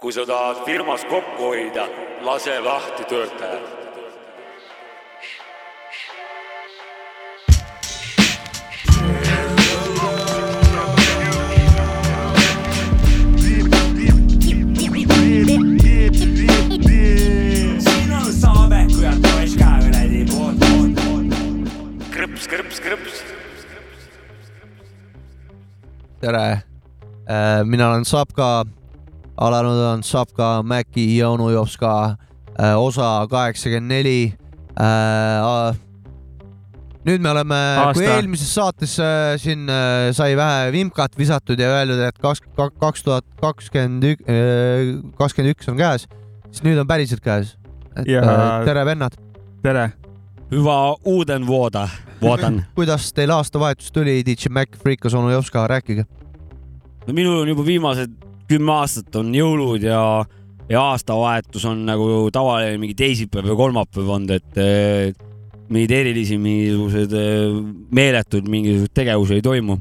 kui 0.00 0.12
sa 0.12 0.24
tahad 0.24 0.64
firmas 0.64 1.04
kokku 1.04 1.50
hoida, 1.52 1.84
lase 2.24 2.60
lahti 2.60 3.04
töötajad. 3.04 3.76
ka 19.60 19.76
krõps, 22.16 22.48
krõps, 22.48 22.80
krõps. 22.80 23.22
tere, 26.20 26.62
mina 27.64 27.88
olen 27.88 28.04
Sapka, 28.04 28.64
alanud 29.40 29.84
on 29.92 30.02
Sapka 30.04 30.62
Mäki 30.62 31.16
ja 31.16 31.30
onu 31.30 31.50
Jopska 31.50 32.16
äh, 32.60 32.76
osa 32.78 33.26
kaheksakümmend 33.30 33.88
neli. 33.92 34.32
Äh, 34.80 35.76
nüüd 37.04 37.22
me 37.24 37.30
oleme, 37.32 37.56
kui 37.96 38.04
eelmises 38.04 38.50
saates 38.54 38.98
äh, 39.00 39.34
siin 39.40 39.68
äh, 39.72 40.10
sai 40.16 40.34
vähe 40.36 40.68
vimkat 40.74 41.16
visatud 41.18 41.60
ja 41.60 41.70
öeldud, 41.78 42.02
et 42.04 42.18
kaks, 42.20 42.42
kaks 42.80 43.04
tuhat 43.06 43.24
kakskümmend 43.40 44.04
üks, 44.12 44.28
kakskümmend 45.18 45.54
üks 45.56 45.70
on 45.72 45.80
käes, 45.80 46.04
siis 46.50 46.64
nüüd 46.66 46.80
on 46.82 46.88
päriselt 46.90 47.24
käes. 47.24 47.56
et 47.96 48.06
Ja- 48.08 48.22
äh, 48.22 48.64
tere, 48.68 48.84
vennad, 48.86 49.16
tere, 49.62 49.90
Hyvää 50.50 50.94
uuden 51.04 51.46
vuoda, 51.46 51.88
vuodan. 52.22 52.64
kuidas 52.76 53.12
teil 53.14 53.30
aastavahetus 53.30 53.92
tuli, 53.92 54.22
DJ 54.26 54.50
Mac, 54.50 54.68
Freekas, 54.82 55.14
onu 55.14 55.30
Jopska, 55.30 55.66
rääkige. 55.66 56.04
no 57.06 57.12
minul 57.14 57.40
on 57.40 57.48
juba 57.48 57.64
viimased 57.66 58.10
kümme 58.50 58.74
aastat 58.80 59.16
on 59.20 59.32
jõulud 59.34 59.86
ja, 59.86 60.02
ja 60.70 60.84
aastavahetus 60.92 61.64
on 61.70 61.84
nagu 61.88 62.28
tavaline 62.34 62.78
mingi 62.82 62.98
teisipäev 62.98 63.48
ja 63.52 63.58
kolmapäev 63.58 64.14
olnud, 64.18 64.36
et 64.36 64.62
mingeid 65.70 65.94
erilisi 65.94 66.38
mingisugused 66.40 67.14
eh, 67.14 67.56
meeletud 67.94 68.48
mingisuguseid 68.50 68.94
tegevusi 68.94 69.38
ei 69.38 69.42
toimu. 69.42 69.78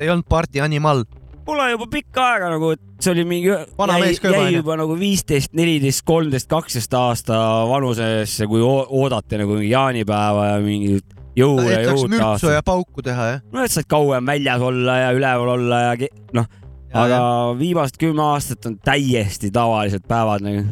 ei 0.00 0.10
olnud 0.10 0.26
party 0.28 0.60
animal 0.60 1.04
Pole 1.46 1.68
juba 1.70 1.86
pikka 1.86 2.22
aega 2.26 2.48
nagu, 2.50 2.72
et 2.74 3.04
see 3.04 3.12
oli 3.12 3.22
mingi, 3.22 3.52
jäi, 3.52 4.14
jäi 4.18 4.54
juba 4.56 4.74
nagu 4.80 4.96
viisteist, 4.98 5.52
neliteist, 5.54 6.02
kolmteist, 6.02 6.48
kaksteist 6.50 6.96
aasta 6.98 7.36
vanusesse, 7.70 8.48
kui 8.50 8.58
oo- 8.66 8.86
oodati 8.98 9.38
nagu 9.38 9.54
mingi 9.54 9.70
jaanipäeva 9.70 10.48
ja 10.48 10.56
mingi 10.64 10.96
jõule 11.38 11.68
et 11.70 11.84
ja 11.84 11.92
saaks 11.92 12.10
mürtsu 12.10 12.50
ja 12.50 12.64
pauku 12.66 13.04
teha, 13.06 13.28
jah? 13.30 13.44
no 13.54 13.62
et 13.62 13.70
said 13.70 13.86
kauem 13.86 14.26
väljas 14.26 14.64
olla 14.66 14.98
ja 15.04 15.14
üleval 15.14 15.52
olla 15.54 15.80
ja 15.84 16.10
noh, 16.34 16.50
aga 16.94 17.20
viimased 17.58 17.98
kümme 18.00 18.22
aastat 18.22 18.66
on 18.68 18.76
täiesti 18.84 19.50
tavalised 19.54 20.06
päevad 20.08 20.44
nagu. 20.44 20.64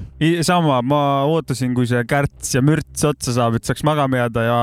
sama, 0.46 0.80
ma 0.82 1.00
ootasin, 1.30 1.74
kui 1.76 1.88
see 1.90 2.02
kärts 2.08 2.54
ja 2.54 2.62
mürts 2.64 3.04
otsa 3.08 3.34
saab, 3.36 3.58
et 3.58 3.66
saaks 3.66 3.84
magama 3.86 4.22
jääda 4.22 4.44
ja 4.46 4.58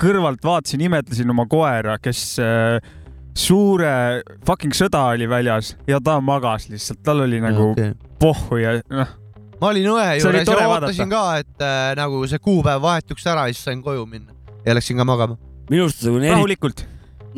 kõrvalt 0.00 0.44
vaatasin, 0.44 0.84
imetlesin 0.88 1.30
oma 1.34 1.46
koera, 1.50 1.98
kes 2.02 2.22
äh, 2.42 2.92
suure 3.38 4.22
fucking 4.46 4.76
sõda 4.76 5.06
oli 5.14 5.28
väljas 5.30 5.74
ja 5.88 6.00
ta 6.04 6.18
magas 6.24 6.68
lihtsalt, 6.70 7.02
tal 7.04 7.24
oli 7.24 7.40
nagu 7.42 7.72
okay. 7.72 7.94
pohhu 8.20 8.60
ja 8.60 8.76
noh, 8.92 9.14
ma 9.60 9.70
olin 9.70 9.92
õe 9.94 10.08
juures 10.20 10.48
ja 10.48 10.68
ootasin 10.68 11.12
ka, 11.12 11.24
et 11.42 11.64
äh, 11.64 11.92
nagu 11.98 12.22
see 12.30 12.42
kuupäev 12.42 12.82
vahetuks 12.84 13.26
ära 13.30 13.48
ja 13.48 13.56
siis 13.56 13.64
sain 13.70 13.82
koju 13.84 14.04
minna 14.06 14.36
ja 14.66 14.76
läksin 14.76 15.00
ka 15.00 15.06
magama. 15.08 15.38
minu 15.70 15.86
arust 15.86 16.04
nagu 16.06 16.20
rahulikult. 16.22 16.84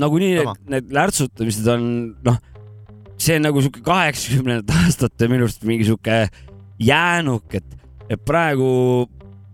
nagunii 0.00 0.34
need, 0.40 0.66
need 0.72 0.92
lärtsutamised 0.94 1.70
on 1.70 1.86
noh, 2.26 2.42
see 3.20 3.38
on 3.38 3.46
nagu 3.48 3.62
sihuke 3.62 3.82
kaheksakümnendate 3.84 4.76
aastate 4.84 5.30
minu 5.30 5.46
arust 5.46 5.64
mingi 5.68 5.86
sihuke 5.88 6.26
jäänuk, 6.82 7.46
et, 7.54 7.66
et 8.10 8.20
praegu 8.26 8.68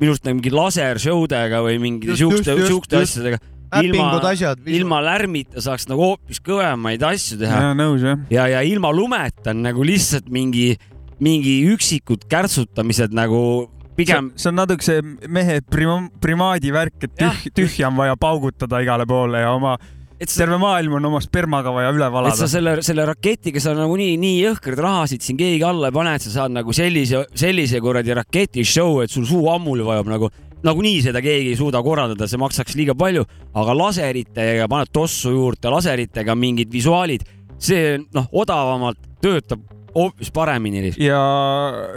minu 0.00 0.14
arust 0.14 0.27
nagu 0.27 0.41
mingi 0.41 0.53
lasershowdega 0.55 1.62
või 1.66 1.81
mingi 1.83 2.12
Just, 2.12 2.22
siukeste, 2.22 2.56
siukeste 2.66 3.03
asjadega 3.05 3.42
asjad. 3.70 4.62
ilma 4.66 5.00
lärmita 5.04 5.62
saaks 5.62 5.87
nagu 5.91 6.03
hoopis 6.03 6.41
kõvemaid 6.43 7.03
asju 7.06 7.38
teha 7.41 7.72
nõus 7.78 8.03
jah. 8.03 8.25
ja, 8.32 8.47
ja 8.56 8.62
ilma 8.66 8.91
lumeta 8.94 9.53
on 9.53 9.62
nagu 9.66 9.84
lihtsalt 9.87 10.31
mingi, 10.32 10.75
mingi 11.22 11.60
üksikud 11.70 12.26
kärtsutamised 12.31 13.15
nagu 13.15 13.69
pigem 13.99 14.32
see 14.41 14.50
on 14.50 14.59
natuke 14.59 14.87
see 14.87 15.04
mehe 15.28 15.60
prima-, 15.62 16.10
primaadi 16.22 16.72
värk, 16.75 17.06
et 17.06 17.16
tüh, 17.20 17.47
tühja 17.60 17.91
on 17.91 17.99
vaja 18.00 18.16
paugutada 18.20 18.82
igale 18.82 19.06
poole 19.09 19.44
ja 19.44 19.53
oma, 19.54 19.76
et 20.20 20.28
sa, 20.28 20.42
terve 20.42 20.58
maailm 20.60 20.98
on 20.98 21.08
oma 21.08 21.20
spermaga 21.25 21.72
vaja 21.72 21.92
üle 21.94 22.04
et 22.04 22.10
sa 22.10 22.16
valada. 22.16 22.48
selle, 22.53 22.75
selle 22.84 23.06
raketiga 23.08 23.62
sa 23.62 23.72
nagunii 23.76 24.19
nii 24.20 24.36
jõhkraid 24.44 24.82
rahasid 24.84 25.25
siin 25.25 25.41
keegi 25.41 25.64
alla 25.64 25.88
ei 25.88 25.97
pane, 25.97 26.14
et 26.19 26.26
sa 26.26 26.34
saad 26.34 26.54
nagu 26.54 26.75
sellise, 26.76 27.25
sellise 27.32 27.81
kuradi 27.81 28.14
raketi 28.19 28.64
show, 28.69 29.00
et 29.04 29.12
sul 29.12 29.25
suu 29.28 29.48
ammuli 29.53 29.86
vajub 29.86 30.12
nagu, 30.12 30.31
nagunii 30.66 31.00
seda 31.06 31.22
keegi 31.25 31.54
ei 31.54 31.58
suuda 31.58 31.81
korraldada, 31.84 32.28
see 32.28 32.41
maksaks 32.41 32.76
liiga 32.76 32.97
palju, 32.98 33.25
aga 33.56 33.76
laseritega 33.76 34.69
paned 34.70 34.92
tossu 34.92 35.32
juurde, 35.32 35.72
laseritega 35.72 36.37
mingid 36.37 36.72
visuaalid, 36.72 37.25
see 37.60 37.97
noh, 38.12 38.28
odavamalt 38.42 39.00
töötab 39.25 39.64
hoopis 39.94 40.31
paremini. 40.31 40.92
Ja 41.02 41.20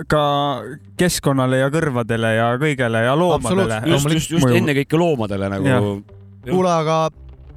ka 0.09 0.23
keskkonnale 0.97 1.59
ja 1.59 1.67
kõrvadele 1.73 2.31
ja 2.37 2.47
kõigele 2.61 3.03
ja 3.05 3.17
loomadele. 3.19 3.83
just, 3.91 4.09
just, 4.09 4.31
just 4.37 4.55
ennekõike 4.61 4.97
loomadele 4.97 5.51
nagu. 5.51 5.99
Kuule, 6.43 6.71
aga 6.71 6.97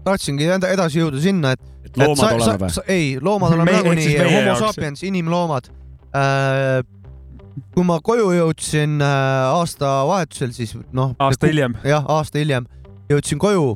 tahtsingi 0.06 0.48
enda- 0.56 0.70
edasi 0.74 1.00
jõuda 1.02 1.22
sinna, 1.22 1.54
et, 1.56 1.62
et 1.84 1.96
et 1.96 2.02
loomad 2.04 2.36
oleme 2.36 2.68
või? 2.68 2.84
ei, 2.92 3.08
loomad 3.22 3.56
oleme 3.56 3.74
nagunii 3.78 4.14
homo 4.20 4.54
sapiens, 4.60 5.02
inimloomad 5.06 5.70
äh,. 6.16 6.82
kui 7.72 7.86
ma 7.88 7.98
koju 8.04 8.30
jõudsin 8.36 9.00
äh, 9.00 9.56
aastavahetusel, 9.56 10.52
siis 10.56 10.76
noh. 10.96 11.14
aasta 11.18 11.50
hiljem. 11.50 11.76
jah, 11.86 12.06
aasta 12.16 12.40
hiljem 12.42 12.68
jõudsin 13.10 13.40
koju 13.42 13.70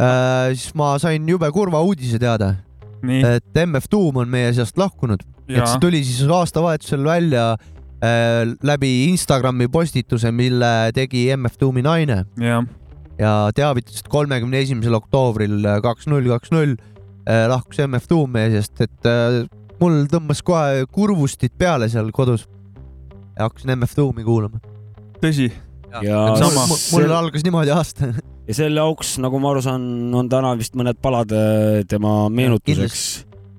äh,, 0.00 0.54
siis 0.54 0.74
ma 0.78 0.94
sain 1.02 1.28
jube 1.28 1.50
kurva 1.54 1.82
uudise 1.84 2.20
teada, 2.22 2.54
et 3.02 3.64
MF 3.66 3.90
Doom 3.92 4.24
on 4.24 4.30
meie 4.32 4.52
seast 4.56 4.78
lahkunud, 4.80 5.22
et 5.48 5.64
see 5.64 5.82
tuli 5.82 6.02
siis 6.04 6.24
aastavahetusel 6.40 7.04
välja 7.06 7.52
äh, 7.54 8.42
läbi 8.66 8.92
Instagrami 9.12 9.68
postituse, 9.72 10.32
mille 10.32 10.90
tegi 10.96 11.28
MF 11.36 11.60
Doomi 11.60 11.84
naine 11.86 12.24
ja 13.18 13.50
teavitas, 13.54 14.00
et 14.00 14.08
kolmekümne 14.12 14.60
esimesel 14.62 14.94
oktoobril 14.98 15.64
kaks 15.82 16.06
null 16.10 16.28
kaks 16.30 16.52
null 16.54 16.76
lahkus 17.28 17.80
MF 17.84 18.06
Doom 18.08 18.30
meie 18.32 18.50
seast, 18.54 18.80
et 18.80 19.08
äh, 19.08 19.42
mul 19.80 20.04
tõmbas 20.10 20.40
kohe 20.46 20.86
kurvustid 20.92 21.52
peale 21.58 21.88
seal 21.92 22.08
kodus 22.14 22.46
ja 23.36 23.46
hakkasin 23.48 23.74
MF 23.76 23.96
Doomi 23.98 24.24
kuulama. 24.26 24.60
tõsi, 25.22 25.50
ja 26.02 26.22
Sama. 26.38 26.66
mul 26.70 26.78
sel- 27.04 27.14
algas 27.18 27.44
niimoodi 27.44 27.74
aasta. 27.74 28.12
ja 28.48 28.54
selle 28.56 28.80
auks, 28.80 29.16
nagu 29.22 29.38
ma 29.42 29.52
aru 29.52 29.62
saan, 29.66 29.84
on 30.14 30.28
täna 30.32 30.54
vist 30.58 30.78
mõned 30.78 30.98
palad 31.02 31.32
äh, 31.36 31.82
tema 31.88 32.28
meenutuseks 32.32 33.04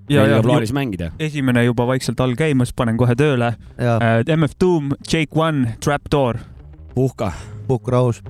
ja, 0.09 0.25
ja 0.25 0.41
plaanis 0.41 0.73
mängida. 0.73 1.11
esimene 1.19 1.63
juba 1.67 1.85
vaikselt 1.87 2.19
all 2.25 2.33
käimas, 2.39 2.73
panen 2.73 2.97
kohe 2.97 3.13
tööle. 3.15 3.53
MF 3.77 4.57
Doom, 4.59 4.95
Jake 5.05 5.35
One, 5.37 5.75
Trapdoor. 5.83 6.41
puhka. 6.95 7.31
puhk 7.67 7.87
rahus. 7.87 8.23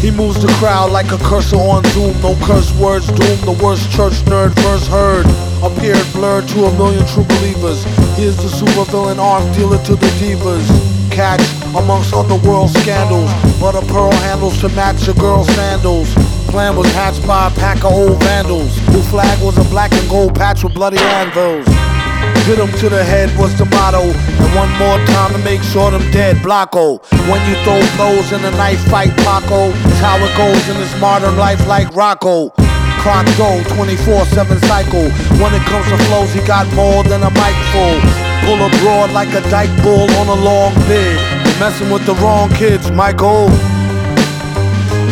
He 0.00 0.10
moves 0.10 0.40
the 0.40 0.48
crowd 0.56 0.92
like 0.92 1.12
a 1.12 1.18
cursor 1.18 1.56
on 1.56 1.84
Zoom. 1.92 2.18
No 2.22 2.34
curse 2.46 2.72
words 2.80 3.06
doom. 3.08 3.38
The 3.44 3.58
worst 3.62 3.92
church 3.92 4.14
nerd 4.24 4.54
first 4.62 4.88
heard. 4.88 5.26
Appeared 5.62 6.06
blurred 6.14 6.48
to 6.48 6.64
a 6.64 6.72
million 6.78 7.06
true 7.06 7.24
believers. 7.24 7.84
He 8.16 8.24
is 8.24 8.36
the 8.38 8.48
supervillain 8.48 9.18
arms 9.18 9.54
dealer 9.54 9.76
to 9.84 9.94
the 9.96 10.06
divas. 10.16 10.64
Catch 11.10 11.44
amongst 11.76 12.14
underworld 12.14 12.70
scandals. 12.70 13.30
But 13.60 13.74
a 13.74 13.84
pearl 13.92 14.12
handles 14.24 14.58
to 14.62 14.70
match 14.70 15.04
your 15.04 15.16
girl's 15.16 15.48
sandals. 15.54 16.08
Plan 16.48 16.76
was 16.76 16.90
hatched 16.92 17.26
by 17.26 17.48
a 17.48 17.50
pack 17.50 17.84
of 17.84 17.92
old 17.92 18.22
vandals. 18.22 18.78
Whose 18.88 19.06
flag 19.10 19.38
was 19.44 19.58
a 19.58 19.64
black 19.68 19.92
and 19.92 20.08
gold 20.08 20.34
patch 20.34 20.64
with 20.64 20.72
bloody 20.72 20.98
anvils. 20.98 21.66
Hit 22.46 22.58
'em 22.58 22.72
to 22.80 22.88
the 22.88 23.04
head 23.04 23.30
was 23.38 23.54
the 23.56 23.66
motto. 23.66 24.02
And 24.42 24.50
one 24.54 24.72
more 24.78 24.98
time 25.14 25.32
to 25.32 25.38
make 25.38 25.62
sure 25.62 25.90
them 25.90 26.04
dead. 26.10 26.36
Blocko. 26.42 27.00
When 27.28 27.40
you 27.48 27.54
throw 27.64 27.80
blows 27.96 28.32
in 28.32 28.44
a 28.44 28.50
knife 28.52 28.82
fight, 28.90 29.14
Paco. 29.18 29.72
It's 29.88 30.00
how 30.00 30.16
it 30.16 30.34
goes 30.36 30.68
in 30.68 30.76
this 30.78 30.94
modern 31.00 31.36
life 31.36 31.66
like 31.66 31.94
Rocco. 31.94 32.52
Clock 33.02 33.26
go 33.38 33.62
24-7 33.76 34.60
cycle. 34.68 35.08
When 35.40 35.54
it 35.54 35.64
comes 35.70 35.86
to 35.88 35.98
flows, 36.04 36.32
he 36.32 36.40
got 36.40 36.66
more 36.74 37.02
than 37.04 37.22
a 37.22 37.30
mic 37.30 37.56
full. 37.72 37.98
Pull 38.44 38.60
abroad 38.66 39.10
like 39.12 39.32
a 39.34 39.42
dyke 39.48 39.74
bull 39.82 40.10
on 40.20 40.28
a 40.28 40.34
long 40.34 40.74
bid. 40.88 41.18
Messing 41.58 41.90
with 41.90 42.04
the 42.04 42.14
wrong 42.16 42.50
kids, 42.50 42.90
Michael. 42.90 43.50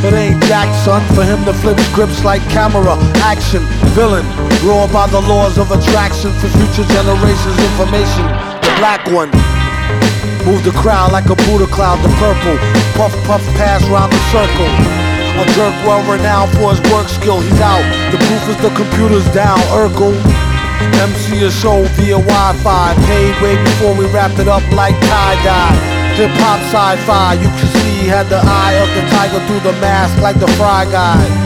It 0.05 0.13
ain't 0.13 0.43
Jack, 0.45 0.69
son, 0.85 1.03
for 1.15 1.25
him 1.25 1.45
to 1.45 1.53
flip 1.53 1.79
scripts 1.91 2.25
like 2.25 2.43
camera, 2.51 2.97
action, 3.23 3.63
villain. 3.97 4.48
Raw 4.67 4.91
by 4.91 5.07
the 5.07 5.23
laws 5.23 5.57
of 5.57 5.71
attraction 5.71 6.35
for 6.43 6.51
future 6.59 6.83
generations' 6.91 7.59
information. 7.71 8.27
The 8.59 8.75
black 8.83 9.07
one. 9.07 9.31
Move 10.43 10.67
the 10.67 10.75
crowd 10.75 11.13
like 11.13 11.31
a 11.31 11.37
Buddha 11.47 11.71
cloud, 11.71 12.03
the 12.03 12.11
purple. 12.19 12.59
Puff, 12.99 13.15
puff, 13.23 13.45
pass 13.55 13.87
round 13.87 14.11
the 14.11 14.19
circle. 14.35 14.67
A 15.39 15.47
jerk 15.55 15.75
well 15.87 16.03
renowned 16.11 16.51
for 16.59 16.75
his 16.75 16.83
work 16.91 17.07
skill, 17.07 17.39
he's 17.39 17.61
out. 17.63 17.87
The 18.11 18.19
proof 18.19 18.43
is 18.51 18.59
the 18.59 18.75
computer's 18.75 19.29
down, 19.31 19.63
Urkel. 19.71 20.19
MC 21.07 21.47
a 21.47 21.51
show 21.51 21.87
via 21.95 22.19
Wi-Fi, 22.19 22.95
paid 23.07 23.35
way 23.41 23.55
before 23.63 23.95
we 23.95 24.11
wrapped 24.11 24.41
it 24.41 24.49
up 24.49 24.67
like 24.75 24.99
tie-dye. 25.07 25.99
Hip 26.19 26.35
hop 26.43 26.59
sci-fi, 26.67 27.35
you 27.35 27.47
can 27.47 27.69
see 27.79 28.03
he 28.03 28.09
had 28.09 28.27
the 28.27 28.43
eye 28.43 28.75
of 28.83 28.91
the 28.99 29.07
tiger 29.15 29.39
through 29.47 29.63
the 29.71 29.79
mask 29.79 30.19
like 30.21 30.41
the 30.41 30.49
Fry 30.59 30.85
Guy. 30.91 31.38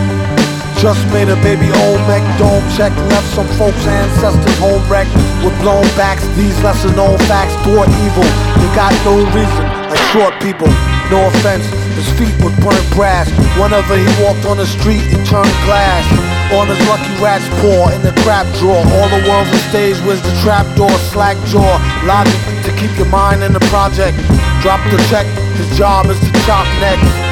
Just 0.83 1.07
made 1.15 1.31
a 1.31 1.39
baby 1.47 1.71
Olmec 1.87 2.27
dome 2.43 2.67
check, 2.75 2.91
left 3.07 3.31
some 3.39 3.47
folks' 3.55 3.87
ancestors 3.87 4.59
home 4.59 4.83
wrecked 4.91 5.15
with 5.47 5.55
blown 5.63 5.87
backs. 5.95 6.27
These 6.35 6.59
lesser 6.59 6.91
known 6.99 7.17
facts 7.31 7.55
thwart 7.63 7.87
evil. 8.03 8.27
They 8.59 8.67
got 8.75 8.91
no 9.07 9.23
reason, 9.31 9.63
like 9.87 10.03
short 10.11 10.35
people. 10.43 10.67
No 11.07 11.31
offense, 11.31 11.71
his 11.95 12.11
feet 12.19 12.35
was 12.43 12.51
burnt 12.59 12.83
brass. 12.99 13.31
Whenever 13.63 13.95
he 13.95 14.11
walked 14.27 14.43
on 14.45 14.57
the 14.57 14.67
street, 14.67 15.07
it 15.07 15.23
turned 15.23 15.55
glass. 15.71 16.03
On 16.51 16.67
his 16.67 16.83
lucky 16.91 17.15
rat's 17.23 17.47
paw 17.63 17.95
in 17.95 18.03
the 18.03 18.11
crap 18.27 18.51
drawer. 18.59 18.83
All 18.83 19.07
the 19.07 19.23
world's 19.31 19.55
a 19.55 19.63
stage 19.71 20.03
with 20.03 20.19
the 20.27 20.35
trap 20.43 20.67
door, 20.75 20.91
slack 21.15 21.39
jaw. 21.47 21.79
Logic 22.11 22.35
to 22.67 22.75
keep 22.75 22.91
your 22.99 23.07
mind 23.07 23.45
in 23.45 23.53
the 23.53 23.63
project. 23.71 24.19
Drop 24.67 24.83
the 24.91 24.99
check, 25.07 25.31
his 25.55 25.79
job 25.79 26.11
is 26.11 26.19
to 26.19 26.33
chop 26.43 26.67
necks. 26.83 27.32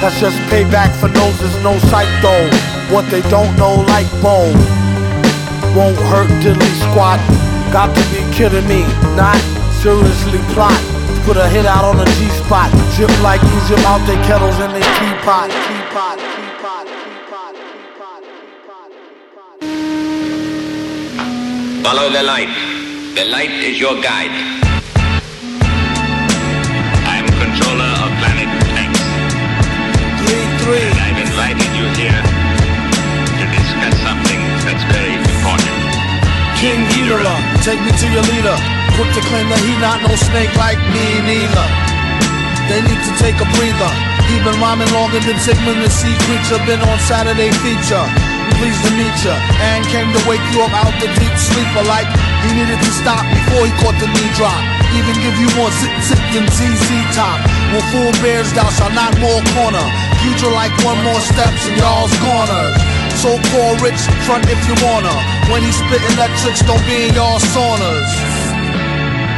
That's 0.00 0.18
just 0.20 0.38
payback 0.48 0.94
for 1.00 1.08
noses, 1.08 1.52
no 1.62 1.78
sight 1.92 2.10
though. 2.22 2.48
What 2.94 3.08
they 3.10 3.22
don't 3.28 3.54
know, 3.56 3.84
like 3.88 4.08
Bo. 4.22 4.50
Won't 5.76 6.00
hurt 6.10 6.30
diddly 6.42 6.72
squat. 6.90 7.20
Got 7.72 7.94
to 7.94 8.02
be 8.10 8.24
kidding 8.34 8.66
me, 8.66 8.82
not 9.14 9.38
seriously 9.82 10.40
plot. 10.54 10.80
Put 11.24 11.36
a 11.36 11.48
hit 11.48 11.66
out 11.66 11.84
on 11.84 12.00
a 12.00 12.04
G 12.16 12.28
spot. 12.42 12.70
Drip 12.96 13.12
like 13.22 13.42
Egypt 13.42 13.84
out 13.86 14.04
their 14.06 14.22
kettles 14.24 14.58
and 14.58 14.74
they 14.74 14.80
teapot, 14.98 15.50
teapot. 15.68 16.18
Follow 21.84 22.10
the 22.10 22.22
light. 22.22 22.48
The 23.14 23.24
light 23.24 23.50
is 23.50 23.80
your 23.80 24.00
guide. 24.00 24.30
I 27.12 27.16
am 27.18 27.26
controller 27.42 27.89
invited 31.40 31.72
you 31.72 31.88
here 31.96 32.20
to 33.40 33.44
discuss 33.48 33.96
something 34.04 34.40
that's 34.60 34.84
very 34.92 35.16
important. 35.16 35.80
King 36.60 36.84
Ghidorah, 36.92 37.40
take 37.64 37.80
me 37.80 37.88
to 37.96 38.06
your 38.12 38.20
leader. 38.28 38.52
Quick 39.00 39.08
to 39.16 39.24
claim 39.24 39.48
that 39.48 39.56
he 39.64 39.72
not 39.80 40.04
no 40.04 40.12
snake 40.20 40.52
like 40.60 40.76
me 40.92 41.04
neither. 41.24 41.66
They 42.68 42.84
need 42.84 43.00
to 43.08 43.12
take 43.16 43.40
a 43.40 43.48
breather. 43.56 43.92
He 44.28 44.36
been 44.44 44.60
rhyming 44.60 44.92
longer 44.92 45.16
than 45.24 45.40
Sigmund 45.40 45.80
the 45.80 45.88
Sea 45.88 46.12
Creature. 46.28 46.60
Been 46.68 46.84
on 46.84 46.98
Saturday 47.08 47.48
feature. 47.64 48.04
Pleased 48.60 48.84
to 48.84 48.92
meet 49.00 49.16
ya. 49.24 49.32
And 49.64 49.80
came 49.88 50.12
to 50.12 50.20
wake 50.28 50.44
you 50.52 50.60
up 50.60 50.76
out 50.76 50.92
the 51.00 51.08
deep 51.16 51.36
sleeper 51.40 51.88
like 51.88 52.10
he 52.44 52.52
needed 52.52 52.76
to 52.76 52.90
stop 53.00 53.24
before 53.32 53.64
he 53.64 53.72
caught 53.80 53.96
the 53.96 54.12
knee 54.12 54.32
drop. 54.36 54.60
Even 54.92 55.16
give 55.24 55.40
you 55.40 55.48
more 55.56 55.72
sit 55.72 55.94
sit 56.04 56.20
than 56.36 56.44
ZZ 56.52 56.84
Top. 57.16 57.40
Full 57.70 58.10
bears 58.22 58.50
thou 58.54 58.66
shall 58.74 58.90
not 58.90 59.14
more 59.22 59.42
corner. 59.54 59.86
Future 60.22 60.50
like 60.50 60.74
one 60.82 60.98
more 61.06 61.18
steps 61.22 61.66
in 61.70 61.78
y'all's 61.78 62.10
corners. 62.18 62.74
So-called 63.22 63.78
rich, 63.82 63.98
front 64.26 64.46
if 64.50 64.58
you 64.66 64.74
wanna. 64.82 65.14
When 65.50 65.62
he 65.62 65.70
spit 65.70 66.02
electrics, 66.14 66.62
don't 66.66 66.82
be 66.86 67.06
in 67.06 67.14
y'all 67.14 67.38
saunas. 67.38 68.10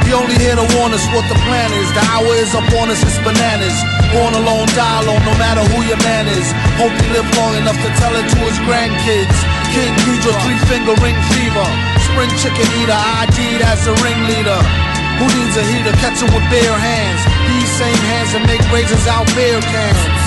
He 0.05 0.13
only 0.13 0.37
here 0.37 0.57
to 0.57 0.65
warn 0.77 0.93
us 0.93 1.05
what 1.17 1.25
the 1.33 1.39
plan 1.49 1.73
is. 1.73 1.89
The 1.97 2.05
hour 2.13 2.33
is 2.37 2.53
upon 2.53 2.93
us, 2.93 3.01
it's 3.01 3.17
bananas. 3.25 3.77
Born 4.13 4.37
alone, 4.37 4.69
die 4.77 5.01
alone, 5.01 5.25
no 5.25 5.33
matter 5.41 5.65
who 5.73 5.81
your 5.89 6.01
man 6.05 6.29
is. 6.29 6.45
Hope 6.77 6.93
he 6.93 7.09
live 7.13 7.29
long 7.37 7.57
enough 7.57 7.81
to 7.81 7.91
tell 8.01 8.13
it 8.13 8.29
to 8.33 8.39
his 8.49 8.59
grandkids. 8.69 9.37
King 9.73 9.93
Ghidra, 10.05 10.37
three 10.45 10.61
finger 10.69 10.97
ring 11.01 11.17
fever. 11.33 11.69
Spring 12.05 12.33
chicken 12.37 12.69
eater, 12.81 12.97
ID'd 12.97 13.65
as 13.65 13.89
a 13.89 13.95
ringleader. 14.05 14.92
Who 15.19 15.27
needs 15.37 15.57
a 15.57 15.65
heater? 15.65 15.93
Catch 16.01 16.23
with 16.23 16.47
bare 16.49 16.79
hands. 16.79 17.21
These 17.51 17.71
same 17.77 18.03
hands 18.09 18.33
that 18.33 18.45
make 18.47 18.63
razors 18.73 19.07
out 19.11 19.27
beer 19.37 19.61
cans. 19.61 20.23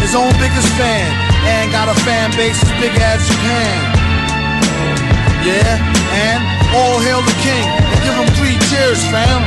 His 0.00 0.14
own 0.14 0.32
biggest 0.36 0.68
fan, 0.76 1.08
and 1.48 1.72
got 1.72 1.88
a 1.88 1.96
fan 2.04 2.30
base 2.36 2.60
as 2.60 2.72
big 2.76 2.92
as 3.00 3.24
Japan. 3.24 3.80
Yeah, 5.44 5.80
and 6.12 6.40
all 6.76 7.00
hail 7.00 7.20
the 7.24 7.36
king, 7.40 7.64
and 7.64 7.98
give 8.04 8.16
him 8.16 8.28
three 8.36 8.56
cheers, 8.68 9.00
fam. 9.08 9.40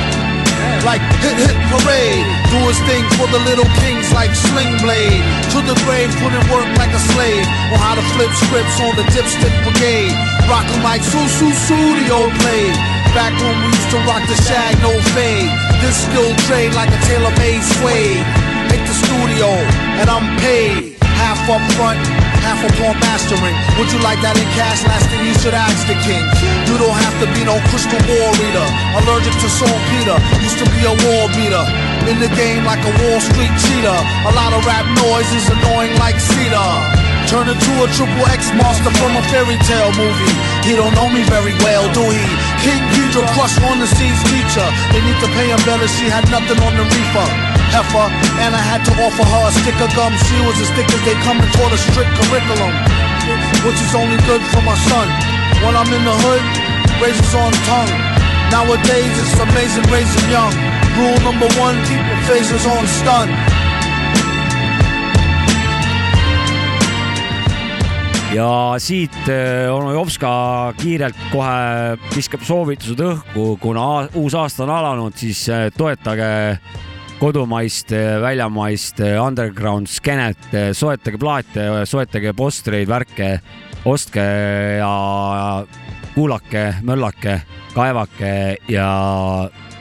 Like 0.85 1.01
hit 1.19 1.37
hit 1.37 1.57
parade, 1.69 2.25
do 2.49 2.59
his 2.69 2.79
thing 2.87 3.03
for 3.17 3.27
the 3.29 3.41
little 3.43 3.67
kings 3.81 4.07
like 4.13 4.33
Sling 4.33 4.77
Blade. 4.81 5.21
To 5.53 5.59
the 5.65 5.75
grave, 5.85 6.09
put 6.21 6.31
in 6.31 6.43
work 6.53 6.69
like 6.77 6.93
a 6.93 7.01
slave. 7.13 7.45
On 7.73 7.79
how 7.81 7.95
to 7.95 8.05
flip 8.15 8.31
scripts 8.33 8.79
on 8.79 8.95
the 8.95 9.05
dipstick 9.13 9.53
brigade. 9.65 10.13
Rock 10.47 10.65
'em 10.69 10.81
like 10.83 11.03
Su 11.03 11.21
Su 11.27 11.51
Studio 11.53 12.29
played. 12.39 12.96
Back 13.17 13.33
when 13.41 13.57
we 13.65 13.73
used 13.73 13.89
to 13.89 13.99
rock 14.05 14.21
the 14.29 14.37
shag, 14.45 14.77
no 14.85 14.93
fade. 15.17 15.49
This 15.81 15.97
still 16.05 16.29
trade 16.45 16.77
like 16.77 16.93
a 16.93 17.01
tailor-made 17.09 17.65
suede. 17.65 18.21
Make 18.69 18.85
the 18.85 18.93
studio, 18.93 19.49
and 19.97 20.05
I'm 20.05 20.37
paid. 20.37 20.93
Half 21.17 21.41
up 21.49 21.65
front, 21.73 21.97
half 22.45 22.61
upon 22.61 22.93
mastering. 23.01 23.57
Would 23.81 23.89
you 23.89 23.97
like 24.05 24.21
that 24.21 24.37
in 24.37 24.45
cash? 24.53 24.85
Last 24.85 25.09
thing 25.09 25.25
you 25.25 25.33
should 25.41 25.57
ask 25.57 25.81
the 25.89 25.97
king. 26.05 26.21
You 26.69 26.77
don't 26.77 26.93
have 26.93 27.17
to 27.17 27.27
be 27.33 27.41
no 27.41 27.57
crystal 27.73 27.97
ball 28.05 28.31
reader. 28.37 28.67
Allergic 29.01 29.33
to 29.33 29.49
saltpeter, 29.49 30.21
used 30.37 30.61
to 30.61 30.69
be 30.77 30.85
a 30.85 30.93
wall 31.09 31.25
beater. 31.33 31.65
In 32.05 32.21
the 32.21 32.29
game 32.37 32.69
like 32.69 32.85
a 32.85 32.93
Wall 33.01 33.17
Street 33.17 33.51
cheater. 33.65 33.97
A 34.29 34.33
lot 34.37 34.53
of 34.53 34.61
rap 34.69 34.85
noise 34.93 35.33
is 35.33 35.49
annoying 35.49 35.97
like 35.97 36.21
cedar. 36.21 36.69
Turn 37.27 37.49
into 37.49 37.73
a 37.83 37.87
triple 37.91 38.23
X 38.31 38.53
monster 38.55 38.93
from 39.01 39.11
a 39.17 39.23
fairy 39.27 39.57
tale 39.65 39.91
movie. 39.99 40.31
He 40.67 40.75
don't 40.75 40.91
know 40.99 41.07
me 41.07 41.23
very 41.31 41.55
well, 41.63 41.87
do 41.95 42.03
he? 42.11 42.27
King 42.59 42.83
Ghidra 42.91 43.23
crush 43.31 43.55
on 43.71 43.79
the 43.79 43.87
seas 43.87 44.19
teacher. 44.27 44.67
They 44.91 44.99
need 44.99 45.15
to 45.23 45.29
pay 45.31 45.47
him 45.47 45.63
better, 45.63 45.87
she 45.87 46.11
had 46.11 46.27
nothing 46.27 46.59
on 46.59 46.75
the 46.75 46.83
reefer. 46.83 47.27
Heifer, 47.71 48.11
and 48.43 48.51
I 48.51 48.59
had 48.59 48.83
to 48.83 48.93
offer 48.99 49.23
her 49.23 49.43
a 49.47 49.51
stick 49.63 49.79
of 49.79 49.87
gum. 49.95 50.11
She 50.27 50.35
was 50.43 50.59
as 50.59 50.67
thick 50.75 50.91
as 50.91 50.99
they 51.07 51.15
come 51.23 51.39
and 51.39 51.47
taught 51.55 51.71
a 51.71 51.79
strict 51.79 52.11
curriculum, 52.19 52.75
which 53.63 53.79
is 53.79 53.95
only 53.95 54.19
good 54.27 54.43
for 54.51 54.59
my 54.67 54.75
son. 54.91 55.07
When 55.63 55.71
I'm 55.71 55.87
in 55.87 56.03
the 56.03 56.15
hood, 56.27 56.43
razors 56.99 57.31
on 57.31 57.55
tongue. 57.63 57.95
Nowadays 58.51 59.15
it's 59.23 59.39
amazing 59.39 59.87
raising 59.87 60.27
young. 60.27 60.51
Rule 60.99 61.15
number 61.23 61.47
one, 61.55 61.79
keep 61.87 62.03
your 62.03 62.21
faces 62.27 62.67
on 62.67 62.83
stun. 62.91 63.31
Ja 68.37 68.75
siit 68.81 69.15
äh, 69.31 69.67
onu 69.73 69.93
Jopska 69.95 70.29
kiirelt 70.77 71.17
kohe 71.31 71.97
viskab 72.13 72.43
soovitused 72.45 73.01
õhku, 73.01 73.55
kuna 73.61 74.07
uus 74.19 74.35
aasta 74.37 74.65
on 74.65 74.73
alanud, 74.73 75.15
siis 75.17 75.45
äh, 75.49 75.67
toetage 75.77 76.29
kodumaist, 77.17 77.93
väljamaist 78.21 79.01
äh, 79.01 79.15
underground 79.21 79.89
skeenet, 79.89 80.49
soetage 80.77 81.17
plaate, 81.21 81.69
soetage 81.89 82.33
postreid, 82.37 82.89
värke, 82.89 83.37
ostke 83.89 84.25
ja 84.77 84.91
kuulake, 86.13 86.67
möllake, 86.85 87.39
kaevake 87.73 88.35
ja 88.69 88.91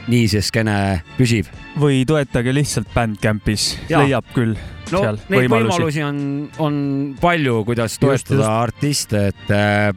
nii 0.06 0.30
see 0.30 0.44
skeene 0.44 0.78
püsib. 1.18 1.50
või 1.76 2.06
toetage 2.08 2.54
lihtsalt 2.56 2.88
Bandcampis, 2.94 3.74
leiab 3.90 4.32
küll 4.32 4.56
no 4.92 5.02
seal 5.02 5.18
neid 5.28 5.46
võimalusi. 5.46 5.72
võimalusi 5.72 6.04
on, 6.06 6.20
on 6.62 6.78
palju, 7.20 7.58
kuidas 7.68 7.98
toetada 8.02 8.38
just. 8.40 8.50
artiste, 8.50 9.24
et 9.32 9.50
äh, 9.54 9.90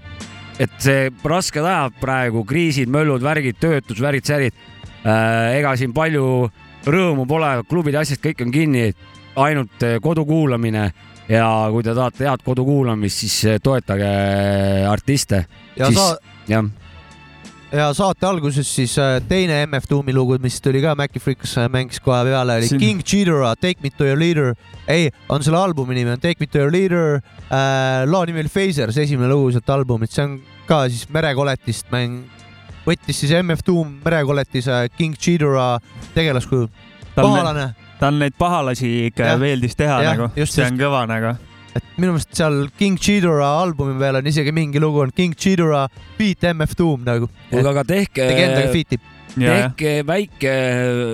et 0.59 0.73
see 0.83 1.07
rasked 1.23 1.63
ajad 1.63 1.95
praegu, 2.01 2.43
kriisid, 2.47 2.91
möllud, 2.91 3.23
värgid, 3.23 3.59
töötus, 3.61 4.01
värid, 4.03 4.27
särid 4.27 4.57
äh,. 5.03 5.59
ega 5.59 5.75
siin 5.79 5.93
palju 5.95 6.49
rõõmu 6.89 7.27
pole, 7.29 7.53
klubid 7.69 7.95
ja 7.95 8.03
asjad 8.03 8.21
kõik 8.23 8.43
on 8.45 8.51
kinni, 8.55 8.89
ainult 9.39 9.87
äh, 9.87 9.99
kodu 10.03 10.25
kuulamine 10.27 10.89
ja 11.29 11.47
kui 11.71 11.85
te 11.85 11.93
tahate 11.93 12.25
head 12.25 12.43
kodu 12.43 12.65
kuulamist, 12.65 13.23
siis 13.23 13.61
toetage 13.63 14.09
artiste. 14.89 15.45
ja 15.77 15.91
Siis- 15.91 15.99
sa 15.99 16.59
ja 17.71 17.89
saate 17.93 18.25
alguses 18.25 18.69
siis 18.75 18.95
äh, 18.97 19.19
teine 19.29 19.59
MF 19.67 19.85
Doomi 19.89 20.13
lugu, 20.15 20.37
mis 20.41 20.57
tuli 20.61 20.81
ka 20.81 20.95
Maci 20.97 21.19
Freaks 21.21 21.51
äh, 21.61 21.67
mängis 21.69 21.99
kohe 22.01 22.23
peale, 22.25 22.55
oli 22.57 22.69
Siin- 22.71 22.81
King 22.81 23.01
Ghidorah, 23.05 23.55
Take 23.61 23.83
me 23.83 23.91
to 23.93 24.07
your 24.07 24.17
leader. 24.17 24.55
ei, 24.89 25.11
on 25.29 25.43
selle 25.45 25.57
albumi 25.61 25.95
nimi 25.99 26.11
on 26.15 26.19
Take 26.23 26.39
me 26.41 26.47
to 26.47 26.59
your 26.63 26.71
leader 26.73 27.19
äh,. 27.51 28.05
loo 28.09 28.23
nimi 28.25 28.41
oli 28.41 28.49
Phaser, 28.49 28.91
see 28.93 29.05
esimene 29.05 29.29
lugu 29.29 29.51
sealt 29.53 29.69
albumilt, 29.69 30.11
see 30.13 30.23
on 30.25 30.39
ka 30.69 30.87
siis 30.89 31.05
merekoletist 31.13 31.91
mäng. 31.93 32.23
võttis 32.87 33.19
siis 33.21 33.35
MF 33.43 33.61
Doom 33.67 33.99
merekoletise 34.05 34.87
King 34.97 35.13
Ghidorah 35.19 35.77
tegelaskuju, 36.15 36.69
pahalane, 37.15 37.67
tal 37.99 38.17
neid 38.17 38.33
pahalasi 38.39 38.89
ikka 39.11 39.35
meeldis 39.37 39.75
teha 39.77 40.01
Jah, 40.01 40.17
nagu, 40.17 40.31
see 40.45 40.65
on 40.65 40.79
kõva 40.79 41.05
nagu. 41.09 41.35
Et 41.77 41.85
minu 42.01 42.15
meelest 42.15 42.33
seal 42.37 42.57
King 42.79 42.97
Ghidorah 42.99 43.59
albumi 43.65 43.97
peal 43.99 44.19
on 44.19 44.29
isegi 44.31 44.53
mingi 44.55 44.81
lugu 44.81 45.03
on 45.03 45.11
King 45.15 45.35
Ghidorah 45.37 45.87
beat 46.17 46.43
MF 46.53 46.75
Doom 46.79 47.05
nagu. 47.07 47.29
kuulge 47.51 47.71
aga 47.73 47.83
tehke 47.87 48.25
tegi 48.25 48.45
endaga 48.47 48.71
feat'i. 48.73 48.99
tehke 49.39 49.91
väike, 50.07 50.53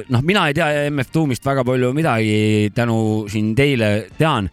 noh, 0.09 0.21
mina 0.25 0.47
ei 0.49 0.55
tea 0.57 0.69
MF 0.89 1.11
Doomist 1.13 1.45
väga 1.45 1.65
palju 1.67 1.91
midagi 1.93 2.71
tänu 2.75 2.97
siin 3.31 3.51
teile 3.57 4.07
tean, 4.17 4.47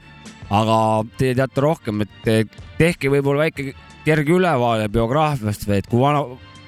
aga 0.50 0.78
te 1.16 1.32
teate 1.38 1.62
rohkem, 1.64 2.02
et 2.02 2.50
tehke 2.80 3.12
võib-olla 3.12 3.46
väike 3.46 3.70
kerge 4.04 4.34
ülevaade 4.34 4.88
biograafiast 4.92 5.68
või 5.68 5.78
et 5.78 5.86
kui 5.88 6.00
vana, 6.02 6.24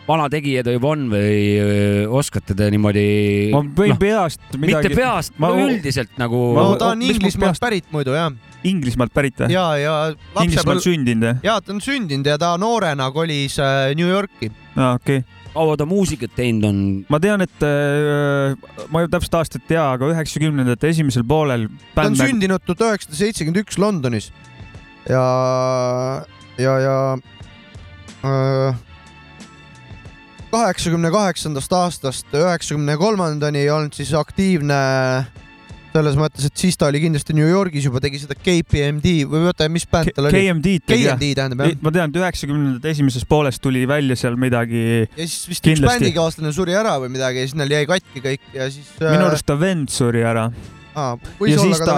vana 0.06 0.28
tegija 0.30 0.62
ta 0.64 0.70
juba 0.72 0.92
on 0.94 1.08
või 1.10 2.06
oskate 2.14 2.54
te 2.56 2.70
niimoodi, 2.70 3.06
ma 3.52 3.64
võin 3.66 3.96
noh, 3.96 4.00
peast 4.00 4.40
mitte 4.54 4.66
midagi, 4.70 4.94
peast, 4.94 5.34
ma- 5.42 5.50
no 5.50 5.66
üldiselt 5.66 6.14
nagu 6.20 6.44
Ma- 6.54 6.68
no 6.70 6.76
ta 6.80 6.92
on 6.94 7.02
mis 7.02 7.10
mul 7.10 7.18
Inglismaalt 7.18 7.60
pärit 7.60 7.90
muidu 7.92 8.14
jah, 8.14 8.30
Inglismaalt 8.64 9.14
pärit 9.14 9.40
või? 9.40 9.52
ja, 9.54 9.64
ja 9.80 9.94
Inglismaal 10.10 10.40
lapsepõlv, 10.40 10.84
sündinud 10.84 11.28
jah? 11.28 11.40
ja 11.44 11.56
ta 11.60 11.74
on 11.74 11.80
sündinud 11.84 12.28
ja 12.28 12.36
ta 12.40 12.54
noorena 12.60 13.10
kolis 13.14 13.58
äh, 13.62 13.90
New 13.98 14.08
Yorki. 14.08 14.50
aa, 14.76 14.94
okei 14.98 15.20
okay.. 15.22 15.50
kaua 15.54 15.76
ta 15.80 15.86
muusikat 15.88 16.34
teinud 16.38 16.68
on, 16.70 16.80
ma 17.12 17.20
tean, 17.22 17.44
et 17.44 17.66
äh, 17.66 18.56
ma 18.90 19.04
ei 19.04 19.12
täpselt 19.12 19.38
aastat 19.40 19.62
ei 19.64 19.74
tea, 19.74 19.84
aga 19.98 20.10
üheksakümnendate 20.14 20.94
esimesel 20.94 21.26
poolel 21.28 21.68
ta 21.94 22.08
on 22.08 22.18
sündinud 22.18 22.64
tuhat 22.66 22.88
üheksasada 22.88 23.20
seitsekümmend 23.20 23.62
üks 23.64 23.78
Londonis 23.80 24.32
ja, 25.10 25.26
ja, 26.58 26.74
ja 26.80 26.98
äh, 28.24 28.82
kaheksakümne 30.54 31.10
kaheksandast 31.10 31.72
aastast 31.74 32.34
üheksakümne 32.34 32.96
kolmandani 32.96 33.64
olnud 33.74 33.96
siis 33.96 34.12
aktiivne 34.14 34.76
selles 35.94 36.16
mõttes, 36.18 36.48
et 36.48 36.58
siis 36.58 36.78
ta 36.78 36.88
oli 36.90 37.00
kindlasti 37.04 37.36
New 37.36 37.46
Yorgis 37.46 37.86
juba, 37.86 38.00
tegi 38.02 38.18
seda 38.22 38.34
KPMD 38.38 39.12
või 39.30 39.48
oota, 39.48 39.68
mis 39.70 39.86
bänd 39.90 40.10
tal 40.16 40.28
oli? 40.28 40.40
KMD-d 40.42 40.86
tegi 40.90 41.06
jah? 41.06 41.18
KMD 41.18 41.30
tähendab 41.38 41.64
jah. 41.64 41.74
ma 41.84 41.92
tean, 41.94 42.10
et 42.10 42.20
üheksakümnendate 42.22 42.94
esimeses 42.94 43.26
pooles 43.30 43.60
tuli 43.62 43.84
välja 43.90 44.18
seal 44.18 44.38
midagi, 44.40 44.84
ja 45.06 45.26
siis 45.26 45.44
vist 45.50 45.62
üks 45.62 45.68
Kindlasti. 45.68 46.02
bändikaaslane 46.02 46.54
suri 46.56 46.74
ära 46.78 46.96
või 47.02 47.12
midagi 47.14 47.44
ja 47.44 47.48
siis 47.50 47.58
neil 47.60 47.76
jäi 47.76 47.84
katki 47.90 48.24
kõik 48.24 48.48
ja 48.56 48.70
siis. 48.74 48.90
minu 49.02 49.28
arust 49.28 49.46
ta 49.46 49.58
vend 49.60 49.92
suri 49.94 50.24
ära 50.26 50.48
võis 51.40 51.54
ja 51.54 51.62
siis 51.62 51.82
ta 51.82 51.96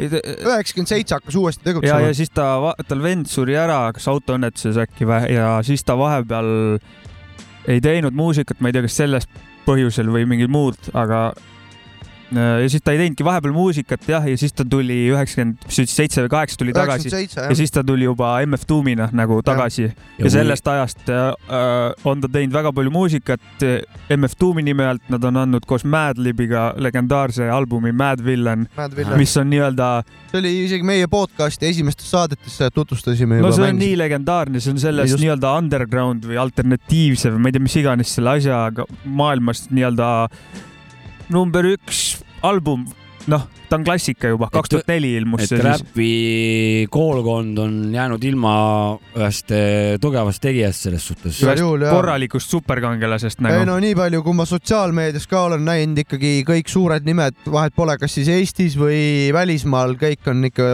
üheksakümmend 0.00 0.90
seitse 0.92 1.16
hakkas 1.16 1.36
uuesti 1.36 1.64
ja, 1.64 1.68
tegutsema 1.70 2.08
ja. 2.08 2.16
siis 2.16 2.32
ta, 2.32 2.48
tal 2.88 3.04
vend 3.04 3.28
suri 3.30 3.56
ära, 3.60 3.82
kas 3.96 4.08
autoõnnetuses 4.12 4.80
äkki 4.84 5.08
või, 5.08 5.32
ja 5.34 5.52
siis 5.66 5.84
ta 5.84 5.96
vahepeal 6.00 6.50
ei 7.70 7.80
teinud 7.84 8.16
muusikat, 8.16 8.60
ma 8.60 8.70
ei 8.70 8.76
tea, 8.76 8.84
kas 8.86 8.96
sellest 9.02 9.40
põhjusel 9.66 10.08
või 10.12 10.24
mingid 10.28 10.52
muud, 10.52 10.78
aga 10.96 11.30
ja 12.34 12.68
siis 12.70 12.82
ta 12.84 12.94
ei 12.94 13.00
teinudki 13.00 13.24
vahepeal 13.26 13.54
muusikat 13.54 14.06
jah, 14.08 14.26
ja 14.28 14.38
siis 14.38 14.54
ta 14.54 14.64
tuli 14.68 14.98
üheksakümmend, 15.10 15.64
mis 15.66 15.78
see 15.78 15.84
oli, 15.84 15.92
seitse 15.94 16.24
või 16.24 16.32
kaheksa 16.36 16.60
tuli 16.60 16.74
tagasi 16.76 17.10
ja 17.10 17.56
siis 17.58 17.74
ta 17.74 17.82
tuli 17.86 18.06
juba 18.06 18.32
MF 18.46 18.66
Doomina 18.68 19.08
nagu 19.16 19.40
tagasi 19.46 19.88
ja, 19.88 19.92
ja 20.20 20.32
sellest 20.36 20.68
ajast 20.70 21.10
äh, 21.10 21.32
on 22.06 22.22
ta 22.22 22.30
teinud 22.30 22.54
väga 22.54 22.72
palju 22.76 22.94
muusikat 22.94 23.64
MF 24.16 24.38
Doomi 24.40 24.64
nime 24.66 24.86
alt, 24.92 25.02
nad 25.12 25.26
on 25.26 25.40
andnud 25.42 25.66
koos 25.68 25.84
Madlibiga 25.84 26.70
legendaarse 26.78 27.50
albumi 27.50 27.92
Mad 27.96 28.24
Villain, 28.24 28.68
Mad 28.76 28.96
Villain. 28.96 29.18
mis 29.18 29.36
on 29.40 29.50
nii-öelda, 29.50 29.90
see 30.30 30.40
oli 30.42 30.54
isegi 30.64 30.86
meie 30.86 31.10
podcast'i 31.10 31.70
esimestes 31.72 32.10
saadetes 32.14 32.60
tutvustasime 32.74 33.40
no 33.40 33.48
juba. 33.48 33.56
see 33.58 33.74
on 33.74 33.82
nii 33.82 33.98
legendaarne, 33.98 34.62
see 34.62 34.74
on 34.74 34.82
sellest 34.82 35.16
Just. 35.16 35.24
nii-öelda 35.24 35.54
underground 35.58 36.26
või 36.30 36.38
alternatiivse 36.40 37.34
või 37.34 37.44
ma 37.44 37.50
ei 37.50 37.58
tea, 37.58 37.66
mis 37.66 37.78
iganes 37.82 38.16
selle 38.16 38.38
asjaga 38.38 38.86
maailmas 39.04 39.66
nii-öelda 39.70 40.10
number 41.30 41.66
üks 41.74 42.20
album, 42.46 42.86
noh, 43.30 43.46
ta 43.70 43.78
on 43.78 43.84
klassika 43.86 44.32
juba, 44.32 44.48
kaks 44.52 44.72
tuhat 44.72 44.88
neli 44.90 45.12
ilmus 45.18 45.44
et 45.44 45.52
see 45.52 45.60
siis. 45.60 45.66
räpi 45.66 46.86
koolkond 46.92 47.60
on 47.62 47.76
jäänud 47.94 48.24
ilma 48.26 48.52
ühest 49.18 49.52
eh, 49.54 49.94
tugevast 50.02 50.42
tegijast 50.42 50.88
selles 50.88 51.06
suhtes. 51.10 51.38
korralikust 51.84 52.50
superkangelasest 52.50 53.42
ei 53.42 53.46
nagu. 53.46 53.68
no 53.70 53.78
nii 53.82 53.94
palju, 53.98 54.24
kui 54.26 54.36
ma 54.36 54.48
sotsiaalmeedias 54.48 55.28
ka 55.30 55.46
olen 55.50 55.64
näinud 55.68 56.02
ikkagi 56.04 56.40
kõik 56.48 56.72
suured 56.72 57.06
nimed, 57.06 57.38
vahet 57.46 57.76
pole, 57.76 57.96
kas 58.00 58.18
siis 58.18 58.30
Eestis 58.32 58.78
või 58.80 59.30
välismaal, 59.36 59.94
kõik 60.00 60.32
on 60.32 60.50
ikka, 60.50 60.70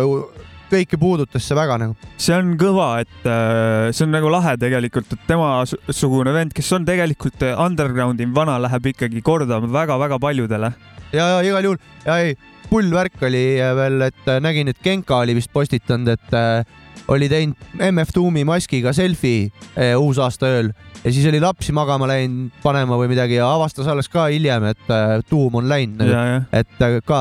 kõike 0.70 0.99
puudutas 1.00 1.44
see 1.46 1.56
väga 1.58 1.78
nagu. 1.82 1.96
see 2.20 2.35
on 2.37 2.54
kõva, 2.61 2.88
et 3.04 3.28
äh, 3.28 3.92
see 3.92 4.06
on 4.06 4.14
nagu 4.14 4.30
lahe 4.32 4.56
tegelikult, 4.61 5.12
et 5.12 5.26
temasugune 5.28 6.35
vend, 6.35 6.54
kes 6.56 6.73
on 6.76 6.88
tegelikult 6.88 7.46
äh, 7.46 7.56
undergroundi 7.66 8.28
vana, 8.35 8.58
läheb 8.66 8.92
ikkagi 8.92 9.23
korda 9.26 9.61
väga-väga 9.62 10.20
paljudele. 10.23 10.73
ja, 11.12 11.28
ja 11.37 11.44
igal 11.46 11.70
juhul 11.70 11.80
ja 12.06 12.18
ei, 12.25 12.35
pull 12.70 12.90
värk 12.94 13.23
oli 13.28 13.44
veel, 13.80 14.08
et 14.08 14.26
äh, 14.32 14.42
nägin, 14.42 14.73
et 14.73 14.82
Genka 14.82 15.23
oli 15.23 15.37
vist 15.38 15.52
postitanud, 15.54 16.14
et 16.16 16.37
äh, 16.37 16.82
oli 17.12 17.28
teinud 17.30 17.78
MF 17.78 18.11
Doomi 18.14 18.42
maskiga 18.49 18.92
selfie 18.96 19.50
äh, 19.76 19.94
uusaasta 19.94 20.50
ööl 20.50 20.73
ja 21.06 21.12
siis 21.12 21.26
oli 21.30 21.40
lapsi 21.40 21.73
magama 21.73 22.08
läinud 22.11 22.54
panema 22.62 22.99
või 22.99 23.11
midagi 23.12 23.38
ja 23.38 23.46
avastas 23.54 23.87
alles 23.90 24.08
ka 24.11 24.26
hiljem, 24.32 24.70
et 24.73 24.90
äh, 24.90 25.20
tuum 25.30 25.61
on 25.61 25.68
läinud 25.70 26.02
nagu,, 26.02 26.40
et 26.50 26.82
äh, 26.82 26.99
ka 27.06 27.20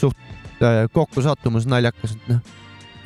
suht 0.00 0.16
äh, 0.62 0.86
kokkusattumus 0.94 1.68
naljakas, 1.68 2.16
et 2.16 2.32
noh. 2.32 2.56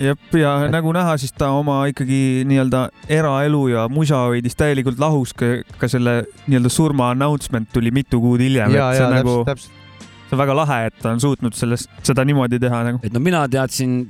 jep, 0.01 0.35
ja 0.39 0.55
nagu 0.73 0.93
näha, 0.95 1.17
siis 1.21 1.35
ta 1.37 1.51
oma 1.57 1.83
ikkagi 1.91 2.43
nii-öelda 2.49 2.87
eraelu 3.13 3.63
ja 3.73 3.87
musa 3.93 4.25
hoidis 4.29 4.57
täielikult 4.59 5.01
lahus, 5.03 5.35
ka 5.37 5.91
selle 5.91 6.23
nii-öelda 6.47 6.73
surma 6.73 7.13
announcement 7.13 7.71
tuli 7.73 7.93
mitu 7.95 8.21
kuud 8.23 8.43
hiljem, 8.43 8.75
ja, 8.77 8.91
et 8.91 9.01
see 9.01 9.05
ja 9.05 9.09
on 9.09 9.17
nagu, 9.19 9.39
täpselt, 9.49 9.73
täpselt. 9.73 10.21
see 10.29 10.37
on 10.37 10.45
väga 10.45 10.61
lahe, 10.63 10.79
et 10.91 11.03
ta 11.03 11.13
on 11.15 11.25
suutnud 11.25 11.59
sellest, 11.59 11.91
seda 12.07 12.25
niimoodi 12.29 12.61
teha 12.63 12.85
nagu. 12.91 13.03
et 13.05 13.13
no 13.15 13.23
mina 13.25 13.45
teadsin, 13.53 14.07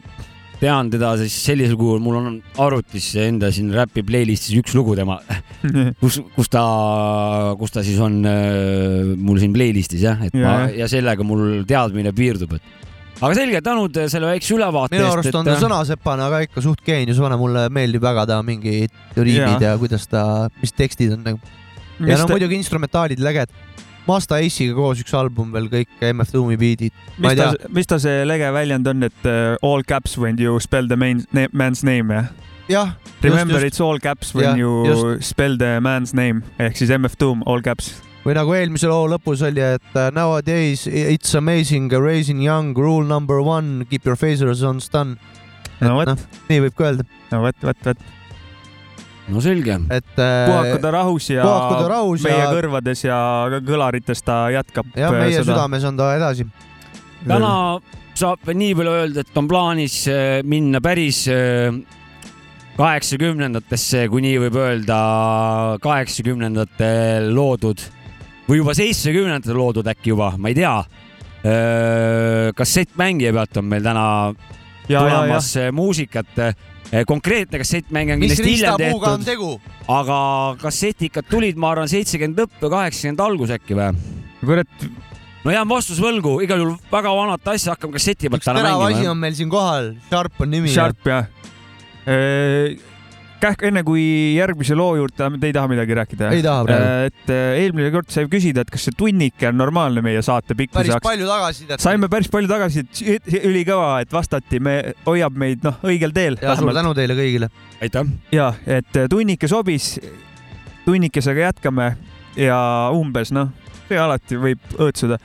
tean 0.63 0.93
teda 0.93 1.15
siis 1.19 1.35
sellisel 1.47 1.79
kujul, 1.79 1.99
mul 2.03 2.21
on 2.21 2.37
arvutis 2.63 3.09
enda 3.19 3.51
siin 3.55 3.73
räpi 3.75 4.05
playlist'is 4.07 4.61
üks 4.61 4.77
lugu 4.79 4.95
tema, 4.99 5.19
kus, 6.03 6.21
kus 6.37 6.53
ta, 6.53 6.63
kus 7.59 7.75
ta 7.75 7.83
siis 7.87 7.99
on 8.03 8.23
äh, 8.29 9.17
mul 9.19 9.43
siin 9.43 9.55
playlist'is 9.57 10.07
jah, 10.07 10.23
et 10.23 10.37
ma 10.39 10.63
Jaa. 10.67 10.71
ja 10.85 10.91
sellega 10.91 11.27
mul 11.27 11.67
teadmine 11.69 12.15
piirdub, 12.17 12.57
et 12.59 12.82
aga 13.23 13.35
selge, 13.39 13.61
tänud 13.65 13.99
selle 14.11 14.31
väikse 14.33 14.55
ülevaate 14.57 14.97
minu 14.97 15.07
eest, 15.07 15.15
arust 15.19 15.39
on 15.39 15.47
et 15.47 15.53
äh, 15.53 15.59
ta 15.59 15.67
sõnasepana 15.67 16.29
ka 16.33 16.41
ikka 16.49 16.65
suht 16.65 16.83
geenius 16.87 17.21
vana, 17.23 17.39
mulle 17.41 17.69
meeldib 17.73 18.03
väga 18.05 18.27
ta 18.31 18.41
mingid 18.47 18.91
riimid 19.17 19.63
ja 19.63 19.77
kuidas 19.81 20.09
ta, 20.11 20.25
mis 20.63 20.75
tekstid 20.75 21.15
on 21.17 21.23
nagu. 21.27 21.41
ja 22.03 22.19
no 22.19 22.27
muidugi 22.33 22.59
instrumentaalid 22.59 23.23
läged. 23.23 23.53
Masta 24.03 24.41
Ace'iga 24.43 24.75
koos 24.75 24.99
üks 24.99 25.13
album 25.15 25.53
veel 25.55 25.69
kõik 25.71 26.01
MF 26.09 26.33
Doomi 26.35 26.57
beat'id. 26.59 26.91
mis 27.23 27.37
ta 27.39 27.53
mis 27.71 27.87
ta 27.87 28.01
see 28.03 28.25
lege 28.27 28.49
väljend 28.51 28.89
on, 28.91 29.07
et 29.07 29.29
uh, 29.31 29.55
all 29.63 29.85
caps 29.87 30.17
when 30.19 30.41
you 30.43 30.59
spell 30.61 30.89
the 30.91 30.99
main 30.99 31.23
ne, 31.33 31.47
man's 31.53 31.85
name 31.87 32.11
jah? 32.11 32.33
jah, 32.69 32.97
Remember 33.23 33.61
just. 33.61 33.67
it's 33.67 33.81
all 33.81 33.99
caps 34.03 34.35
when 34.35 34.45
Jah, 34.45 34.57
you 34.59 34.87
just. 34.89 35.29
spell 35.31 35.55
the 35.57 35.79
man's 35.81 36.15
name 36.15 36.43
ehk 36.59 36.75
siis 36.81 36.91
MF 36.91 37.15
Doom 37.21 37.47
all 37.47 37.63
caps. 37.63 37.93
Või 38.23 38.35
nagu 38.39 38.55
eelmise 38.55 38.91
loo 38.91 39.07
lõpus 39.11 39.43
oli, 39.47 39.63
et 39.77 39.95
uh, 39.99 40.09
nowadays 40.15 40.87
it's 40.87 41.35
amazing 41.39 41.93
raising 41.93 42.43
young 42.43 42.77
rule 42.79 43.07
number 43.07 43.43
one 43.43 43.87
keep 43.91 44.07
your 44.07 44.19
phasers 44.19 44.63
on 44.67 44.81
stun. 44.81 45.17
no 45.83 45.95
vot, 45.99 46.13
noh, 46.13 46.27
nii 46.51 46.67
võib 46.67 46.77
ka 46.79 46.91
öelda, 46.91 47.07
no 47.33 47.41
vot, 47.43 47.65
vot, 47.67 47.89
vot. 47.89 48.05
no 49.33 49.43
selge, 49.43 49.79
et 49.91 50.13
uh, 50.15 50.35
puhaku 50.51 50.83
ta 50.85 50.93
rahus 50.95 51.31
ja 51.33 51.47
puhaku 51.47 51.81
ta 51.81 51.89
rahus 51.97 52.27
meie 52.27 52.45
ja, 52.45 52.53
kõrvades 52.53 53.03
ja 53.07 53.17
kõlarites 53.67 54.23
ta 54.27 54.45
jätkab. 54.55 54.93
ja 54.99 55.11
meie 55.15 55.43
südames 55.43 55.89
on 55.91 55.99
ta 55.99 56.13
edasi. 56.19 56.47
täna 57.27 57.57
saab 58.15 58.47
veel 58.47 58.61
nii 58.61 58.77
palju 58.79 58.95
öelda, 59.01 59.27
et 59.27 59.41
on 59.41 59.51
plaanis 59.51 59.97
äh, 60.13 60.39
minna 60.47 60.79
päris 60.85 61.25
kaheksakümnendatesse, 62.77 64.07
kui 64.13 64.23
nii 64.25 64.39
võib 64.47 64.61
öelda, 64.63 65.01
kaheksakümnendatel 65.83 67.29
loodud 67.35 67.83
või 68.49 68.61
juba 68.61 68.75
seitsmekümnendatel 68.77 69.59
loodud 69.59 69.89
äkki 69.93 70.13
juba, 70.13 70.33
ma 70.39 70.51
ei 70.53 70.59
tea. 70.59 70.75
kassettmängija 72.55 73.33
pealt 73.35 73.57
on 73.59 73.65
meil 73.67 73.83
täna 73.83 74.05
ja, 74.31 74.35
ja, 74.89 75.01
ja 75.01 75.01
tulemas 75.01 75.57
äh, 75.57 75.73
muusikat. 75.73 76.27
konkreetne 77.07 77.59
kassettmäng 77.59 78.13
on 78.13 78.21
kindlasti 78.21 78.51
hiljem 78.51 78.77
tehtud, 78.79 79.71
aga 79.89 80.19
kassetikad 80.61 81.25
tulid, 81.31 81.57
ma 81.57 81.71
arvan, 81.73 81.89
seitsekümmend 81.89 82.43
lõpp 82.43 82.61
või 82.61 82.75
kaheksakümmend 82.77 83.25
algus 83.25 83.55
äkki 83.57 83.79
või? 83.79 83.91
kurat, 84.43 84.87
no 85.45 85.55
jään 85.55 85.69
vastus 85.71 86.03
võlgu, 86.03 86.37
igal 86.45 86.61
juhul 86.61 86.77
väga 86.93 87.15
vanat 87.17 87.53
asja 87.55 87.77
hakkame 87.77 87.97
kasseti 87.97 88.29
pealt 88.29 88.43
üks 88.43 88.51
täna 88.51 88.61
terav 88.61 88.85
asi 88.85 88.99
mängima. 88.99 89.15
on 89.15 89.23
meil 89.25 89.39
siin 89.39 89.53
kohal, 89.53 89.93
Sharp 90.11 90.45
on 90.45 90.53
nimi. 90.53 90.73
Sharp 90.75 91.09
jah. 91.09 91.31
kähk, 93.43 93.65
enne 93.69 93.83
kui 93.87 94.03
järgmise 94.37 94.77
loo 94.79 94.95
juurde, 94.99 95.29
te 95.41 95.51
ei 95.51 95.55
taha 95.57 95.71
midagi 95.71 95.97
rääkida? 95.99 96.31
ei 96.37 96.45
taha 96.45 96.67
praegu. 96.67 97.09
et 97.11 97.33
äh, 97.35 97.59
eelmine 97.63 97.91
kord 97.95 98.11
sai 98.13 98.29
küsida, 98.33 98.65
et 98.65 98.73
kas 98.73 98.87
see 98.89 98.97
tunnike 98.99 99.51
on 99.51 99.59
normaalne 99.61 100.05
meie 100.05 100.23
saate 100.25 100.55
päris 100.55 100.73
pikkuseks. 100.73 101.03
palju 101.05 101.29
tagasisidet. 101.29 101.83
saime 101.83 102.11
päris 102.13 102.31
palju 102.33 102.51
tagasisidet, 102.51 103.31
ülikõva, 103.43 104.01
et 104.05 104.13
vastati, 104.15 104.61
me, 104.63 104.77
hoiab 105.07 105.39
meid 105.39 105.67
noh, 105.67 105.81
õigel 105.87 106.15
teel. 106.15 106.39
ja 106.43 106.57
suur 106.59 106.75
tänu 106.77 106.95
teile 106.99 107.19
kõigile. 107.19 107.51
aitäh. 107.83 108.15
ja 108.35 108.53
et 108.67 108.97
äh, 108.97 109.11
tunnike 109.11 109.51
sobis, 109.51 109.95
tunnikesega 110.87 111.49
jätkame 111.49 111.93
ja 112.39 112.59
umbes 112.95 113.35
noh, 113.35 113.53
see 113.89 114.01
alati 114.01 114.39
võib 114.41 114.77
õõtsuda. 114.79 115.19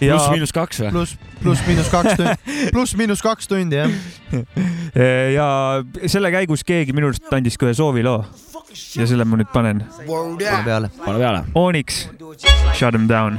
Pluss-miinus 0.00 0.54
kaks 0.54 0.80
või? 0.82 0.90
pluss, 0.94 1.16
pluss-miinus 1.42 1.90
kaks 1.92 2.18
tundi, 2.18 2.70
pluss-miinus 2.74 3.24
kaks 3.24 3.50
tundi 3.50 3.78
jah. 3.78 3.90
ja 5.36 5.48
selle 6.06 6.32
käigus 6.34 6.64
keegi 6.66 6.96
minu 6.96 7.12
arust 7.12 7.32
andis 7.34 7.58
ka 7.60 7.68
ühe 7.68 7.76
sooviloo. 7.78 8.24
ja 8.98 9.06
selle 9.06 9.24
ma 9.28 9.38
nüüd 9.40 9.50
panen. 9.54 9.84
Pane 10.06 10.64
peale. 10.66 10.90
pane 11.04 11.18
peale. 11.18 11.44
Onyx, 11.54 12.06
Shut 12.74 12.92
them 12.92 13.06
down. 13.06 13.38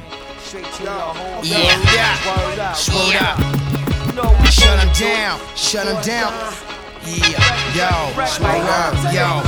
Yeah, 1.44 1.76
yeah. 1.94 2.74
Shut 4.50 4.80
him 4.80 4.90
down. 4.94 5.40
Shut 5.56 5.88
him 5.88 6.02
down. 6.02 6.32
Yeah, 7.06 7.76
yo, 7.76 7.90
word 8.18 8.66
up, 8.66 8.96
yo. 9.14 9.44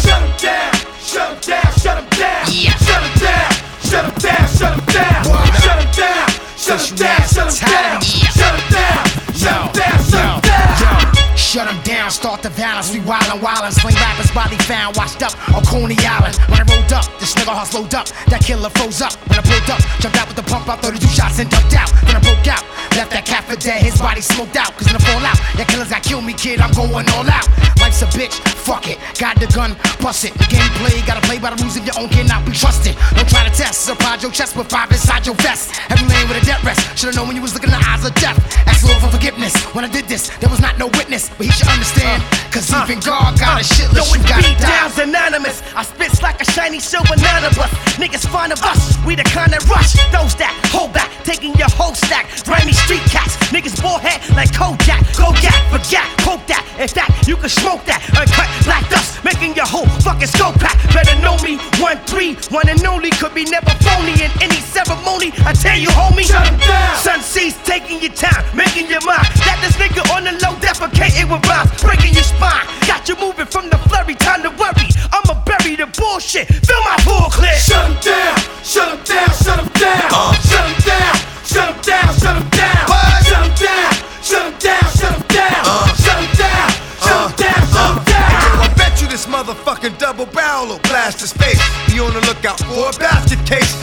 Shut 0.00 0.22
him 0.22 0.32
down, 0.40 0.72
shut 0.98 1.28
him 1.28 1.38
down, 1.40 1.72
shut 1.76 1.98
him 1.98 2.08
down. 2.18 2.46
Shut 2.46 3.02
him 3.02 3.14
down, 3.20 3.50
shut 3.82 4.04
him 4.04 4.14
down, 4.16 4.48
shut 4.48 4.72
him 4.72 4.84
down. 4.94 5.24
Shut 5.60 5.78
him 5.82 5.90
down, 5.92 6.35
shut 6.66 6.90
him 6.90 6.96
down, 6.96 7.28
shut 7.28 7.62
him 7.62 7.68
down. 7.70 8.00
Shut 8.00 8.60
him 8.60 8.72
down, 8.72 9.06
shut 9.34 9.66
him 9.66 9.72
down, 9.72 10.04
shut 10.04 10.34
him 10.34 10.40
down. 10.42 11.15
Shut 11.46 11.70
them 11.70 11.80
down, 11.84 12.10
start 12.10 12.42
the 12.42 12.50
violence. 12.50 12.92
We 12.92 12.98
wildin', 13.06 13.38
wildin'. 13.38 13.70
Sling 13.70 13.94
rappers 13.94 14.32
body 14.32 14.58
found, 14.66 14.96
washed 14.96 15.22
up 15.22 15.30
on 15.54 15.64
Coney 15.64 15.94
Island. 16.02 16.34
When 16.50 16.58
I 16.58 16.66
rolled 16.66 16.92
up, 16.92 17.06
this 17.20 17.38
nigga 17.38 17.54
heart 17.54 17.68
slowed 17.68 17.94
up. 17.94 18.08
That 18.26 18.42
killer 18.42 18.68
froze 18.70 19.00
up. 19.00 19.14
When 19.30 19.38
I 19.38 19.42
pulled 19.46 19.70
up, 19.70 19.78
jumped 20.02 20.18
out 20.18 20.26
with 20.26 20.34
the 20.34 20.42
pump 20.42 20.66
out, 20.66 20.82
32 20.82 21.06
shots 21.06 21.38
and 21.38 21.48
ducked 21.48 21.78
out. 21.78 21.94
Then 22.02 22.18
I 22.18 22.20
broke 22.20 22.50
out, 22.50 22.66
left 22.98 23.14
that 23.14 23.24
cat 23.24 23.46
for 23.46 23.54
dead. 23.54 23.78
His 23.78 23.94
body 23.94 24.22
smoked 24.26 24.56
out, 24.56 24.74
cause 24.74 24.90
in 24.90 24.98
the 24.98 25.04
fallout, 25.06 25.38
that 25.54 25.70
killer's 25.70 25.88
got 25.88 26.02
kill 26.02 26.20
me, 26.20 26.34
kid. 26.34 26.58
I'm 26.58 26.74
going 26.74 27.06
all 27.14 27.30
out. 27.30 27.46
Life's 27.78 28.02
a 28.02 28.10
bitch, 28.10 28.34
fuck 28.66 28.90
it. 28.90 28.98
Got 29.14 29.38
the 29.38 29.46
gun, 29.46 29.78
bust 30.02 30.26
it. 30.26 30.34
The 30.34 30.50
game 30.50 30.66
gotta 31.06 31.22
play 31.22 31.38
by 31.38 31.54
the 31.54 31.62
rules 31.62 31.76
of 31.76 31.86
your 31.86 31.94
own, 31.98 32.08
cannot 32.08 32.44
be 32.44 32.50
trusted. 32.50 32.98
Don't 33.14 33.28
try 33.28 33.46
to 33.46 33.54
test, 33.54 33.86
surprise 33.86 34.22
your 34.22 34.32
chest 34.32 34.56
with 34.56 34.68
five 34.68 34.90
inside 34.90 35.24
your 35.24 35.36
vest. 35.36 35.78
Every 35.90 36.06
lane 36.08 36.26
with 36.26 36.42
a 36.42 36.44
death 36.44 36.64
rest. 36.64 36.82
Should've 36.98 37.14
known 37.14 37.28
when 37.28 37.36
you 37.36 37.42
was 37.42 37.54
looking 37.54 37.70
in 37.70 37.78
the 37.78 37.86
eyes 37.86 38.04
of 38.04 38.14
death. 38.16 38.36
Ask 38.66 38.82
Lord 38.82 38.98
for 38.98 39.08
forgiveness. 39.08 39.54
When 39.74 39.84
I 39.84 39.88
did 39.88 40.06
this, 40.06 40.28
there 40.42 40.50
was 40.50 40.60
not 40.60 40.78
no 40.78 40.88
witness, 40.98 41.30
but 41.36 41.46
he 41.46 41.52
should 41.52 41.68
understand. 41.68 42.22
Uh, 42.22 42.36
Cause 42.50 42.72
uh, 42.72 42.88
even 42.88 43.00
God 43.04 43.38
got 43.38 43.60
a 43.60 43.60
uh, 43.60 43.62
shit 43.62 43.92
Yo, 43.92 44.00
it's 44.00 44.24
beat 44.24 44.56
downs 44.56 44.98
anonymous. 44.98 45.60
I 45.76 45.84
spits 45.84 46.22
like 46.22 46.40
a 46.40 46.46
shiny 46.56 46.80
silver 46.80 47.12
bus. 47.12 47.70
Niggas 48.00 48.24
fond 48.28 48.52
of 48.52 48.62
us. 48.62 48.96
We 49.04 49.14
the 49.14 49.24
kind 49.24 49.52
that 49.52 49.60
rush. 49.68 49.92
Those 50.08 50.32
that 50.40 50.56
hold 50.72 50.92
back, 50.92 51.12
taking 51.24 51.52
your 51.60 51.68
whole 51.68 51.94
stack. 51.94 52.32
Grimy 52.44 52.72
street 52.72 53.04
cats. 53.12 53.36
Niggas 53.52 53.76
bullhead 53.80 54.24
like 54.32 54.50
Kojak. 54.56 55.04
Kojak, 55.12 55.56
forget, 55.68 56.06
coke 56.24 56.44
that. 56.48 56.64
In 56.80 56.88
fact, 56.88 57.28
you 57.28 57.36
can 57.36 57.52
smoke 57.52 57.84
that. 57.84 58.00
Uncut 58.16 58.48
black 58.64 58.88
dust, 58.88 59.20
making 59.24 59.54
your 59.54 59.68
whole 59.68 59.88
fucking 60.00 60.28
scope 60.28 60.56
pack. 60.56 60.80
Better 60.96 61.16
know 61.20 61.36
me. 61.44 61.60
One 61.76 62.00
three, 62.08 62.40
one 62.48 62.68
and 62.68 62.80
only. 62.88 63.10
Could 63.20 63.34
be 63.34 63.44
never 63.44 63.70
phony 63.84 64.16
in 64.24 64.32
any 64.40 64.60
ceremony. 64.64 65.32
I 65.44 65.52
tell 65.52 65.76
you, 65.76 65.92
homie. 65.92 66.24
Shut 66.24 66.46
'em 66.48 66.56
down. 66.56 66.96
Sun 67.04 67.20
sees 67.20 67.56
taking 67.68 68.00
your 68.00 68.12
time, 68.16 68.44
making 68.56 68.88
your 68.88 69.04
mind. 69.04 69.28
That 69.44 69.60
this 69.60 69.76
nigga 69.76 70.02
on 70.16 70.24
the 70.24 70.32
low 70.40 70.56
defecating 70.60 71.25
with 71.28 71.46
rhymes, 71.46 71.70
breaking 71.82 72.14
your 72.14 72.22
spine. 72.24 72.66
Got 72.86 73.08
you 73.08 73.16
moving 73.16 73.46
from 73.46 73.70
the 73.70 73.78
flurry, 73.88 74.14
time 74.14 74.42
to 74.42 74.50
worry. 74.50 74.88
I'ma 75.12 75.42
bury 75.44 75.76
the 75.76 75.86
bullshit. 75.98 76.46
Fill 76.48 76.82
my 76.82 76.96
pool 77.02 77.28
clear. 77.30 77.54
Shut 77.54 77.86
him 77.86 77.96
down, 78.02 78.36
shut 78.62 78.88
him 78.94 79.00
down, 79.04 79.30
shut 79.34 79.58
him 79.58 79.68
uh. 79.68 79.80
down. 79.80 80.34
Shut 80.46 80.64
him 80.66 80.80
down, 80.86 81.14
shut 81.44 81.66
him 81.70 81.78
down, 81.80 82.14
shut 82.14 82.36
him 82.36 82.48
down. 82.50 82.86
Shut 83.22 83.42
him 83.42 83.52
uh. 83.52 83.58
down, 83.58 83.94
shut 84.22 84.42
him 84.42 84.52
uh. 84.52 84.66
down, 84.66 84.84
shut 84.84 85.16
him 85.16 85.28
down. 85.28 85.66
Shut 85.96 86.18
him 86.18 86.32
down, 86.36 86.70
shut 86.96 87.20
him 87.20 87.36
down, 87.36 87.62
shut 87.70 87.90
him 87.90 88.04
down. 88.04 88.62
I 88.62 88.74
bet 88.76 89.00
you 89.00 89.08
this 89.08 89.26
motherfucking 89.26 89.98
double 89.98 90.26
barrel 90.26 90.66
will 90.68 90.78
blast 90.80 91.20
his 91.20 91.32
face. 91.32 91.60
Be 91.86 92.00
on 92.00 92.12
the 92.12 92.20
lookout 92.26 92.58
for 92.60 92.90
a 92.90 92.92
basket 92.98 93.38
case. 93.46 93.74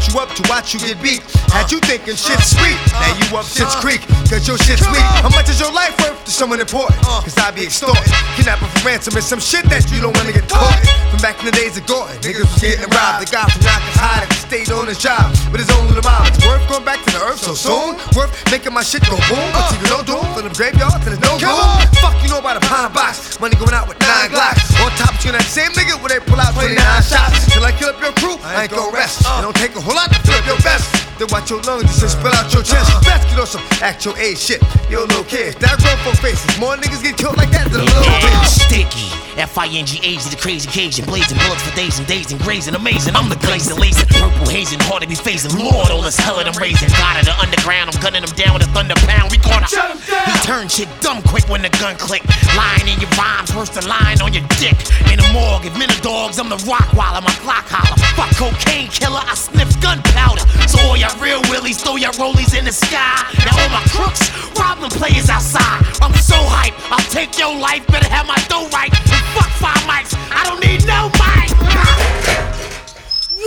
Niggas 0.00 0.14
you 0.14 0.20
up 0.20 0.32
to 0.34 0.42
watch 0.48 0.72
you 0.72 0.80
get 0.80 1.02
beat. 1.02 1.20
Had 1.52 1.70
you 1.70 1.78
thinking 1.80 2.16
shit's 2.16 2.56
sweet, 2.56 2.76
now 2.92 3.12
you 3.20 3.36
up 3.36 3.44
shit's 3.44 3.74
creek. 3.76 4.00
Cause 4.28 4.46
your 4.48 4.56
shit's 4.58 4.86
weak. 4.88 5.04
How 5.20 5.28
much 5.30 5.48
is 5.48 5.60
your 5.60 5.72
life 5.72 5.92
worth 6.00 6.24
to 6.24 6.30
someone 6.30 6.60
important? 6.60 6.96
Cause 7.02 7.36
I 7.36 7.50
be 7.50 7.64
extorting. 7.64 8.00
Kidnapping 8.36 8.68
for 8.68 8.86
ransom 8.86 9.16
is 9.16 9.26
some 9.26 9.40
shit 9.40 9.64
that 9.68 9.84
you 9.92 10.00
don't 10.00 10.16
wanna 10.16 10.32
get 10.32 10.48
caught. 10.48 10.72
From 11.10 11.20
back 11.20 11.38
in 11.40 11.46
the 11.46 11.52
days 11.52 11.76
of 11.76 11.84
Gordon, 11.86 12.16
niggas 12.22 12.48
was 12.48 12.60
getting 12.62 12.88
robbed. 12.94 13.26
The 13.26 13.28
guy 13.28 13.44
from 13.50 13.60
Yonkers 13.60 13.98
hiding, 13.98 14.30
stayed 14.40 14.70
on 14.72 14.86
his 14.86 14.98
job 14.98 15.34
with 15.52 15.60
his 15.60 15.70
own 15.76 15.84
little 15.90 16.06
mom. 16.06 16.24
It's 16.30 16.40
worth 16.46 16.64
going 16.70 16.84
back 16.86 17.02
to 17.04 17.10
the 17.10 17.20
earth 17.20 17.42
so 17.42 17.52
soon. 17.52 17.98
Worth 18.16 18.32
making 18.50 18.72
my 18.72 18.82
shit 18.82 19.04
go 19.04 19.18
boom. 19.28 19.48
But 19.52 19.74
see, 19.74 19.82
no 19.90 20.00
doom 20.06 20.24
from 20.32 20.48
the 20.48 20.54
graveyard 20.54 21.02
to 21.04 21.10
the 21.10 21.20
no 21.20 21.36
room. 21.36 21.68
Fuck 22.00 22.16
you 22.22 22.30
know 22.30 22.38
about 22.40 22.56
a 22.56 22.64
pine 22.64 22.94
box. 22.94 23.36
Money 23.42 23.58
going 23.58 23.74
out 23.74 23.90
with 23.90 24.00
nine 24.00 24.30
glocks. 24.30 24.70
On 24.80 24.88
top 24.96 25.18
of 25.18 25.22
you, 25.26 25.32
that 25.34 25.44
same 25.44 25.74
nigga 25.74 25.98
where 26.00 26.14
they 26.14 26.22
pull 26.24 26.40
out 26.40 26.54
29 26.54 26.78
shots. 27.02 27.50
Till 27.52 27.64
I 27.66 27.72
kill 27.74 27.90
up 27.90 28.00
your 28.00 28.14
crew, 28.16 28.38
I 28.46 28.64
ain't 28.64 28.72
gon' 28.72 28.94
rest. 28.94 29.26
It 29.26 29.42
don't 29.42 29.56
take 29.56 29.74
a 29.74 29.82
whole 29.90 29.96
lot 29.96 30.08
to 30.12 30.20
fill 30.20 30.36
up 30.36 30.46
your 30.46 30.56
vest. 30.58 31.09
Then 31.20 31.28
watch 31.28 31.50
your 31.50 31.60
lungs 31.68 31.84
just 32.00 32.16
spill 32.16 32.32
out 32.32 32.48
your 32.48 32.64
chest. 32.64 32.88
Best 33.04 33.28
get 33.28 33.36
on 33.36 33.44
some 33.44 33.60
actual 33.84 34.16
age 34.16 34.40
shit. 34.40 34.64
Yo, 34.88 35.04
little 35.04 35.20
kids, 35.28 35.52
that 35.60 35.76
grown 35.76 36.00
folk 36.00 36.16
faces. 36.16 36.48
More 36.56 36.80
niggas 36.80 37.04
get 37.04 37.20
killed 37.20 37.36
like 37.36 37.52
that 37.52 37.68
than 37.68 37.84
a 37.84 37.84
little 37.84 38.16
bitch. 38.24 38.64
Sticky. 38.64 39.12
F-I-N-G-H 39.36 40.24
to 40.24 40.30
the 40.32 40.40
crazy 40.40 40.64
Cajun. 40.72 41.04
Blazing 41.04 41.36
bullets 41.44 41.60
for 41.60 41.76
days 41.76 42.00
and 42.00 42.08
days 42.08 42.32
and 42.32 42.40
grazing. 42.40 42.72
Amazing. 42.72 43.20
I'm 43.20 43.28
the 43.28 43.36
glazing, 43.36 43.76
lacing. 43.76 44.08
Purple 44.16 44.48
hazing. 44.48 44.80
Hard 44.88 45.04
to 45.04 45.08
be 45.08 45.14
facing. 45.14 45.52
Lord, 45.60 45.92
all 45.92 46.00
this 46.00 46.16
hell 46.16 46.40
that 46.40 46.48
I'm 46.48 46.56
raising. 46.56 46.88
God 46.96 47.20
of 47.20 47.28
the 47.28 47.36
underground. 47.36 47.92
I'm 47.92 48.00
gunning 48.00 48.24
them 48.24 48.32
down 48.32 48.56
with 48.56 48.64
a 48.64 48.70
thunder 48.72 48.96
pound. 49.04 49.28
We 49.28 49.36
gonna. 49.44 49.68
Shut 49.68 49.92
down. 50.08 50.24
He 50.24 50.32
turned 50.40 50.72
shit 50.72 50.88
dumb 51.04 51.20
quick 51.28 51.44
when 51.52 51.60
the 51.60 51.72
gun 51.76 52.00
click. 52.00 52.24
Lying 52.56 52.88
in 52.88 52.96
your 52.96 53.12
rhymes. 53.20 53.52
Worse 53.52 53.68
than 53.76 53.84
lying 53.84 54.24
on 54.24 54.32
your 54.32 54.44
dick. 54.56 54.76
In 55.12 55.20
the 55.20 55.28
morgue. 55.36 55.68
If 55.68 55.76
men 55.76 55.92
are 55.92 56.00
dogs, 56.00 56.40
I'm 56.40 56.48
the 56.48 56.60
rock 56.64 56.88
while 56.96 57.12
I'm 57.12 57.28
a 57.28 57.34
clock 57.44 57.68
holler. 57.68 58.00
Fuck 58.16 58.32
cocaine 58.40 58.88
killer. 58.88 59.20
I 59.20 59.36
sniff 59.36 59.68
gunpowder. 59.84 60.48
So 60.64 60.80
all 60.88 60.96
y'all 61.10 61.22
real 61.22 61.40
willies 61.50 61.82
throw 61.82 61.96
your 61.96 62.12
rollies 62.12 62.56
in 62.56 62.64
the 62.64 62.72
sky. 62.72 63.24
Now 63.44 63.62
all 63.62 63.68
my 63.70 63.82
crooks 63.88 64.30
rob 64.58 64.80
them 64.80 64.90
players 64.90 65.28
outside. 65.28 65.84
I'm 66.02 66.14
so 66.14 66.36
hype. 66.36 66.74
I'll 66.90 66.98
take 67.10 67.38
your 67.38 67.54
life. 67.56 67.86
Better 67.86 68.08
have 68.08 68.26
my 68.26 68.36
dough 68.48 68.68
right. 68.72 68.92
And 68.92 69.24
fuck 69.34 69.50
five 69.58 69.82
mics. 69.88 70.14
I 70.30 70.44
don't 70.44 70.60
need 70.60 70.84
no 70.86 71.08
mic. 71.20 71.50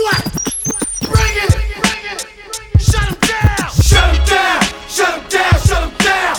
What? 0.04 0.24
Bring 1.00 1.36
it. 1.44 1.52
Shut 2.80 3.08
him 3.08 3.18
down. 3.20 3.70
Shut 3.70 4.14
him 4.14 4.24
down, 4.26 4.62
shut 4.88 5.14
him 5.14 5.28
down, 5.28 5.54
shut 5.60 5.82
him 5.84 5.94
down. 5.98 6.36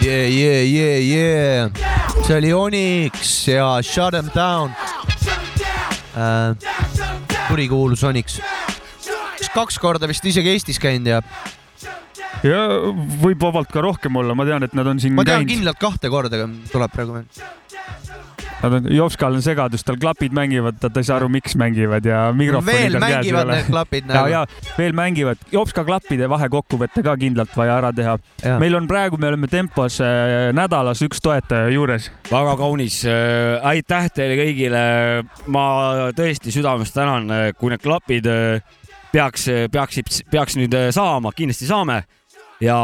yeah, 0.00 0.26
yeah, 0.26 0.60
yeah, 0.60 0.96
yeah. 0.96 1.68
see 2.26 2.34
oli 2.34 2.52
Onyx 2.52 3.46
ja 3.48 3.82
Shut 3.82 4.14
em 4.14 4.30
down 4.34 4.74
äh,. 6.14 6.54
kurikuulus 7.48 8.02
Onyx. 8.04 8.40
Kaks 9.54 9.78
korda 9.82 10.08
vist 10.10 10.24
isegi 10.24 10.54
Eestis 10.54 10.80
käinud 10.82 11.10
ja 11.12 11.22
ja 12.46 12.62
võib 13.22 13.42
vabalt 13.42 13.70
ka 13.72 13.82
rohkem 13.84 14.16
olla, 14.22 14.36
ma 14.38 14.46
tean, 14.48 14.64
et 14.66 14.76
nad 14.76 14.88
on 14.88 15.02
siin 15.02 15.14
ma 15.16 15.26
tean 15.26 15.42
käinud. 15.42 15.56
kindlalt 15.56 15.82
kahte 15.82 16.12
korda 16.12 16.46
tuleb 16.72 16.94
praegu 16.94 17.20
veel. 17.20 17.44
Nad 18.62 18.76
on, 18.76 18.84
Jopskal 18.94 19.34
on 19.34 19.42
segadus, 19.42 19.82
tal 19.82 19.96
klapid 19.98 20.34
mängivad, 20.34 20.76
ta 20.78 20.90
ei 20.94 21.06
saa 21.06 21.16
aru, 21.18 21.26
miks 21.34 21.56
mängivad 21.58 22.04
ja 22.06 22.20
mikrofoni 22.36 22.76
veel 22.76 22.94
tal 22.94 23.02
käes 23.02 23.26
ei 23.26 23.32
mängivad 23.34 23.50
need. 23.50 23.64
klapid 23.66 24.04
ja, 24.06 24.12
nagu. 24.14 24.30
ja 24.30 24.76
veel 24.78 24.94
mängivad, 24.94 25.40
Jopska 25.50 25.82
klappide 25.86 26.28
vahekokkuvõte 26.30 27.02
ka 27.02 27.16
kindlalt 27.18 27.56
vaja 27.58 27.80
ära 27.80 27.90
teha. 27.96 28.14
meil 28.62 28.78
on 28.78 28.86
praegu, 28.90 29.18
me 29.18 29.32
oleme 29.32 29.50
tempos 29.50 29.98
äh, 30.04 30.52
nädalas 30.54 31.02
üks 31.02 31.22
toetaja 31.22 31.72
juures. 31.74 32.06
väga 32.30 32.54
kaunis, 32.60 33.00
aitäh 33.72 34.06
teile 34.14 34.38
kõigile. 34.44 34.84
ma 35.50 35.66
tõesti 36.14 36.54
südamest 36.54 36.94
tänan, 36.94 37.34
kui 37.58 37.74
need 37.74 37.82
klapid 37.82 38.30
äh, 38.30 38.78
peaks, 39.12 39.46
peaksid, 39.72 40.10
peaks 40.32 40.58
nüüd 40.58 40.74
äh, 40.76 40.90
saama, 40.94 41.32
kindlasti 41.36 41.68
saame. 41.70 42.02
ja 42.62 42.76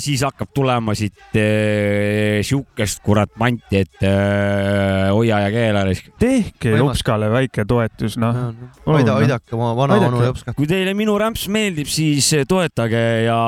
siis 0.00 0.22
hakkab 0.24 0.48
tulema 0.56 0.94
siit 0.96 1.36
äh, 1.36 2.40
siukest 2.46 3.02
kurat 3.04 3.34
manti, 3.36 3.82
et 3.82 4.04
äh, 4.06 5.10
hoia 5.12 5.42
ja 5.44 5.50
keela 5.52 5.84
risk. 5.84 6.08
tehke. 6.18 6.72
Jopskale 6.78 7.28
väike 7.30 7.66
toetus, 7.68 8.16
noh. 8.20 8.38
hoida, 8.86 9.18
hoidake 9.18 9.56
oma 9.56 9.74
vana 9.76 10.00
onu 10.08 10.24
Jopskat. 10.24 10.56
kui 10.56 10.68
teile 10.70 10.94
minu 10.96 11.18
rämps 11.20 11.48
meeldib, 11.52 11.90
siis 11.90 12.32
toetage 12.48 13.06
ja 13.26 13.40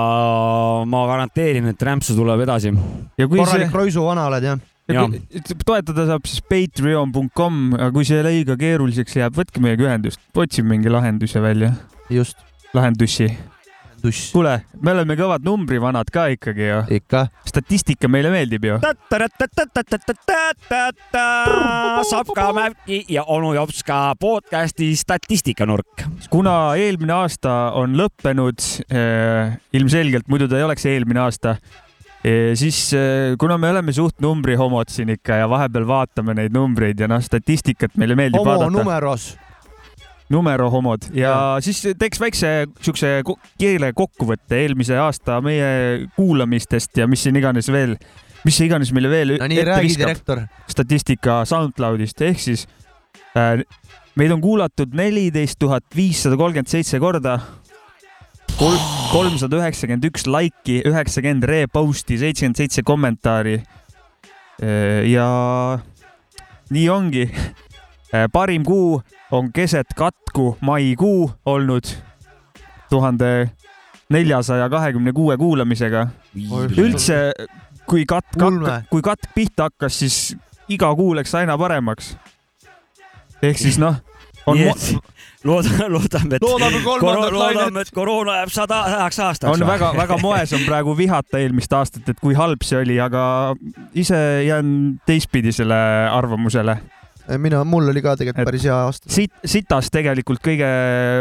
ma 0.85 1.05
garanteerin, 1.09 1.73
et 1.73 1.87
rämpsu 1.91 2.17
tuleb 2.19 2.45
edasi. 2.45 2.75
ja 3.19 3.29
kui 3.29 3.41
see 3.41 3.47
korralik, 3.47 3.79
Roisu 3.81 4.05
vana 4.05 4.29
oled 4.29 4.51
jah? 4.53 4.67
ja 4.93 5.05
kui 5.09 5.65
toetada 5.67 6.07
saab 6.09 6.29
siis 6.29 6.45
patreon.com, 6.49 7.63
aga 7.79 7.93
kui 7.97 8.09
see 8.09 8.21
liiga 8.25 8.57
keeruliseks 8.61 9.23
jääb, 9.23 9.37
võtke 9.41 9.63
meiega 9.65 9.89
ühendust, 9.89 10.21
otsime 10.37 10.77
mingi 10.77 10.93
lahenduse 10.93 11.43
välja, 11.45 11.75
just, 12.11 12.39
lahendusi. 12.75 13.29
tuss, 14.03 14.29
kuule, 14.31 14.53
me 14.81 14.93
oleme 14.95 15.17
kõvad 15.19 15.43
numbrivanad 15.43 16.11
ka 16.15 16.29
ikkagi 16.31 16.69
ju, 16.69 16.83
ikka. 17.01 17.25
statistika 17.49 18.07
meile 18.09 18.31
meeldib 18.31 18.65
ju. 18.69 18.77
Sapka 22.09 22.47
Mävki 22.55 23.01
ja 23.11 23.25
onu 23.27 23.51
Jopska 23.57 24.15
podcasti 24.21 24.93
statistikanurk. 24.97 26.07
kuna 26.31 26.77
eelmine 26.79 27.13
aasta 27.13 27.73
on 27.75 27.99
lõppenud 27.99 28.63
eh,, 28.87 29.59
ilmselgelt 29.73 30.29
muidu 30.29 30.49
ta 30.49 30.61
ei 30.61 30.69
oleks 30.69 30.87
eelmine 30.87 31.21
aasta 31.27 31.57
eh,, 32.23 32.55
siis 32.55 32.93
eh, 32.95 33.35
kuna 33.39 33.59
me 33.59 33.75
oleme 33.75 33.93
suht 33.93 34.23
numbrihomod 34.23 34.95
siin 34.95 35.11
ikka 35.19 35.43
ja 35.43 35.51
vahepeal 35.51 35.91
vaatame 35.91 36.39
neid 36.39 36.55
numbreid 36.55 37.01
ja 37.01 37.11
noh, 37.11 37.23
statistikat 37.23 37.99
meile 37.99 38.15
meeldib 38.15 38.47
homo 38.47 38.55
vaadata, 38.55 39.48
numeros. 40.31 40.71
numerohomod 40.71 41.11
ja 41.17 41.35
siis 41.65 41.83
teeks 41.99 42.21
väikse 42.21 42.55
siukse 42.85 43.23
keele 43.59 43.93
kokkuvõtte 43.97 44.63
eelmise 44.63 44.99
aasta 44.99 45.41
meie 45.45 46.09
kuulamistest 46.17 46.97
ja 47.01 47.07
mis 47.09 47.23
siin 47.27 47.37
iganes 47.37 47.71
veel, 47.73 47.97
mis 48.45 48.61
iganes 48.61 48.93
meile 48.93 49.13
veel 49.13 49.37
no 49.39 49.49
nii, 49.49 49.63
ette 49.63 49.71
räägi, 49.71 49.95
viskab 49.95 50.45
statistika 50.69 51.43
SoundCloudist 51.49 52.27
ehk 52.29 52.45
siis 52.45 52.69
Äh, 53.37 53.63
meid 54.17 54.33
on 54.33 54.41
kuulatud 54.43 54.95
neliteist 54.97 55.59
tuhat 55.61 55.85
viissada 55.97 56.37
kolmkümmend 56.37 56.71
seitse 56.71 56.99
korda. 57.01 57.39
kolmsada 59.13 59.61
üheksakümmend 59.61 60.09
üks 60.09 60.25
laiki, 60.27 60.81
üheksakümmend 60.89 61.45
repost'i, 61.47 62.19
seitsekümmend 62.19 62.57
seitse 62.59 62.83
kommentaari. 62.83 63.63
ja 65.07 65.29
nii 66.71 66.89
ongi. 66.91 67.31
parim 68.33 68.65
kuu 68.65 69.03
on 69.31 69.53
keset 69.53 69.87
katku 69.97 70.57
maikuu 70.61 71.31
olnud 71.47 71.85
tuhande 72.91 73.51
neljasaja 74.09 74.69
kahekümne 74.69 75.13
kuue 75.13 75.37
kuulamisega. 75.37 76.07
üldse, 76.77 77.33
kui 77.87 78.05
katk, 78.07 78.37
kui 78.91 79.03
katk 79.03 79.31
pihta 79.35 79.69
hakkas, 79.69 79.99
siis 79.99 80.37
iga 80.69 80.95
kuu 80.97 81.15
läks 81.17 81.35
aina 81.35 81.59
paremaks. 81.59 82.17
ehk 83.43 83.59
siis 83.59 83.79
noh, 83.79 83.95
on 84.47 84.59
et 84.59 84.97
loodame, 85.45 85.89
loodame, 85.89 86.37
et 86.37 86.43
Loodame 86.43 86.81
kolmandat 86.85 87.31
koro- 87.31 87.39
loodame, 87.39 87.81
et 87.81 87.91
koroona 87.95 88.37
jääb 88.41 88.53
sada, 88.53 88.83
sajaks 88.91 89.19
aastaks. 89.21 89.53
on 89.61 89.67
väga-väga 89.67 90.19
moes 90.23 90.53
on 90.53 90.65
praegu 90.67 90.97
vihata 90.97 91.39
eelmist 91.39 91.73
aastat, 91.73 92.09
et 92.09 92.21
kui 92.21 92.35
halb 92.35 92.65
see 92.67 92.81
oli, 92.81 92.99
aga 93.01 93.55
ise 93.95 94.19
jään 94.47 95.01
teistpidisele 95.07 95.81
arvamusele. 96.13 96.79
mina, 97.37 97.61
mul 97.69 97.91
oli 97.93 98.03
ka 98.05 98.15
tegelikult 98.17 98.49
päris 98.49 98.65
hea 98.69 98.79
aasta. 98.87 99.11
siit, 99.13 99.35
sitas 99.45 99.91
tegelikult 99.93 100.41
kõige 100.45 100.71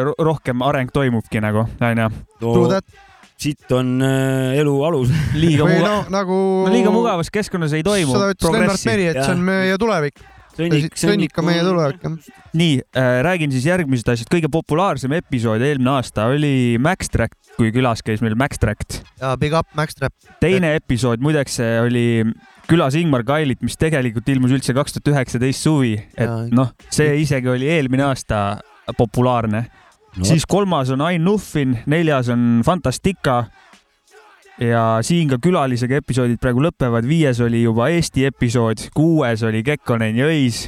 ro- 0.07 0.15
rohkem 0.29 0.63
areng 0.65 0.93
toimubki 0.93 1.41
nagu, 1.43 1.65
onju. 1.83 2.07
True 2.39 2.69
that. 2.71 3.03
siit 3.37 3.75
on 3.75 3.97
äh, 4.05 4.55
elu 4.61 4.77
alus. 4.87 5.11
liiga 5.35 5.67
või 5.67 5.81
mugav 5.81 6.07
no 6.07 6.15
nagu 6.15 6.39
no,, 6.65 6.71
liiga 6.73 6.93
mugavas 6.93 7.29
keskkonnas 7.33 7.75
ei 7.77 7.85
toimu 7.85 8.15
seda 8.15 8.31
ütles 8.33 8.55
Lennart. 8.55 8.87
Meri, 8.89 9.11
et 9.11 9.21
see 9.21 9.35
on 9.35 9.45
meie 9.45 9.77
tulevik. 9.81 10.23
sõnnik, 10.57 10.97
sõnnik 10.97 11.37
on 11.37 11.45
meie 11.49 11.65
tulevik, 11.67 12.07
jah. 12.07 12.41
nii 12.57 12.79
äh,, 12.87 13.11
räägin 13.27 13.53
siis 13.53 13.67
järgmisest 13.67 14.15
asjast, 14.15 14.31
kõige 14.31 14.49
populaarsem 14.53 15.13
episood 15.19 15.61
eelmine 15.61 15.97
aasta 15.97 16.29
oli 16.31 16.77
Max 16.81 17.11
Tract, 17.13 17.37
kui 17.59 17.73
külas 17.75 18.01
käis 18.05 18.23
meil 18.25 18.37
Max 18.39 18.63
Tract. 18.63 19.01
ja 19.21 19.35
Big 19.37 19.53
Up, 19.53 19.69
Max 19.77 19.99
Trap. 19.99 20.15
teine 20.41 20.77
episood 20.79 21.21
muideks 21.21 21.59
see 21.59 21.81
oli 21.83 22.07
külas 22.67 22.97
Ingmar 22.99 23.23
Kailit, 23.27 23.61
mis 23.65 23.77
tegelikult 23.79 24.27
ilmus 24.31 24.53
üldse 24.55 24.75
kaks 24.75 24.97
tuhat 24.97 25.13
üheksateist 25.13 25.63
suvi, 25.63 25.95
et 26.17 26.53
noh, 26.55 26.73
see 26.93 27.21
isegi 27.23 27.51
oli 27.51 27.69
eelmine 27.71 28.07
aasta 28.09 28.59
populaarne. 28.97 29.65
No.. 30.17 30.25
siis 30.25 30.47
kolmas 30.49 30.89
on 30.89 31.03
Ain 31.05 31.21
Nuffin, 31.21 31.75
neljas 31.85 32.31
on 32.33 32.63
Fantastica 32.65 33.43
ja 34.57 34.97
siin 35.05 35.29
ka 35.29 35.37
külalisega 35.43 35.99
episoodid 36.01 36.39
praegu 36.41 36.63
lõpevad, 36.65 37.05
viies 37.05 37.37
oli 37.45 37.61
juba 37.61 37.91
Eesti 37.93 38.25
episood, 38.31 38.87
kuues 38.97 39.45
oli 39.45 39.61
Kekkonen 39.67 40.17
ja 40.17 40.31
Õis, 40.31 40.63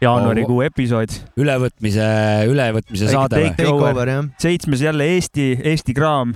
jaanuarikuu 0.00 0.62
episood, 0.64 1.12
ülevõtmise, 1.36 2.08
ülevõtmise 2.48 3.12
saade 3.12 3.44
või? 3.44 4.18
seitsmes 4.40 4.86
jälle 4.88 5.12
Eesti, 5.18 5.50
Eesti 5.74 5.94
kraam, 5.98 6.32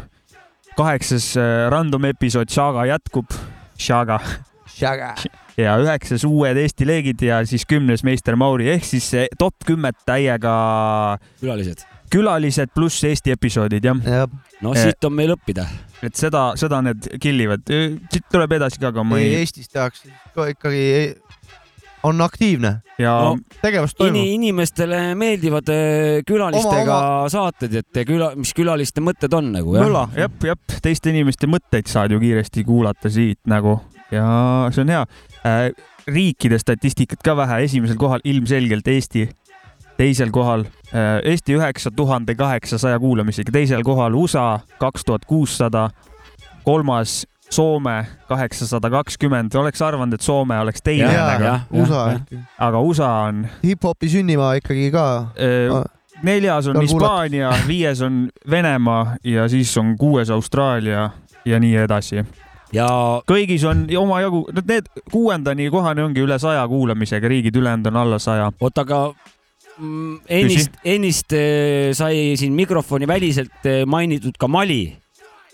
kaheksas 0.77 1.33
äh, 1.41 1.67
random 1.73 2.11
episood 2.13 2.53
Shaga 2.53 2.85
jätkub, 2.93 3.33
Shaga 3.81 4.21
Shaga. 4.83 5.15
ja 5.57 5.77
üheksas 5.83 6.25
uued 6.29 6.57
Eesti 6.63 6.87
leegid 6.89 7.23
ja 7.29 7.41
siis 7.49 7.65
kümnes 7.69 8.03
meister 8.07 8.37
Mauri 8.41 8.69
ehk 8.75 8.85
siis 8.89 9.11
top 9.39 9.55
kümmet 9.69 9.97
täiega 10.09 10.55
külalised. 11.41 11.85
külalised 12.13 12.73
pluss 12.75 13.03
Eesti 13.09 13.33
episoodid 13.37 13.85
jah, 13.89 14.01
jah, 14.05 14.27
no 14.63 14.75
Eh. 14.75 14.83
siit 14.89 15.05
on 15.09 15.15
meil 15.17 15.35
õppida. 15.37 15.67
et 16.03 16.15
seda, 16.19 16.53
seda 16.59 16.81
need 16.83 17.07
killivad, 17.23 17.63
siit 18.11 18.25
tuleb 18.33 18.53
edasi 18.59 18.81
ka, 18.83 18.89
aga 18.93 19.05
ma 19.07 19.19
ei 19.23 19.37
Eestis 19.43 19.69
tehakse 19.71 20.11
ka 20.35 20.49
ikkagi, 20.51 21.15
on 22.03 22.19
aktiivne, 22.21 22.73
ja 22.99 23.13
No, 23.23 23.37
tegevust 23.63 23.95
Ini, 24.01 24.09
toimub. 24.11 24.33
inimestele 24.35 25.15
meeldivad 25.15 25.69
äh, 25.71 26.25
külalistega 26.27 26.97
Oma- 26.97 27.29
saated, 27.31 27.77
et 27.79 28.01
küla, 28.09 28.33
mis 28.37 28.51
külaliste 28.59 28.99
mõtted 29.05 29.33
on 29.39 29.53
nagu 29.55 29.77
jah 29.79 29.87
mõla, 29.87 30.09
jep, 30.19 30.43
jep, 30.51 30.59
teiste 30.83 31.13
inimeste 31.15 31.47
mõtteid 31.47 31.87
saad 31.87 32.11
ju 32.11 32.19
kiiresti 32.19 32.65
kuulata 32.67 33.09
siit 33.11 33.39
nagu 33.47 33.79
ja 34.13 34.27
see 34.73 34.85
on 34.85 34.93
hea 34.93 35.07
äh,. 35.47 35.73
riikide 36.07 36.59
statistikat 36.59 37.23
ka 37.23 37.37
vähe, 37.39 37.63
esimesel 37.65 37.97
kohal 37.97 38.21
ilmselgelt 38.25 38.89
Eesti, 38.89 39.29
teisel 39.97 40.33
kohal 40.35 40.65
äh, 40.91 41.21
Eesti 41.31 41.55
üheksa 41.55 41.93
tuhande 41.95 42.35
kaheksasaja 42.35 42.99
kuulamisega, 42.99 43.53
teisel 43.55 43.85
kohal 43.87 44.15
USA 44.19 44.61
kaks 44.79 45.05
tuhat 45.05 45.25
kuussada, 45.25 45.91
kolmas 46.65 47.23
Soome 47.53 48.07
kaheksasada 48.29 48.89
kakskümmend, 48.91 49.53
oleks 49.61 49.83
arvanud, 49.85 50.17
et 50.17 50.25
Soome 50.25 50.57
oleks 50.61 50.81
teine 50.83 51.11
Jah, 51.13 51.41
jah. 51.43 51.67
USA 51.71 52.05
aga 52.59 52.81
USA 52.81 53.11
on 53.29 53.43
hip-hopi 53.61 54.09
sünnimaa 54.09 54.55
ikkagi 54.57 54.91
ka. 54.91 55.09
äh, 55.37 55.83
neljas 56.23 56.67
on 56.67 56.81
Hispaania, 56.81 57.53
viies 57.67 58.01
on 58.03 58.31
Venemaa 58.51 59.17
ja 59.25 59.49
siis 59.49 59.77
on 59.79 59.97
kuues 59.99 60.31
Austraalia 60.31 61.11
ja 61.45 61.61
nii 61.61 61.77
edasi. 61.77 62.25
Ja 62.73 62.89
kõigis 63.29 63.65
on 63.69 63.85
omajagu, 63.99 64.47
need 64.69 64.89
kuuendani 65.13 65.69
kohani 65.73 66.07
ongi 66.07 66.25
üle 66.25 66.39
saja 66.43 66.65
kuulamisega, 66.69 67.29
riigid 67.29 67.57
ülejäänud 67.57 67.93
on 67.93 68.01
alla 68.05 68.19
saja. 68.23 68.51
oota, 68.61 68.87
aga 68.87 69.03
mm, 69.79 70.19
ennist, 70.41 70.81
ennist 70.85 71.37
äh, 71.37 71.93
sai 71.97 72.33
siin 72.41 72.57
mikrofoni 72.57 73.09
väliselt 73.09 73.67
äh, 73.67 73.85
mainitud 73.87 74.39
ka 74.39 74.49
Mali. 74.49 74.85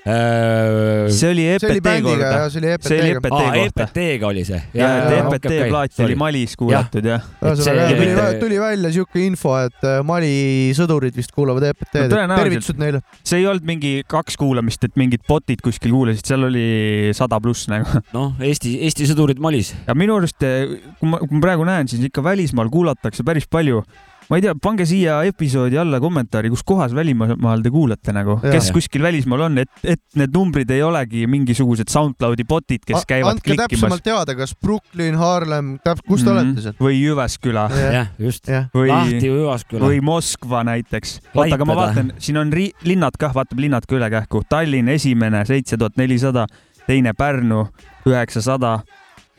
See 0.04 1.30
oli 1.32 1.44
see 1.58 1.68
oli 1.68 1.78
EPT 1.78 1.88
korda 2.04 2.28
ja. 2.30 2.44
see 2.50 2.60
oli 2.60 2.74
see 2.80 3.00
oli 3.00 3.10
EPT-ga. 3.10 3.40
EPT 3.50 3.72
kohta. 3.74 3.86
EPT-ga 3.86 4.28
oli 4.30 4.44
see. 4.46 4.60
ja, 4.78 4.88
et 4.88 5.14
jaa, 5.16 5.22
EPT 5.34 5.48
plaat 5.68 6.00
oli 6.04 6.16
Malis 6.18 6.54
kuulatud 6.60 7.08
jah. 7.10 7.24
ühesõnaga 7.42 7.88
see- 7.88 7.98
tuli, 7.98 8.40
tuli 8.42 8.60
välja 8.62 8.92
siuke 8.94 9.22
info, 9.26 9.54
et 9.66 9.86
äh, 9.88 9.98
Mali 10.06 10.32
sõdurid 10.78 11.16
vist 11.18 11.34
kuulavad 11.36 11.66
EPT-d 11.70 12.22
No 12.28 12.38
tervitused 12.38 12.80
neile. 12.80 13.02
see 13.26 13.42
ei 13.42 13.46
olnud 13.50 13.66
mingi 13.68 13.94
kaks 14.08 14.38
kuulamist, 14.40 14.84
et 14.86 14.96
mingid 15.00 15.24
botid 15.28 15.62
kuskil 15.64 15.92
kuulasid, 15.94 16.24
seal 16.28 16.46
oli 16.48 17.10
sada 17.16 17.40
pluss 17.42 17.68
nagu. 17.70 18.02
noh, 18.16 18.34
Eesti, 18.44 18.76
Eesti 18.86 19.08
sõdurid 19.10 19.42
Malis. 19.42 19.74
ja 19.86 19.96
minu 19.98 20.18
arust, 20.20 20.38
kui 20.40 21.10
ma, 21.10 21.20
kui 21.24 21.34
ma 21.38 21.44
praegu 21.48 21.66
näen, 21.68 21.90
siis 21.90 22.04
ikka 22.08 22.24
välismaal 22.24 22.70
kuulatakse 22.72 23.26
päris 23.26 23.48
palju. 23.50 23.82
Ma 24.28 24.36
ei 24.36 24.42
tea, 24.44 24.52
pange 24.60 24.84
siia 24.88 25.22
episoodi 25.28 25.78
alla 25.80 25.98
kommentaari, 26.00 26.50
kus 26.52 26.62
kohas 26.66 26.92
välismaal 26.94 27.62
te 27.64 27.70
kuulate 27.72 28.12
nagu, 28.12 28.36
kes 28.42 28.68
Jaa. 28.68 28.74
kuskil 28.76 29.02
välismaal 29.02 29.46
on, 29.46 29.58
et, 29.62 29.70
et 29.84 30.02
need 30.20 30.34
numbrid 30.36 30.70
ei 30.74 30.82
olegi 30.84 31.24
mingisugused 31.30 31.88
SoundCloudi 31.88 32.44
botid, 32.48 32.84
kes 32.86 33.06
käivad 33.08 33.36
andke 33.38 33.48
klikkimas 33.54 33.70
täpsemalt 33.72 34.04
teada, 34.04 34.34
kas 34.36 34.52
Brooklyn, 34.60 35.16
Harlem, 35.16 35.78
täp-, 35.84 36.02
kus 36.06 36.24
te 36.24 36.30
Mhm. 36.30 36.36
olete 36.36 36.66
seal? 36.66 36.76
või 36.80 37.00
Jyväsküla 37.00 37.64
jah, 37.72 38.12
just. 38.18 38.46
või, 38.74 38.88
Lahti 38.92 39.32
või 39.32 39.42
Üvasküla 39.46 39.84
või. 39.88 40.00
Moskva 40.04 40.62
näiteks. 40.64 41.18
oota, 41.34 41.54
aga 41.54 41.64
ma 41.64 41.74
vaatan, 41.74 42.12
siin 42.18 42.36
on 42.36 42.52
linnad 42.84 43.16
kah, 43.18 43.32
vaatab 43.34 43.58
linnad 43.58 43.86
ka 43.88 43.96
üle 43.96 44.10
kähku. 44.10 44.42
Tallinn 44.48 44.88
esimene 44.88 45.44
seitse 45.48 45.76
tuhat 45.76 45.96
nelisada, 45.96 46.46
teine 46.86 47.12
Pärnu 47.16 47.68
üheksasada, 48.06 48.80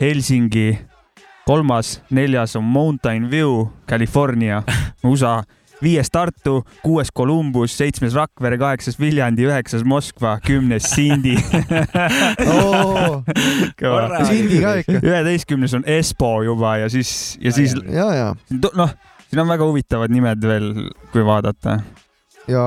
Helsingi 0.02 0.80
kolmas, 1.49 1.95
neljas 2.13 2.55
on 2.55 2.63
Mountain 2.63 3.31
View, 3.31 3.65
California, 3.89 4.62
USA, 5.03 5.39
viies 5.81 6.12
Tartu, 6.13 6.59
kuues 6.83 7.09
Columbus, 7.17 7.73
seitsmes 7.77 8.13
Rakvere, 8.13 8.59
kaheksas 8.62 8.99
Viljandi, 8.99 9.47
üheksas 9.49 9.81
Moskva, 9.81 10.35
kümnes 10.45 10.85
Sindi. 10.91 11.33
Korra. 13.81 14.21
Sindi 14.29 14.62
ka 14.62 14.75
ikka. 14.83 14.99
üheteistkümnes 15.01 15.73
on 15.79 15.88
Espo 15.89 16.35
juba 16.45 16.75
ja 16.83 16.91
siis, 16.93 17.39
ja 17.41 17.55
siis 17.55 17.73
ja, 17.81 18.12
ja, 18.13 18.29
noh, 18.53 18.93
siin 19.25 19.41
on 19.41 19.49
väga 19.49 19.71
huvitavad 19.71 20.13
nimed 20.13 20.45
veel, 20.45 20.69
kui 21.09 21.25
vaadata. 21.25 21.79
Ja 22.49 22.63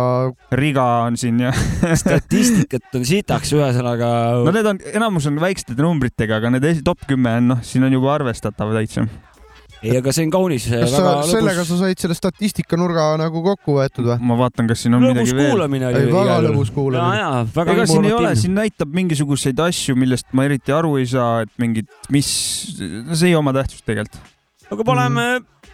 Riga 0.53 0.85
on 1.07 1.19
siin 1.21 1.41
ja 1.43 1.53
statistikat 2.03 2.95
on 2.99 3.05
sitaks, 3.09 3.53
ühesõnaga 3.57 4.13
no 4.45 4.55
need 4.55 4.69
on, 4.69 4.81
enamus 4.95 5.29
on 5.31 5.41
väikeste 5.43 5.77
numbritega, 5.79 6.39
aga 6.41 6.55
need 6.55 6.83
top 6.87 7.05
kümme 7.09 7.37
on 7.41 7.53
noh, 7.55 7.61
siin 7.67 7.85
on 7.87 7.95
juba 7.95 8.15
arvestatav 8.15 8.73
täitsa. 8.77 9.05
ei, 9.83 9.97
aga 9.99 10.15
see 10.15 10.27
on 10.29 10.35
kaunis. 10.35 10.69
kas 10.71 10.95
sa 10.95 11.15
sellega 11.29 11.65
sa 11.69 11.79
said 11.81 12.03
selle 12.03 12.17
statistikanurga 12.19 13.09
nagu 13.21 13.45
kokku 13.45 13.79
võetud 13.81 14.11
või? 14.13 14.19
ma 14.33 14.39
vaatan, 14.45 14.71
kas 14.71 14.85
siin 14.87 14.99
on 14.99 15.07
lõbus 15.09 15.19
midagi 15.23 15.39
veel. 15.39 15.55
kuulamine 15.55 15.89
ei, 15.91 16.01
oli. 16.03 16.17
väga 16.19 16.41
lõbus 16.49 16.73
ja, 16.73 16.77
kuulamine. 16.77 17.23
ja 17.23 17.31
väga 17.57 17.79
ega 17.79 17.89
siin 17.95 18.11
ei 18.11 18.19
ole, 18.19 18.35
siin 18.45 18.59
näitab 18.59 18.99
mingisuguseid 19.01 19.65
asju, 19.67 19.97
millest 19.99 20.31
ma 20.37 20.47
eriti 20.51 20.75
aru 20.75 20.99
ei 21.03 21.09
saa, 21.11 21.47
et 21.47 21.55
mingid, 21.63 21.91
mis, 22.15 22.29
see 22.79 23.33
ei 23.33 23.39
oma 23.39 23.55
tähtsust 23.57 23.87
tegelikult. 23.89 24.21
aga 24.73 24.87
paneme 24.87 25.27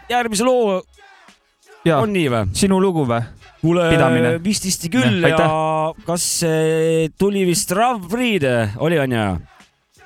järgmise 0.08 0.46
loo, 0.46 0.80
on 1.96 2.12
nii 2.12 2.28
või? 2.32 2.54
sinu 2.56 2.80
lugu 2.82 3.04
või? 3.08 3.20
kuule 3.62 3.88
Pidamine., 3.90 4.36
vististi 4.42 4.90
küll 4.92 5.24
Jah, 5.24 5.38
ja 5.40 5.92
kas 6.06 6.24
see 6.44 7.08
tuli 7.18 7.44
vist 7.48 7.72
Rav 7.74 8.04
Breed 8.10 8.46
oli 8.78 9.00
onju? 9.02 9.28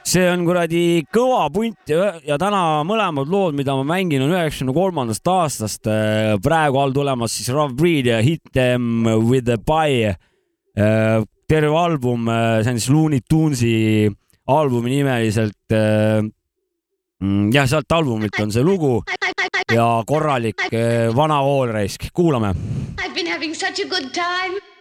see 0.07 0.25
on 0.27 0.43
kuradi 0.47 1.05
kõva 1.15 1.47
punt 1.55 1.91
ja, 1.91 2.13
ja 2.27 2.39
täna 2.41 2.83
mõlemad 2.87 3.31
lood, 3.31 3.55
mida 3.59 3.77
ma 3.79 3.85
mängin, 3.95 4.25
on 4.25 4.35
üheksakümne 4.35 4.75
kolmandast 4.75 5.29
aastast. 5.31 5.87
praegu 6.43 6.81
all 6.81 6.95
tulemas 6.95 7.37
siis 7.37 7.53
Rav 7.55 7.75
Breed 7.79 8.11
ja 8.11 8.19
Hit 8.25 8.43
them 8.53 9.07
with 9.29 9.51
a 9.53 9.59
pie. 9.59 10.17
terve 11.49 11.77
album, 11.77 12.27
see 12.27 12.73
on 12.73 12.81
siis 12.81 12.91
Looney 12.91 13.21
Tunesi 13.29 14.11
albumi 14.51 14.97
nimeliselt. 14.97 15.61
jah, 15.71 17.67
sealt 17.71 17.93
albumilt 17.95 18.41
on 18.43 18.51
see 18.51 18.65
lugu 18.67 19.03
ja 19.75 20.03
korralik 20.07 20.67
äh, 20.73 21.09
vana 21.17 21.41
koolreisk, 21.43 22.11
kuulame. 22.13 22.55
I've 23.01 23.15
been 23.15 23.27
having 23.27 23.55
such 23.55 23.81
a 23.81 23.89
good 23.89 24.13
time. 24.13 24.72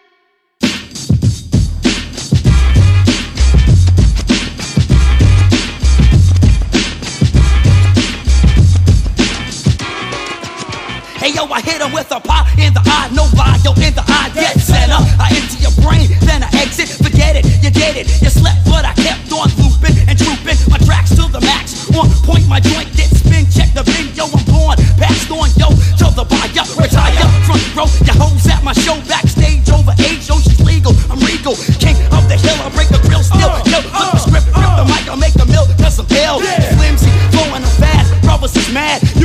Hey 11.22 11.38
yo, 11.38 11.46
I 11.46 11.62
hit 11.62 11.78
him 11.78 11.94
with 11.94 12.10
a 12.10 12.18
pop 12.20 12.50
in 12.58 12.74
the 12.74 12.82
eye, 12.82 13.06
no 13.14 13.30
lie, 13.38 13.62
yo, 13.62 13.78
in 13.78 13.94
the 13.94 14.02
eye, 14.10 14.34
dead 14.34 14.58
center. 14.58 14.98
I 15.22 15.30
enter 15.30 15.62
your 15.62 15.70
brain, 15.78 16.10
then 16.26 16.42
I 16.42 16.50
exit, 16.58 16.90
forget 16.98 17.38
it, 17.38 17.46
you 17.62 17.70
did 17.70 17.94
it. 17.94 18.10
You 18.26 18.30
slept, 18.34 18.66
but 18.66 18.90
I 18.90 18.94
kept 18.98 19.30
on 19.30 19.46
looping 19.62 20.02
and 20.10 20.18
trooping. 20.18 20.58
My 20.66 20.82
tracks 20.82 21.14
to 21.22 21.30
the 21.30 21.38
max, 21.46 21.86
on 21.94 22.10
point, 22.26 22.50
my 22.50 22.58
joint 22.58 22.90
did 22.98 23.14
spin, 23.14 23.46
check 23.54 23.70
the 23.78 23.86
bin, 23.86 24.10
yo, 24.18 24.34
I'm 24.34 24.42
gone. 24.50 24.82
Passed 24.98 25.30
on, 25.30 25.54
yo, 25.62 25.70
to 26.02 26.08
the 26.10 26.26
yo, 26.58 26.66
retire, 26.82 27.30
front 27.46 27.70
row. 27.78 27.86
Your 28.02 28.18
hoes 28.18 28.50
at 28.50 28.66
my 28.66 28.74
show, 28.74 28.98
backstage, 29.06 29.70
over 29.70 29.94
age, 30.02 30.26
yo, 30.26 30.42
she's 30.42 30.58
legal, 30.66 30.98
I'm 31.06 31.22
regal. 31.22 31.54
King 31.78 31.91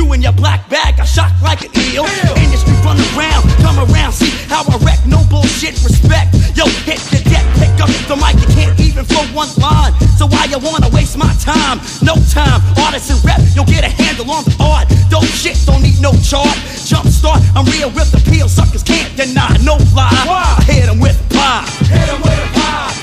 You 0.07 0.13
in 0.13 0.21
your 0.21 0.31
black 0.31 0.69
bag, 0.69 1.01
I 1.01 1.03
shot 1.03 1.35
like 1.43 1.67
an 1.67 1.71
eel. 1.75 2.07
Industry 2.39 2.71
run 2.79 2.95
around, 3.11 3.43
come 3.59 3.75
around, 3.75 4.13
see 4.13 4.31
how 4.47 4.63
I 4.63 4.77
wreck, 4.79 5.03
no 5.05 5.19
bullshit, 5.27 5.75
respect. 5.83 6.31
Yo, 6.55 6.63
hit 6.87 7.03
the 7.11 7.19
deck, 7.27 7.43
pick 7.59 7.75
up 7.83 7.91
the 8.07 8.15
mic, 8.15 8.39
you 8.39 8.47
can't 8.55 8.79
even 8.79 9.03
flow 9.03 9.27
one 9.35 9.51
line. 9.59 9.91
So 10.15 10.25
why 10.27 10.45
you 10.45 10.59
wanna 10.59 10.87
waste 10.95 11.17
my 11.17 11.27
time? 11.43 11.81
No 12.01 12.15
time, 12.31 12.63
artists 12.79 13.11
and 13.11 13.19
rep, 13.25 13.41
you'll 13.51 13.67
get 13.67 13.83
a 13.83 13.91
handle 13.91 14.31
on 14.31 14.45
the 14.45 14.55
art. 14.63 14.87
Dope 15.09 15.27
shit, 15.27 15.59
don't 15.65 15.83
need 15.83 15.99
no 15.99 16.13
chart. 16.23 16.55
Jump 16.87 17.07
start, 17.11 17.43
I'm 17.53 17.65
real 17.65 17.91
with 17.91 18.09
the 18.15 18.23
peel, 18.31 18.47
suckers 18.47 18.83
can't 18.83 19.11
deny, 19.17 19.57
no 19.59 19.75
lie. 19.91 20.07
I 20.07 20.63
hit 20.71 20.87
'em 20.87 20.99
with 21.03 21.19
pie. 21.35 21.67
Hit 21.91 22.07
'em 22.07 22.21
with 22.23 22.31
a 22.31 22.49
pie, 22.55 22.95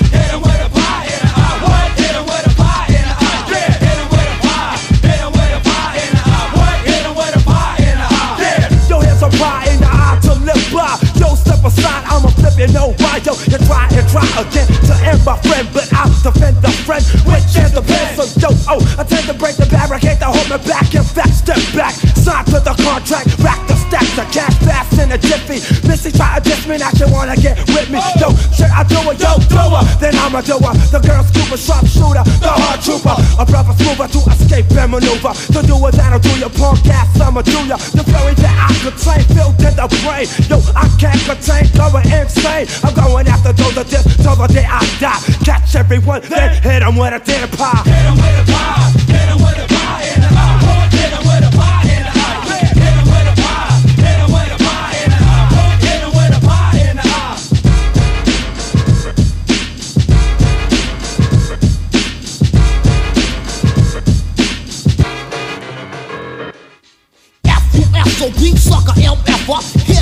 Step 11.65 11.85
aside, 11.85 12.05
I'ma 12.05 12.29
flip 12.29 12.53
you, 12.59 12.67
know 12.73 12.93
why. 13.01 13.17
Yo, 13.25 13.33
you 13.49 13.57
try 13.65 13.89
and 13.89 14.05
try 14.09 14.21
again 14.37 14.67
to 14.85 14.93
end 15.01 15.25
my 15.25 15.33
friend, 15.41 15.67
but 15.73 15.89
I'll 15.93 16.13
defend 16.21 16.61
the 16.61 16.69
friend, 16.85 17.01
which 17.25 17.57
is 17.57 17.73
the 17.73 17.81
best. 17.81 18.21
So, 18.21 18.25
yo, 18.37 18.49
oh, 18.69 18.95
I 18.99 19.03
tend 19.03 19.25
to 19.25 19.33
break 19.33 19.57
the 19.57 19.65
barricade 19.65 20.19
to 20.19 20.29
hold 20.29 20.45
me 20.45 20.61
back. 20.69 20.93
In 20.93 21.01
fact, 21.01 21.33
step 21.33 21.57
back, 21.73 21.93
sign 22.13 22.45
to 22.53 22.61
the 22.61 22.75
a 25.15 25.17
jiffy. 25.17 25.59
Missy 25.87 26.11
try 26.11 26.39
me, 26.67 26.77
now 26.77 26.91
she 26.91 27.05
wanna 27.07 27.35
get 27.35 27.57
with 27.71 27.89
me. 27.89 27.99
Yo, 28.19 28.35
should 28.51 28.71
I 28.71 28.83
do 28.83 28.99
it? 29.11 29.19
Yo, 29.19 29.39
do 29.47 29.63
her, 29.71 29.83
then 29.99 30.15
I'ma 30.15 30.41
do 30.41 30.59
her. 30.59 30.75
The 30.91 30.99
girl 30.99 31.23
scuba 31.23 31.57
sharpshooter, 31.57 32.23
the 32.43 32.51
hard 32.51 32.81
trooper, 32.83 33.15
a 33.39 33.45
brother 33.45 33.73
smoother 33.79 34.07
to 34.11 34.19
escape 34.31 34.67
and 34.75 34.91
maneuver. 34.91 35.31
To 35.55 35.59
do 35.63 35.75
it, 35.87 35.95
that'll 35.95 36.19
do 36.19 36.33
your 36.37 36.49
punk 36.49 36.85
ass, 36.87 37.07
I'ma 37.19 37.41
do 37.41 37.59
ya. 37.65 37.77
The 37.95 38.03
fury 38.03 38.35
that 38.43 38.55
I 38.59 38.69
could 38.83 38.97
train, 38.99 39.23
filled 39.31 39.59
in 39.63 39.75
the 39.79 39.87
brain. 40.03 40.27
Yo, 40.51 40.59
I 40.75 40.85
can't 40.99 41.21
contain, 41.23 41.65
going 41.77 42.07
insane. 42.11 42.67
I'm 42.83 42.93
going 42.93 43.27
after 43.27 43.53
those 43.53 43.75
that 43.75 43.87
dip 43.87 44.03
till 44.19 44.35
the 44.35 44.47
day 44.51 44.67
I 44.67 44.83
die. 44.99 45.21
Catch 45.45 45.75
everyone, 45.75 46.21
then 46.27 46.61
hit 46.61 46.83
'em 46.83 46.95
with 46.97 47.13
a 47.13 47.19
damn 47.23 47.49
pie. 47.49 47.83
Hit 47.85 48.05
'em 48.05 48.15
with 48.15 48.41
a 48.41 48.45
pie, 48.51 48.91
hit 49.07 49.29
'em 49.31 49.37
with 49.39 49.63
a 49.63 49.67
pie 49.67 49.74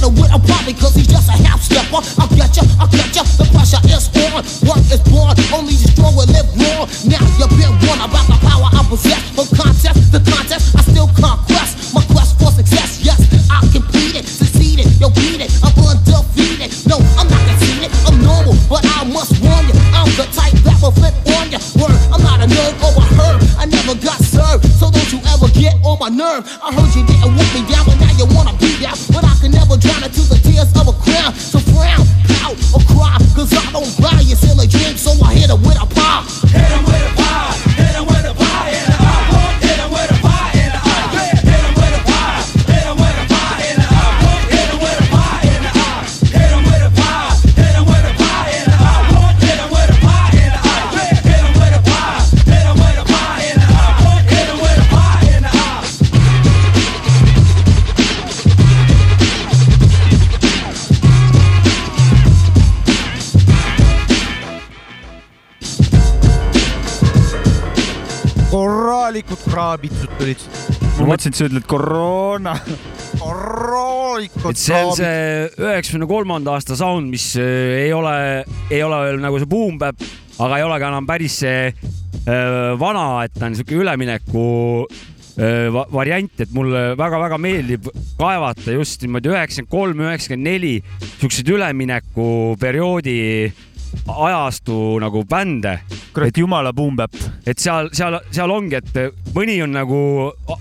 Him 0.04 0.20
with 0.20 0.36
a 0.36 0.40
probably 0.44 0.76
cause 0.76 1.00
he's 1.00 1.08
just 1.08 1.32
a 1.32 1.38
half 1.48 1.64
stepper. 1.64 2.04
I'll 2.20 2.28
get 2.36 2.52
ya, 2.60 2.68
I'll 2.76 2.92
get 2.92 3.16
ya, 3.16 3.24
the 3.40 3.48
pressure 3.56 3.80
is 3.88 4.12
on. 4.36 4.44
Work 4.68 4.84
is 4.92 5.00
born, 5.08 5.32
only 5.56 5.80
the 5.80 5.96
strong 5.96 6.12
will 6.20 6.28
live 6.28 6.44
long. 6.60 6.92
Now 7.08 7.24
you've 7.40 7.56
been 7.56 7.72
warned 7.88 8.04
about 8.04 8.28
the 8.28 8.36
power 8.44 8.68
I 8.68 8.84
possess. 8.92 9.24
From 9.32 9.48
contest 9.56 10.12
to 10.12 10.20
contest, 10.20 10.76
I 10.76 10.84
still 10.84 11.08
conquest. 11.16 11.96
My 11.96 12.04
quest 12.12 12.36
for 12.36 12.52
success, 12.52 13.00
yes, 13.00 13.16
I 13.48 13.64
completed, 13.72 14.28
succeeded, 14.28 14.92
yo, 15.00 15.08
beat 15.16 15.40
it, 15.40 15.48
I'm 15.64 15.72
undefeated. 15.80 16.76
No, 16.84 17.00
I'm 17.16 17.32
not 17.32 17.40
conceited, 17.48 17.88
I'm 18.04 18.20
normal, 18.20 18.60
but 18.68 18.84
I 18.84 19.08
must 19.08 19.40
warn 19.40 19.72
you, 19.72 19.76
I'm 19.96 20.12
the 20.20 20.28
type 20.36 20.52
that 20.68 20.84
will 20.84 20.92
flip 20.92 21.16
on 21.40 21.48
ya. 21.48 21.64
Word, 21.80 21.96
I'm 22.12 22.20
not 22.20 22.44
a 22.44 22.48
nerd 22.52 22.76
oh, 22.84 22.92
or 22.92 23.00
a 23.00 23.08
herb, 23.24 23.40
I 23.56 23.72
never 23.72 23.96
got 23.96 24.20
served, 24.20 24.68
so 24.68 24.92
don't 24.92 25.08
you 25.16 25.24
ever 25.32 25.48
get 25.56 25.80
on 25.80 25.96
my 25.96 26.12
nerve. 26.12 26.44
I 26.60 26.76
heard 26.76 26.83
et 71.30 71.38
sa 71.38 71.48
ütled 71.48 71.66
koroona. 71.70 72.54
et 74.50 74.60
see 74.60 74.76
on 74.78 74.92
see 74.98 75.48
üheksakümne 75.62 76.08
kolmanda 76.10 76.54
aasta 76.58 76.76
sound, 76.80 77.10
mis 77.12 77.32
äh, 77.40 77.86
ei 77.86 77.94
ole, 77.96 78.14
ei 78.70 78.84
ole 78.86 79.00
veel 79.08 79.20
nagu 79.24 79.40
see 79.42 79.50
boom 79.50 79.80
bap, 79.82 80.04
aga 80.44 80.60
ei 80.60 80.66
ole 80.68 80.78
ka 80.82 80.92
enam 80.92 81.08
päris 81.10 81.40
see 81.44 81.72
äh, 81.72 82.78
vana, 82.80 83.08
et 83.26 83.34
ta 83.38 83.50
on 83.50 83.58
siuke 83.58 83.78
ülemineku 83.82 84.46
äh, 84.86 85.68
va- 85.74 85.88
variant, 85.94 86.34
et 86.46 86.54
mulle 86.56 86.94
väga-väga 87.00 87.40
meeldib 87.42 87.90
kaevata 88.20 88.76
just 88.78 89.02
niimoodi 89.06 89.34
üheksakümmend 89.34 89.74
kolm, 89.74 90.06
üheksakümmend 90.08 90.50
neli 90.52 90.76
siukseid 91.20 91.50
üleminekuperioodi 91.58 93.18
ajastu 94.08 95.00
nagu 95.02 95.24
bände. 95.30 95.80
kurat, 96.14 96.38
jumala 96.38 96.74
boom 96.74 96.96
bap. 96.96 97.16
et 97.46 97.60
seal, 97.60 97.90
seal, 97.94 98.20
seal 98.32 98.52
ongi, 98.52 98.78
et 98.78 99.34
mõni 99.34 99.58
on 99.64 99.74
nagu 99.74 100.00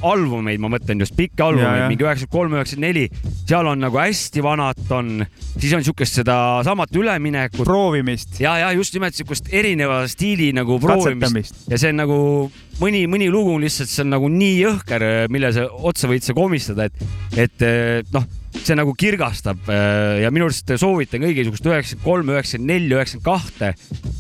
albumeid, 0.03 0.61
ma 0.63 0.71
mõtlen 0.73 1.03
just 1.05 1.17
pikki 1.17 1.45
albumeid, 1.45 1.87
mingi 1.93 2.07
üheksakümmend 2.07 2.33
kolm, 2.33 2.57
üheksakümmend 2.57 2.89
neli, 2.89 3.07
seal 3.49 3.69
on 3.69 3.85
nagu 3.85 4.01
hästi 4.01 4.45
vanat 4.45 4.93
on, 4.97 5.25
siis 5.59 5.73
on 5.77 5.85
siukest 5.85 6.21
sedasamat 6.23 6.97
üleminekut. 6.97 7.65
proovimist. 7.69 8.41
ja, 8.41 8.57
ja 8.65 8.73
just 8.73 8.95
nimelt 8.97 9.17
siukest 9.19 9.53
erineva 9.53 10.03
stiili 10.09 10.53
nagu 10.57 10.79
proovimist 10.81 11.67
ja 11.71 11.81
see 11.81 11.93
on 11.93 12.01
nagu 12.03 12.21
mõni, 12.81 13.05
mõni 13.11 13.31
lugu 13.33 13.57
on 13.57 13.65
lihtsalt, 13.65 13.91
see 13.93 14.05
on 14.07 14.15
nagu 14.17 14.31
nii 14.33 14.55
jõhker, 14.63 15.09
mille 15.33 15.53
sa 15.55 15.67
otsa 15.69 16.11
võid 16.11 16.25
sa 16.27 16.37
komistada, 16.37 16.89
et, 16.89 17.05
et 17.37 18.13
noh, 18.15 18.27
see 18.61 18.77
nagu 18.79 18.95
kirgastab 18.99 19.69
eh, 19.73 20.23
ja 20.23 20.31
minu 20.35 20.49
arust 20.49 20.73
soovitan 20.81 21.25
kõigil 21.25 21.49
siukest 21.49 21.69
üheksakümmend 21.69 22.05
kolm, 22.07 22.33
üheksakümmend 22.35 22.73
neli, 22.73 22.91
üheksakümmend 22.97 23.27
kahte 23.27 23.73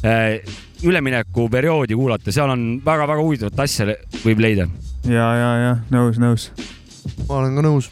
eh, 0.08 0.54
üleminekuperioodi 0.82 1.98
kuulata, 1.98 2.34
seal 2.34 2.50
on 2.52 2.64
väga-väga 2.84 3.22
huvitavat 3.22 3.60
asja 3.64 3.92
võib 4.24 4.42
leida. 4.42 4.66
ja, 5.06 5.28
ja, 5.38 5.50
ja 5.62 5.74
nõus, 5.94 6.18
nõus. 6.22 6.48
ma 7.28 7.42
olen 7.42 7.58
ka 7.58 7.66
nõus. 7.68 7.90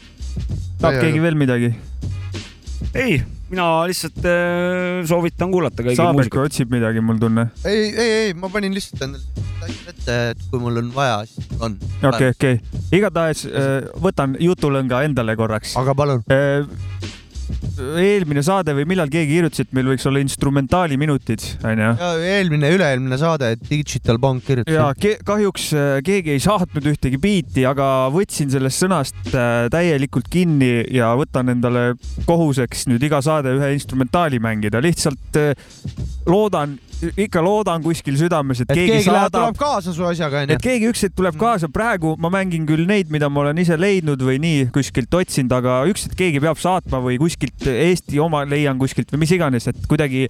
tahab 0.81 0.99
keegi 1.05 1.23
veel 1.23 1.39
midagi? 1.39 1.71
ei, 2.93 3.21
mina 3.51 3.67
lihtsalt 3.89 4.25
äh, 4.25 5.01
soovitan 5.09 5.51
kuulata 5.53 5.83
kõigil 5.85 6.13
muusikat. 6.15 6.49
otsib 6.49 6.73
midagi, 6.73 7.03
mul 7.03 7.19
tunne. 7.21 7.49
ei, 7.67 7.89
ei, 7.91 8.11
ei, 8.25 8.35
ma 8.37 8.49
panin 8.53 8.75
lihtsalt 8.75 9.03
endale 9.07 9.41
ette, 9.91 10.17
et 10.33 10.45
kui 10.49 10.61
mul 10.61 10.79
on 10.81 10.91
vaja, 10.95 11.21
siis 11.29 11.49
on. 11.61 11.75
okei, 12.09 12.31
okei. 12.35 12.61
igatahes 12.95 13.45
äh, 13.49 13.73
võtan 14.01 14.37
jutulõnga 14.41 15.03
endale 15.07 15.35
korraks. 15.39 15.75
aga 15.81 15.97
palun. 15.97 16.23
Eelmine 18.01 18.43
saade 18.45 18.73
või 18.75 18.85
millal 18.89 19.09
keegi 19.11 19.35
kirjutas, 19.37 19.63
et 19.63 19.73
meil 19.75 19.89
võiks 19.91 20.05
olla 20.09 20.21
instrumentaaliminutid, 20.23 21.45
onju. 21.67 21.89
eelmine, 22.27 22.71
üle-eelmine 22.75 23.17
saade 23.21 23.53
Digital 23.63 24.19
Bank 24.21 24.45
kirjutas. 24.47 24.73
ja 24.75 24.89
ke 24.97 25.15
kahjuks 25.25 25.67
äh, 25.77 25.89
keegi 26.05 26.35
ei 26.35 26.43
saatnud 26.43 26.91
ühtegi 26.93 27.19
biiti, 27.21 27.65
aga 27.69 28.09
võtsin 28.13 28.51
sellest 28.53 28.83
sõnast 28.83 29.33
äh, 29.33 29.65
täielikult 29.73 30.29
kinni 30.31 30.85
ja 30.93 31.13
võtan 31.19 31.53
endale 31.55 31.91
kohuseks 32.27 32.87
nüüd 32.91 33.03
iga 33.07 33.21
saade 33.25 33.55
ühe 33.57 33.73
instrumentaali 33.75 34.41
mängida, 34.43 34.81
lihtsalt 34.83 35.41
äh, 35.41 35.53
loodan, 36.29 36.77
ikka 37.17 37.41
loodan 37.43 37.81
kuskil 37.83 38.15
südames, 38.19 38.59
et, 38.63 38.69
et 38.69 38.75
keegi, 38.77 38.91
keegi 38.91 39.05
saadab 39.09 39.31
tuleb 39.35 39.57
kaasa 39.59 39.93
su 39.95 40.03
asjaga 40.07 40.35
onju 40.43 40.53
et. 40.55 40.61
keegi 40.63 40.85
üks 40.91 41.01
hetk 41.07 41.15
tuleb 41.17 41.35
kaasa, 41.41 41.67
praegu 41.73 42.09
ma 42.21 42.29
mängin 42.33 42.63
küll 42.69 42.85
neid, 42.89 43.07
mida 43.13 43.27
ma 43.31 43.37
olen 43.45 43.57
ise 43.63 43.75
leidnud 43.79 44.21
või 44.25 44.37
nii 44.43 44.59
kuskilt 44.75 45.11
otsinud, 45.21 45.53
aga 45.57 45.71
üks 45.91 46.01
hetk 46.07 46.17
keegi 46.19 46.39
peab 46.43 46.57
saatma 46.61 46.97
või 47.03 47.15
kuskilt 47.21 47.59
Eesti 47.71 48.15
oma 48.21 48.39
leian 48.49 48.77
kuskilt 48.81 49.09
või 49.13 49.19
mis 49.23 49.33
iganes, 49.35 49.63
et 49.71 49.79
kuidagi 49.89 50.21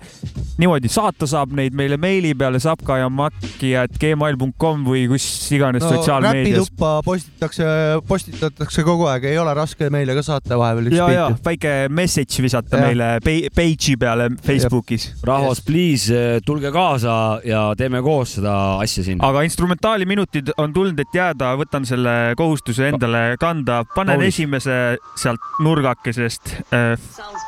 niimoodi 0.61 0.89
saata 0.91 1.25
saab 1.29 1.49
neid 1.57 1.73
meile 1.77 1.97
meili 2.01 2.31
peale 2.37 2.59
sapkajamaki.gmail.com 2.63 4.77
või 4.87 5.01
kus 5.11 5.25
iganes 5.55 5.81
no, 5.83 5.89
sotsiaalmeedias. 5.95 6.57
räpituppa 6.61 6.89
postitatakse, 7.05 7.65
postitatakse 8.07 8.79
kogu 8.87 9.03
aeg, 9.11 9.23
ei 9.31 9.37
ole 9.41 9.53
raske 9.57 9.85
meile 9.93 10.11
ka 10.17 10.23
saata 10.25 10.53
vahepeal 10.59 10.85
üks 10.91 10.99
ja, 10.99 11.05
ja 11.15 11.25
väike 11.45 11.71
message 11.89 12.35
visata 12.43 12.77
Jah. 12.77 12.85
meile 12.87 13.07
page'i 13.55 13.95
peale 13.99 14.25
Facebookis. 14.45 15.03
rahvas, 15.27 15.59
please 15.65 16.13
tulge 16.45 16.60
kaasa 16.71 17.13
ja 17.47 17.61
teeme 17.77 18.01
koos 18.05 18.35
seda 18.37 18.53
asja 18.83 19.03
siin. 19.03 19.21
aga 19.25 19.41
instrumentaaliminutid 19.47 20.53
on 20.57 20.73
tulnud, 20.73 20.99
et 20.99 21.15
jääda, 21.15 21.55
võtan 21.57 21.87
selle 21.89 22.35
kohustuse 22.37 22.91
endale 22.91 23.37
kanda, 23.41 23.81
panen 23.95 24.19
Kaunis. 24.19 24.35
esimese 24.35 24.77
sealt 25.15 25.41
nurgakesest 25.63 26.55
äh, 26.69 26.93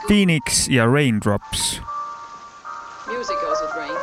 Phoenix 0.08 0.68
ja 0.70 0.88
Raindrops. 0.90 1.82
Music 3.08 3.38
goes 3.46 3.62
with 3.62 3.76
rain. 3.78 3.98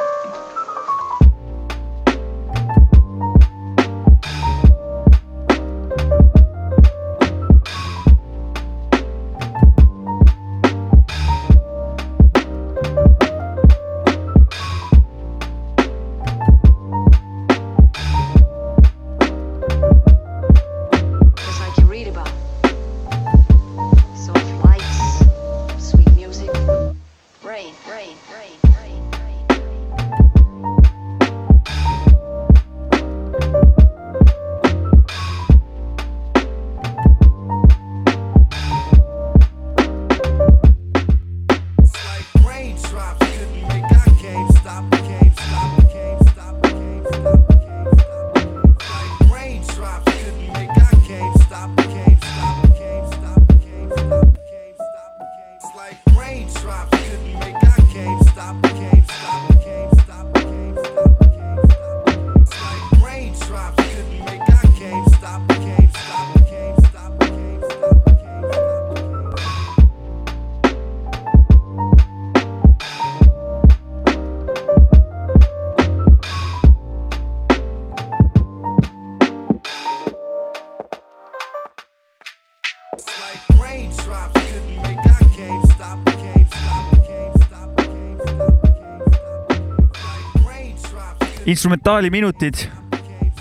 instrumentaaliminutid, 91.50 92.66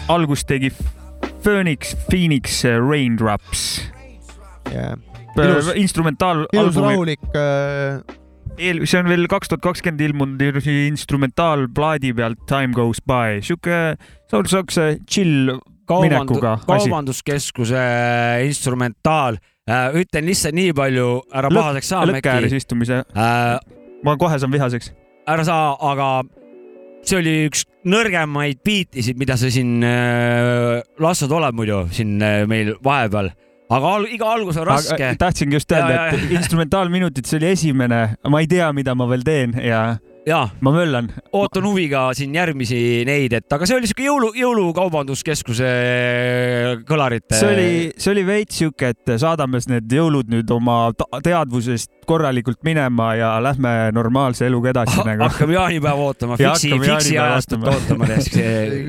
algust 0.09 0.47
tegi 0.49 0.71
Phoenix, 1.43 1.95
Phoenix 2.09 2.63
äh, 2.65 2.79
Raindrops. 2.79 3.81
Yeah. 4.71 4.97
Ilus- 5.39 5.71
ilus 5.77 6.75
rahulik 6.75 7.21
äh, 7.37 8.01
eel-, 8.59 8.83
see 8.89 8.99
on 8.99 9.07
veel 9.09 9.27
kaks 9.31 9.51
tuhat 9.51 9.63
kakskümmend 9.63 10.01
ilmunud 10.03 10.41
instrumentaalplaadi 10.89 12.11
pealt 12.17 12.41
Time 12.49 12.73
Goes 12.75 12.99
By, 13.05 13.39
sihuke, 13.45 13.95
siukse 14.29 14.89
chill 15.07 15.53
minekuga 15.89 16.57
asi. 16.57 16.67
kaubanduskeskuse 16.67 17.85
instrumentaal. 18.49 19.39
ütlen 19.69 20.25
lihtsalt 20.25 20.57
nii 20.57 20.73
palju, 20.73 21.07
ära 21.29 21.49
pahaseks 21.53 21.91
saa, 21.93 22.05
lõkke 22.09 22.31
ääres 22.33 22.53
istumise, 22.57 23.03
äh, 23.13 23.55
ma 24.03 24.15
kohe 24.17 24.39
saan 24.41 24.51
vihaseks. 24.53 24.91
ära 25.29 25.45
saa, 25.45 25.75
aga 25.91 26.23
see 27.05 27.19
oli 27.21 27.35
üks 27.47 27.67
nõrgemaid 27.89 28.63
biitisid, 28.65 29.19
mida 29.19 29.37
sa 29.39 29.51
siin 29.53 29.79
äh, 29.85 30.79
lastud 31.01 31.33
oled 31.35 31.57
muidu 31.57 31.83
siin 31.95 32.17
äh, 32.21 32.43
meil 32.49 32.75
vahepeal. 32.85 33.31
aga 33.69 33.89
al 33.95 34.07
iga 34.09 34.31
algus 34.33 34.57
on 34.57 34.67
raske. 34.69 35.11
tahtsingi 35.21 35.57
just 35.59 35.71
öelda, 35.71 36.09
et 36.09 36.31
instrumentaalminutid, 36.39 37.27
see 37.29 37.37
oli 37.41 37.51
esimene, 37.53 37.99
ma 38.29 38.41
ei 38.41 38.49
tea, 38.49 38.71
mida 38.73 38.95
ma 38.97 39.09
veel 39.09 39.25
teen 39.25 39.53
ja 39.61 39.83
ma 40.61 40.71
möllan. 40.73 41.09
ootan 41.33 41.65
huviga 41.65 42.09
siin 42.17 42.33
järgmisi 42.35 42.79
neid, 43.07 43.33
et 43.33 43.53
aga 43.55 43.67
see 43.69 43.77
oli 43.79 43.89
siuke 43.89 44.05
jõulu, 44.05 44.31
jõulukaubanduskeskuse 44.37 45.69
kõlarite. 46.89 47.37
see 47.39 47.51
oli, 47.53 47.69
see 47.97 48.13
oli 48.13 48.25
veits 48.27 48.59
sihuke, 48.61 48.91
et 48.93 49.13
saadame 49.21 49.61
need 49.69 49.91
jõulud 49.99 50.29
nüüd 50.31 50.51
oma 50.55 50.77
teadvusest 51.25 51.91
korralikult 52.09 52.61
minema 52.65 53.11
ja 53.19 53.31
lähme 53.43 53.91
normaalse 53.93 54.47
eluga 54.49 54.71
edasi 54.73 55.03
nagu. 55.05 55.23
hakkame 55.27 55.53
jaanipäeva 55.57 56.09
ootama, 56.09 56.37
Ja 56.39 56.53
fiksi, 56.55 56.71
hakkame 56.73 56.91
fiksi 56.93 57.15
jaanipäeva 57.15 57.35
ajastut 57.35 57.67
ootama. 57.73 58.07
teiseks. 58.13 58.39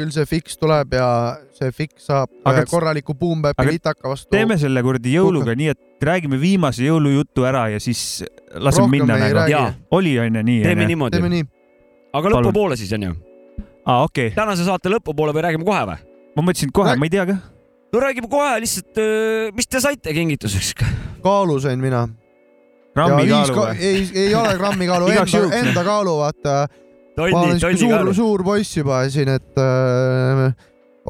küll 0.00 0.14
see 0.16 0.26
fiks 0.31 0.59
tuleb 0.61 0.96
ja 0.96 1.11
see 1.57 1.72
fiks 1.76 2.09
saab 2.11 2.33
Aga- 2.44 2.66
korraliku 2.70 3.16
aga 3.57 3.68
litaka 3.70 4.09
vastu. 4.09 4.31
teeme 4.33 4.57
selle 4.59 4.83
kuradi 4.83 5.16
jõuluga 5.18 5.57
nii, 5.57 5.72
et 5.74 5.81
räägime 6.07 6.41
viimase 6.41 6.85
jõulujutu 6.87 7.45
ära 7.49 7.67
ja 7.75 7.81
siis 7.83 8.23
laseme 8.55 8.87
Rohkem 8.87 8.95
minna 8.97 9.19
nagu 9.21 9.65
oli 9.99 10.15
onju 10.21 10.43
nii? 10.47 10.63
teeme 10.65 10.87
niimoodi 10.89 11.19
teeme. 11.19 11.33
nii. 11.35 11.49
aga 12.17 12.33
lõpupoole 12.37 12.79
siis 12.81 12.93
onju. 12.97 13.15
aa, 13.85 14.03
okei 14.05 14.31
okay., 14.31 14.37
tänase 14.37 14.67
saate 14.69 14.93
lõpupoole 14.93 15.35
või 15.37 15.47
räägime 15.49 15.67
kohe 15.69 15.83
või? 15.93 15.99
ma 16.37 16.47
mõtlesin, 16.47 16.73
kohe, 16.75 16.97
ma 16.97 17.09
ei 17.09 17.13
tea 17.13 17.27
ka. 17.29 17.37
no 17.93 18.03
räägime 18.07 18.31
kohe 18.33 18.57
lihtsalt, 18.65 19.03
mis 19.57 19.69
te 19.69 19.83
saite 19.83 20.15
kingituseks? 20.17 20.75
kaalu 21.27 21.59
sain 21.61 21.83
mina. 21.83 22.07
grammi 22.97 23.27
kaalu 23.29 23.59
või? 23.59 23.77
ei, 23.79 24.07
ei 24.27 24.35
ole 24.39 24.57
grammi 24.61 24.89
kaalu, 24.91 25.11
enda, 25.15 25.45
enda 25.65 25.85
kaalu, 25.87 26.17
vaata. 26.23 26.57
ma 27.19 27.29
tonni, 27.29 27.37
olen 27.43 27.61
siuke 27.61 27.77
tonni 27.77 28.15
suur, 28.15 28.15
suur 28.23 28.47
poiss 28.47 28.81
juba 28.81 29.05
siin, 29.13 29.33
et 29.37 29.61
äh, 29.61 30.49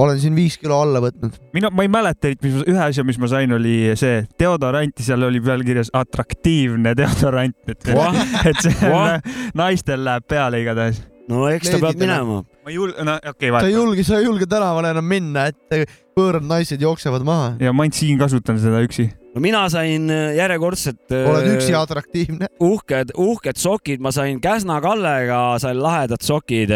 olen 0.04 0.20
siin 0.20 0.36
viis 0.36 0.56
kilo 0.60 0.80
alla 0.80 1.02
võtnud. 1.02 1.36
mina, 1.56 1.70
ma 1.74 1.84
ei 1.84 1.92
mäleta, 1.92 2.32
et 2.32 2.42
mis 2.44 2.56
ma, 2.56 2.64
ühe 2.72 2.82
asja, 2.86 3.04
mis 3.06 3.18
ma 3.20 3.30
sain, 3.30 3.52
oli 3.56 3.92
see 4.00 4.22
deodorant 4.40 5.02
ja 5.02 5.08
seal 5.10 5.28
oli 5.28 5.42
peal 5.44 5.64
kirjas 5.66 5.92
atraktiivne 5.96 6.94
deodorant, 6.98 7.56
et, 7.68 7.92
Vah. 7.96 8.18
et 8.50 8.60
see 8.64 8.90
on, 8.90 9.32
naistel 9.58 10.04
läheb 10.06 10.28
peale 10.30 10.62
igatahes. 10.64 11.02
no 11.30 11.46
eks 11.52 11.74
ta 11.74 11.80
peab 11.82 12.00
minema. 12.00 12.40
ma 12.42 12.72
ei 12.72 12.78
julge, 12.78 13.06
no 13.06 13.16
okei 13.18 13.32
okay,, 13.32 13.46
sa 13.46 13.46
ei 13.46 13.56
vaata. 13.56 13.72
julge, 13.76 14.06
sa 14.06 14.20
ei 14.20 14.28
julge 14.28 14.50
tänavale 14.50 14.92
enam 14.96 15.08
minna, 15.14 15.48
et 15.52 15.96
võõrad 16.18 16.46
naised 16.48 16.82
jooksevad 16.82 17.26
maha. 17.26 17.54
ja 17.60 17.74
ma 17.74 17.86
ainult 17.86 18.00
siin 18.00 18.20
kasutan 18.20 18.60
seda 18.62 18.82
üksi. 18.86 19.10
no 19.34 19.44
mina 19.44 19.66
sain 19.72 20.10
äh, 20.10 20.34
järjekordselt. 20.40 21.04
oled 21.20 21.52
üksi 21.56 21.76
atraktiivne. 21.76 22.52
uhked, 22.56 23.16
uhked 23.20 23.60
sokid, 23.60 24.02
ma 24.02 24.14
sain 24.16 24.40
Käsna 24.42 24.80
Kallega, 24.84 25.42
sain 25.62 25.82
lahedad 25.82 26.24
sokid 26.24 26.72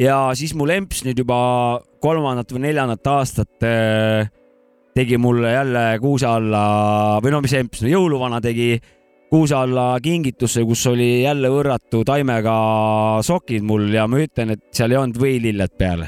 ja 0.00 0.18
siis 0.38 0.54
mu 0.56 0.66
lemps 0.68 1.02
nüüd 1.06 1.18
juba 1.24 1.38
kolmandat 2.02 2.52
või 2.54 2.66
neljandat 2.66 3.12
aastat 3.12 3.66
äh, 3.66 4.30
tegi 4.94 5.18
mulle 5.20 5.52
jälle 5.54 5.84
kuuse 6.02 6.26
alla 6.28 6.64
või 7.22 7.32
no 7.32 7.40
mis 7.44 7.54
lemps, 7.56 7.82
no 7.84 7.92
jõuluvana 7.92 8.40
tegi 8.44 8.74
kuuse 9.32 9.56
alla 9.56 9.94
kingituse, 10.04 10.64
kus 10.68 10.84
oli 10.90 11.22
jälle 11.22 11.48
võrratu 11.52 12.02
taimega 12.04 12.56
sokid 13.24 13.64
mul 13.64 13.86
ja 13.94 14.04
ma 14.10 14.20
ütlen, 14.20 14.56
et 14.56 14.66
seal 14.76 14.92
ei 14.92 15.00
olnud 15.00 15.20
võililled 15.22 15.76
peal, 15.80 16.04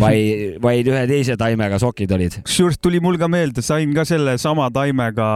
vaid, 0.00 0.56
vaid 0.66 0.90
ühe 0.90 1.04
teise 1.10 1.38
taimega 1.38 1.78
sokid 1.78 2.16
olid. 2.16 2.40
kusjuures 2.48 2.80
tuli 2.82 3.02
mul 3.04 3.20
ka 3.20 3.30
meelde, 3.30 3.62
sain 3.62 3.94
ka 3.94 4.06
selle 4.08 4.34
sama 4.42 4.66
taimega 4.74 5.28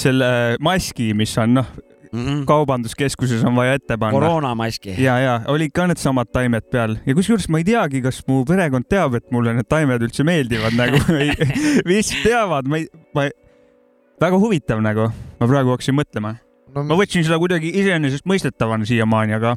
selle 0.00 0.56
maski, 0.62 1.12
mis 1.14 1.36
on 1.38 1.60
noh, 1.60 1.70
Mhm. 2.12 2.42
kaubanduskeskuses 2.48 3.44
on 3.46 3.54
vaja 3.54 3.76
ette 3.78 3.96
panna. 3.96 4.12
koroonamaski. 4.18 4.96
ja, 4.98 5.18
ja 5.22 5.34
olid 5.52 5.70
ka 5.74 5.86
needsamad 5.86 6.30
taimed 6.34 6.66
peal 6.72 6.96
ja 7.06 7.14
kusjuures 7.14 7.48
ma 7.48 7.60
ei 7.62 7.66
teagi, 7.68 8.02
kas 8.02 8.22
mu 8.26 8.42
perekond 8.48 8.88
teab, 8.90 9.14
et 9.20 9.30
mulle 9.30 9.54
need 9.54 9.68
taimed 9.70 10.02
üldse 10.02 10.26
meeldivad 10.26 10.74
nagu 10.78 10.98
või 11.14 11.30
vist 11.90 12.16
teavad, 12.24 12.66
ma 12.70 12.82
ei, 12.82 12.88
ma 13.14 13.28
ei, 13.28 13.34
väga 14.20 14.40
huvitav 14.42 14.82
nagu, 14.82 15.10
ma 15.40 15.50
praegu 15.52 15.76
hakkasin 15.76 15.96
mõtlema 16.00 16.34
no,. 16.74 16.82
ma 16.82 16.98
võtsin 16.98 17.26
seda 17.26 17.38
kuidagi 17.42 17.70
iseenesestmõistetavana 17.82 18.88
siiamaani, 18.90 19.38
aga 19.38 19.54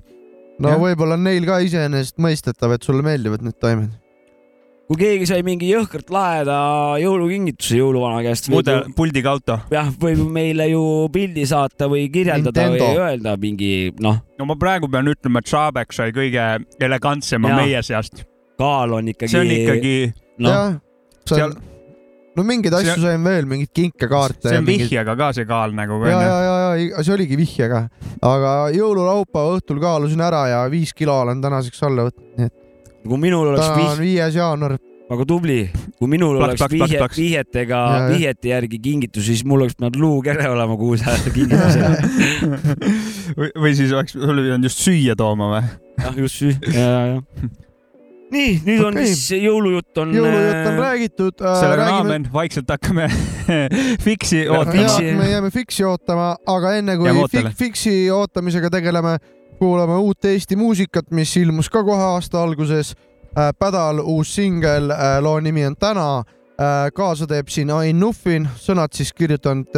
no 0.61 0.77
võib-olla 0.85 1.17
on 1.17 1.25
neil 1.25 1.49
ka 1.49 1.57
iseenesestmõistetav, 1.65 2.77
et 2.77 2.85
sulle 2.85 3.05
meeldivad 3.05 3.41
need 3.45 3.57
taimed. 3.61 3.97
Kui 4.89 4.99
keegi 4.99 5.27
sai 5.29 5.43
mingi 5.47 5.69
jõhkralt 5.71 6.11
laheda 6.13 6.55
jõulukingituse 7.01 7.79
jõuluvana 7.79 8.19
käest. 8.25 8.49
mudel, 8.51 8.83
puldiga 8.97 9.31
auto. 9.33 9.57
jah, 9.71 9.89
võib 9.99 10.23
meile 10.35 10.67
ju 10.71 10.83
pildi 11.13 11.45
saata 11.49 11.87
või 11.91 12.09
kirjeldada 12.13 12.67
Nintendo. 12.67 12.89
või 12.91 13.03
öelda 13.07 13.35
mingi 13.39 13.73
noh, 14.03 14.19
no 14.39 14.47
ma 14.49 14.57
praegu 14.59 14.89
pean 14.91 15.07
ütlema, 15.11 15.39
et 15.43 15.51
Šabek 15.51 15.95
sai 15.95 16.15
kõige 16.15 16.47
elegantsema 16.83 17.53
Jaa. 17.53 17.61
meie 17.61 17.83
seast. 17.85 18.25
kaal 18.59 18.97
on 18.99 19.13
ikkagi. 19.13 19.31
see 19.31 19.43
on 19.43 19.53
ikkagi, 19.55 19.95
noh, 20.43 20.57
jah, 20.57 20.75
see 21.31 21.45
on, 21.47 21.55
no 22.35 22.45
mingeid 22.49 22.75
asju 22.81 22.97
See- 22.97 23.05
sain 23.07 23.23
veel, 23.23 23.47
mingeid 23.49 23.71
kinkekaarte. 23.79 24.49
see 24.49 24.59
on 24.59 24.67
vihjega 24.67 25.15
ka 25.15 25.31
see 25.37 25.47
kaal 25.47 25.71
nagu. 25.77 26.01
ja, 26.09 26.19
ja, 26.19 26.35
ja, 26.43 26.57
ja 26.89 27.05
see 27.07 27.15
oligi 27.15 27.39
vihjega, 27.39 27.85
aga 28.19 28.51
jõululaupäeva 28.75 29.55
õhtul 29.61 29.79
kaalusin 29.79 30.27
ära 30.27 30.43
ja 30.51 30.61
viis 30.73 30.91
kilo 30.93 31.21
olen 31.23 31.41
tänaseks 31.41 31.87
alla 31.87 32.09
võtnud, 32.09 32.35
nii 32.35 32.51
et 32.51 32.59
kui 33.07 33.19
minul 33.21 33.51
oleks 33.51 33.67
täna 33.67 33.91
on 33.91 34.01
viies 34.01 34.37
jaanuar. 34.37 34.77
väga 35.09 35.25
tubli, 35.27 35.57
kui 35.99 36.09
minul 36.09 36.37
Plaks, 36.39 36.53
oleks 36.53 36.61
plaks, 36.61 36.73
vihje, 36.73 37.01
plaks. 37.01 37.17
vihjetega 37.19 37.79
Ja,, 37.81 37.97
ja. 37.97 38.05
vihjete 38.13 38.53
järgi 38.53 38.79
kingitus, 38.83 39.25
siis 39.27 39.43
mul 39.45 39.65
oleks 39.65 39.75
pidanud 39.79 39.99
luukere 39.99 40.47
olema 40.49 40.77
kuus 40.79 41.03
aasta 41.07 41.33
kingitusena. 41.33 41.91
või, 43.39 43.51
või 43.65 43.75
siis 43.77 43.91
oleks, 43.91 44.15
sul 44.15 44.31
oli 44.31 44.47
pidanud 44.47 44.69
just 44.71 44.81
süüa 44.85 45.17
tooma 45.19 45.51
või? 45.51 45.67
jah, 45.99 46.17
just 46.23 46.39
süü-, 46.41 46.55
ja, 46.71 46.95
ja. 47.11 47.51
nii, 48.33 48.55
nüüd 48.65 48.87
on 48.87 48.95
Okei. 48.95 49.11
siis 49.11 49.43
jõulujutt 49.43 50.01
on. 50.01 50.15
jõulujutt 50.15 50.71
on 50.71 50.81
räägitud 50.81 51.43
äh,. 51.43 51.59
sellega 51.59 51.75
on 51.75 51.83
räägime 51.83 52.07
aamen, 52.07 52.31
vaikselt 52.33 52.73
hakkame 52.73 53.11
fiksi 54.07 54.45
ja 54.45 54.57
ootama. 54.63 54.97
me 55.19 55.29
jääme 55.29 55.53
Fiksi 55.53 55.85
ootama, 55.85 56.33
aga 56.55 56.75
enne 56.79 56.97
kui 56.97 57.13
fik, 57.35 57.53
Fiksi 57.59 57.97
ootamisega 58.15 58.71
tegeleme, 58.73 59.17
kuulame 59.63 59.95
uut 59.95 60.25
Eesti 60.27 60.57
muusikat, 60.59 61.11
mis 61.15 61.37
ilmus 61.39 61.69
ka 61.71 61.83
kohe 61.87 62.03
aasta 62.17 62.41
alguses. 62.43 62.93
Pädal 63.59 64.01
uus 64.03 64.35
singel, 64.35 64.91
loo 65.23 65.39
nimi 65.39 65.63
on 65.65 65.77
Täna. 65.79 66.23
kaasa 66.93 67.25
teeb 67.27 67.47
siin 67.49 67.71
Ain 67.71 67.99
Nuffin, 67.99 68.45
sõnad 68.59 68.93
siis 68.93 69.13
kirjutanud, 69.13 69.71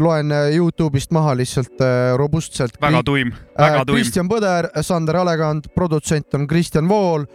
loen 0.00 0.32
äh, 0.32 0.50
Youtube'ist 0.56 1.10
maha 1.16 1.32
lihtsalt 1.36 1.80
äh, 1.80 2.12
robustselt. 2.16 2.76
väga 2.80 3.02
tuim, 3.02 3.32
väga 3.58 3.84
tuim. 3.84 3.96
Kristjan 3.96 4.28
Põder, 4.28 4.68
Sander 4.84 5.16
Alekand, 5.22 5.72
produtsent 5.74 6.34
on 6.34 6.46
Kristjan 6.46 6.88
Vool, 6.88 7.26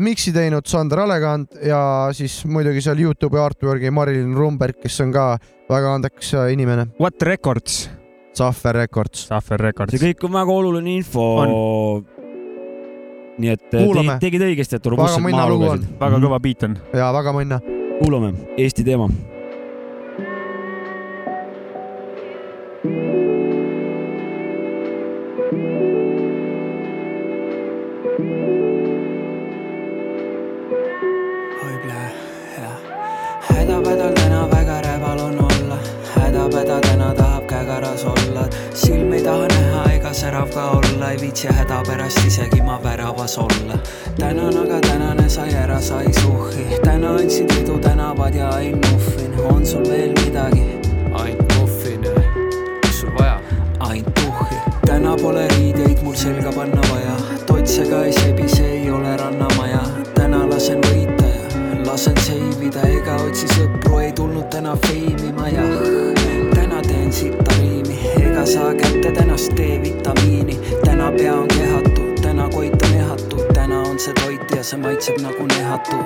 miksi 0.00 0.32
teinud 0.32 0.66
Sander 0.68 1.04
Alekand 1.04 1.60
ja 1.64 2.10
siis 2.16 2.40
muidugi 2.48 2.82
seal 2.84 3.00
Youtube'i 3.00 3.40
artwork'i 3.40 3.92
Marilyn 3.94 4.34
Rumberg, 4.36 4.80
kes 4.82 5.00
on 5.04 5.14
ka 5.14 5.30
väga 5.70 5.94
andekas 6.00 6.34
äh, 6.34 6.52
inimene. 6.56 6.90
What 7.00 7.22
Records? 7.22 7.88
Sahver 8.32 8.74
Records. 8.74 9.26
Sahver 9.26 9.60
Records 9.60 9.96
see. 9.96 10.12
kõik 10.12 10.28
on 10.28 10.36
väga 10.38 10.54
oluline 10.54 10.94
info. 11.00 11.26
nii 13.40 13.50
et 13.50 13.66
Kuulame. 13.72 14.18
te, 14.18 14.26
tegid 14.28 14.44
õigesti, 14.50 14.78
et 14.78 14.86
robustselt 14.92 15.24
maha 15.24 15.48
lugesid.. 15.48 15.88
väga 16.00 16.22
kõva 16.22 16.40
beat 16.42 16.68
on. 16.68 16.78
ja 16.94 17.10
väga 17.16 17.34
mõnna. 17.36 17.60
kuulame 18.00 18.34
Eesti 18.58 18.84
teema. 18.86 19.10
hädapädal 33.50 34.14
täna 34.14 34.46
väga 34.50 34.80
räbal 34.84 35.20
on 35.20 35.38
olla, 35.44 35.78
hädapäda 36.14 36.80
täna 36.80 37.14
tahab 37.14 37.29
kägaras 37.70 38.04
olla, 38.04 38.48
silm 38.74 39.12
ei 39.12 39.22
taha 39.22 39.46
näha 39.48 39.82
ega 39.92 40.12
särav 40.12 40.48
ka 40.54 40.70
olla, 40.70 41.10
ei 41.10 41.20
viitsi 41.20 41.48
häda 41.48 41.82
pärast 41.86 42.26
isegi 42.26 42.62
ma 42.62 42.80
väravas 42.82 43.38
olla. 43.38 43.78
tänan, 44.18 44.56
aga 44.58 44.80
tänane 44.80 45.28
sai 45.28 45.54
ära, 45.54 45.80
sai 45.80 46.12
suhhi, 46.12 46.64
täna 46.84 47.14
andsid 47.14 47.50
edu 47.60 47.78
tänavad 47.78 48.34
ja 48.34 48.48
ain 48.48 48.78
muffin, 48.90 49.40
on 49.54 49.66
sul 49.66 49.84
veel 49.88 50.12
midagi? 50.24 50.66
ainult 51.12 51.54
muffin, 51.58 52.00
mis 52.82 53.00
sul 53.00 53.10
vaja? 53.18 53.40
ainult 53.78 54.14
tuhhi, 54.14 54.58
täna 54.86 55.16
pole 55.22 55.48
riideid 55.48 56.02
mul 56.02 56.14
selga 56.14 56.52
panna 56.52 56.82
vaja, 56.90 57.16
totsega 57.46 58.04
ei 58.04 58.12
sebi, 58.12 58.48
see 58.48 58.70
ei 58.80 58.90
ole 58.90 59.16
rannamaja, 59.16 59.82
täna 60.14 60.42
lasen 60.50 60.82
võita 60.90 61.26
ja 61.26 61.84
lasen 61.86 62.16
seivida. 62.26 62.82
Ega 62.86 63.16
otsi 63.22 63.46
sõpru, 63.54 63.98
ei 64.02 64.12
tulnud 64.12 64.50
täna 64.50 64.76
feimima 64.86 65.48
jah. 65.48 66.19
Täna 67.10 67.18
teen 67.18 67.32
sitta 67.32 67.54
riimi, 67.58 67.98
ega 68.22 68.46
saa 68.46 68.74
kätte 68.74 69.12
tänast 69.12 69.52
D-vitamiini, 69.56 70.58
täna 70.84 71.12
pea 71.12 71.34
on 71.34 71.48
kehatu, 71.48 72.00
täna 72.22 72.48
koit 72.48 72.82
on 72.82 72.94
ehatu, 72.94 73.36
täna 73.54 73.80
on 73.80 73.98
see 73.98 74.14
toit 74.14 74.50
ja 74.56 74.62
see 74.62 74.78
maitseb 74.78 75.18
nagu 75.20 75.46
nehatu. 75.46 75.96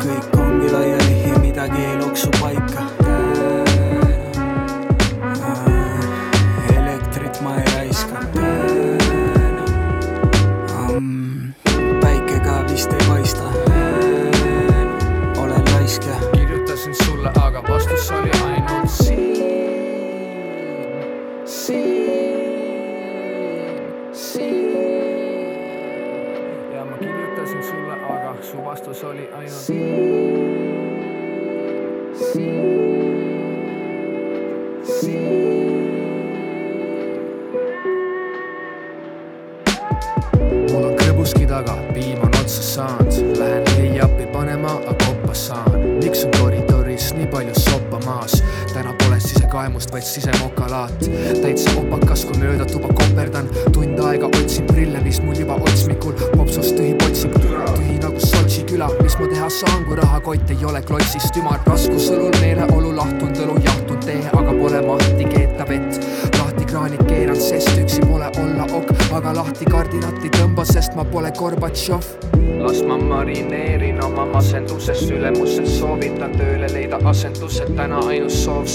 kõik 0.00 0.38
ongi 0.40 0.72
laiali 0.72 1.28
ja 1.28 1.38
midagi 1.38 1.84
ei 1.84 1.96
loksu 1.96 2.28
paika. 2.40 2.59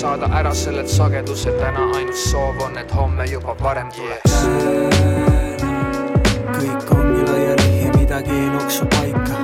Saada 0.06 0.28
ära 0.38 0.54
sellelt 0.54 0.90
sagedused, 0.90 1.56
täna 1.58 1.82
ainus 1.98 2.28
soov 2.30 2.60
on, 2.62 2.76
et 2.78 2.92
homme 2.94 3.26
juba 3.26 3.56
varem 3.58 3.88
tuleks 3.96 4.36
kõik 6.60 6.92
ongi 6.94 7.24
laiali 7.26 7.72
ja 7.80 7.94
midagi 7.96 8.36
ei 8.36 8.52
loksu 8.54 8.86
paika. 8.94 9.40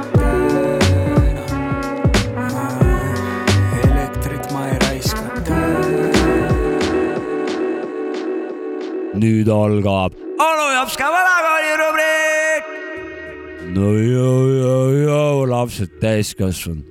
elektrit 3.87 4.53
ma 4.53 4.67
ei 4.67 4.77
raiska. 4.85 5.25
nüüd 9.23 9.49
algab 9.57 10.21
onu 10.49 10.69
Jopska 10.77 11.09
vanakooli 11.17 11.73
rubriik. 11.81 12.71
no 13.73 13.91
joo, 13.97 14.39
joo, 14.61 14.87
joo, 15.01 15.49
lapsed 15.55 15.99
täiskasvanud. 16.05 16.90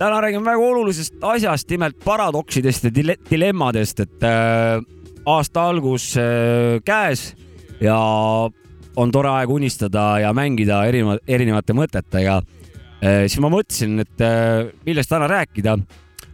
Täna 0.00 0.20
räägime 0.24 0.48
väga 0.48 0.64
olulisest 0.64 1.20
asjast, 1.22 1.68
nimelt 1.70 1.98
paradoksidest 2.04 2.86
ja 2.88 2.90
dile 2.94 3.16
dilemmadest, 3.28 4.00
et 4.00 4.24
äh, 4.24 4.80
aasta 5.28 5.66
algus 5.68 6.14
äh, 6.16 6.78
käes 6.84 7.34
ja 7.84 7.96
on 8.96 9.12
tore 9.12 9.32
aeg 9.34 9.52
unistada 9.52 10.04
ja 10.22 10.30
mängida 10.36 10.82
erineva, 10.88 11.18
erinevate 11.28 11.76
mõtetega 11.76 12.38
äh,. 12.40 13.26
siis 13.28 13.40
ma 13.44 13.50
mõtlesin, 13.52 14.00
et 14.06 14.24
äh, 14.24 14.70
millest 14.86 15.12
täna 15.12 15.28
rääkida 15.30 15.76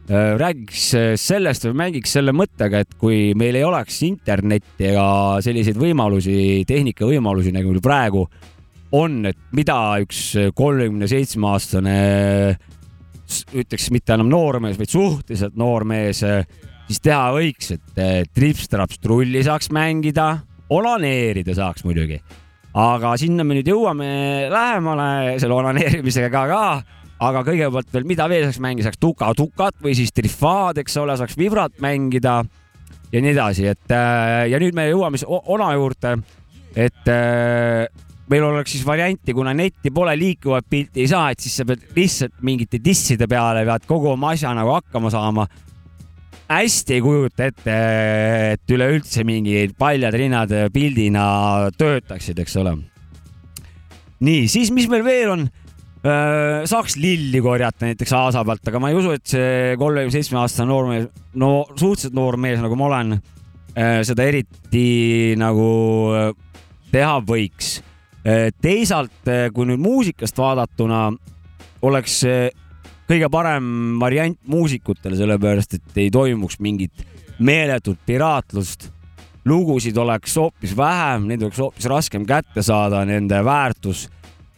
räägiks 0.06 0.86
äh, 0.94 1.08
sellest 1.18 1.66
või 1.66 1.80
mängiks 1.80 2.14
selle 2.14 2.30
mõttega, 2.36 2.84
et 2.86 2.94
kui 3.00 3.34
meil 3.34 3.58
ei 3.58 3.66
oleks 3.66 3.98
internetti 4.06 4.92
ega 4.92 5.08
selliseid 5.42 5.80
võimalusi, 5.80 6.62
tehnika 6.70 7.08
võimalusi, 7.10 7.50
nagu 7.56 7.74
meil 7.74 7.82
praegu 7.82 8.22
on, 8.94 9.24
et 9.26 9.42
mida 9.50 9.80
üks 10.06 10.22
kolmekümne 10.54 11.10
seitsme 11.10 11.50
aastane 11.50 11.98
ütleks 13.54 13.90
mitte 13.94 14.14
enam 14.16 14.30
noormees, 14.30 14.78
vaid 14.78 14.92
suhteliselt 14.92 15.56
noormees 15.58 16.22
siis 16.86 17.02
teha 17.02 17.30
võiks, 17.34 17.72
et 17.74 18.00
eh, 18.00 18.18
trips-traps 18.34 19.00
trulli 19.02 19.42
saaks 19.46 19.70
mängida, 19.74 20.32
onaneerida 20.72 21.54
saaks 21.56 21.86
muidugi. 21.86 22.20
aga 22.76 23.14
sinna 23.16 23.44
me 23.44 23.56
nüüd 23.56 23.70
jõuame 23.70 24.06
lähemale 24.52 25.38
selle 25.40 25.56
onaneerimisega 25.56 26.30
ka, 26.30 26.44
ka. 26.50 27.02
aga 27.26 27.42
kõigepealt 27.46 27.92
veel, 27.92 28.06
mida 28.08 28.28
veel 28.28 28.46
saaks 28.46 28.60
mängida, 28.62 28.90
saaks 28.90 29.02
tuka-tukat 29.02 29.80
või 29.82 29.96
siis 29.98 30.12
trifaad, 30.12 30.82
eks 30.82 30.96
ole, 31.02 31.16
saaks 31.16 31.38
vibrat 31.38 31.80
mängida 31.82 32.42
ja 33.12 33.22
nii 33.22 33.34
edasi, 33.34 33.66
et 33.72 33.94
eh, 33.94 34.46
ja 34.52 34.62
nüüd 34.62 34.76
me 34.76 34.88
jõuame 34.90 35.20
siis 35.20 35.30
ona 35.30 35.72
juurde, 35.74 36.18
et 36.76 37.14
meil 38.30 38.46
oleks 38.48 38.74
siis 38.74 38.86
varianti, 38.86 39.34
kuna 39.36 39.52
netti 39.54 39.92
pole, 39.94 40.16
liikuvat 40.18 40.66
pilti 40.70 41.04
ei 41.04 41.10
saa, 41.10 41.30
et 41.30 41.42
siis 41.42 41.60
sa 41.60 41.66
pead 41.68 41.84
lihtsalt 41.96 42.40
mingite 42.46 42.80
disside 42.82 43.28
peale 43.30 43.62
pead 43.68 43.86
kogu 43.86 44.10
oma 44.14 44.32
asja 44.34 44.54
nagu 44.56 44.74
hakkama 44.74 45.12
saama 45.14 45.46
hästi 46.46 46.94
ei 46.94 47.02
kujuta 47.02 47.46
ette, 47.50 47.76
et 48.54 48.74
üleüldse 48.74 49.24
mingid 49.26 49.74
paljad 49.78 50.14
rinnad 50.14 50.52
pildina 50.74 51.26
töötaksid, 51.78 52.38
eks 52.42 52.58
ole. 52.62 52.76
nii, 54.26 54.46
siis 54.50 54.70
mis 54.74 54.90
meil 54.90 55.06
veel 55.06 55.32
on? 55.36 55.48
saaks 56.06 56.94
lilli 57.02 57.40
korjata 57.42 57.88
näiteks 57.88 58.12
aasa 58.14 58.44
pealt, 58.46 58.68
aga 58.70 58.78
ma 58.78 58.92
ei 58.92 58.98
usu, 58.98 59.10
et 59.16 59.26
see 59.26 59.72
kolmekümne 59.80 60.14
seitsme 60.14 60.38
aastane 60.38 60.70
noormees, 60.70 61.08
no 61.34 61.64
suhteliselt 61.72 62.14
noor 62.14 62.38
mees, 62.38 62.60
nagu 62.62 62.78
ma 62.78 62.86
olen, 62.86 63.16
seda 64.06 64.26
eriti 64.28 65.34
nagu 65.40 65.66
teha 66.92 67.16
võiks. 67.26 67.80
Teisalt, 68.62 69.28
kui 69.54 69.66
nüüd 69.68 69.78
muusikast 69.78 70.38
vaadatuna 70.38 71.00
oleks 71.86 72.24
kõige 73.06 73.28
parem 73.30 73.68
variant 74.02 74.38
muusikutele, 74.50 75.14
sellepärast 75.18 75.76
et 75.78 76.00
ei 76.02 76.10
toimuks 76.10 76.58
mingit 76.58 77.06
meeletut 77.38 77.98
piraatlust. 78.06 78.92
lugusid 79.46 79.96
oleks 79.96 80.32
hoopis 80.36 80.72
vähem, 80.76 81.28
neid 81.30 81.42
oleks 81.42 81.58
hoopis 81.62 81.86
raskem 81.86 82.24
kätte 82.26 82.62
saada, 82.66 83.04
nende 83.06 83.38
väärtus, 83.44 84.08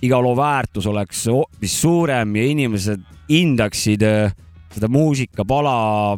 iga 0.02 0.20
loo 0.22 0.36
väärtus 0.36 0.86
oleks 0.86 1.26
hoopis 1.28 1.74
suurem 1.80 2.36
ja 2.36 2.44
inimesed 2.48 3.02
hindaksid 3.28 4.02
äh, 4.02 4.32
seda 4.72 4.88
muusikapala 4.88 6.16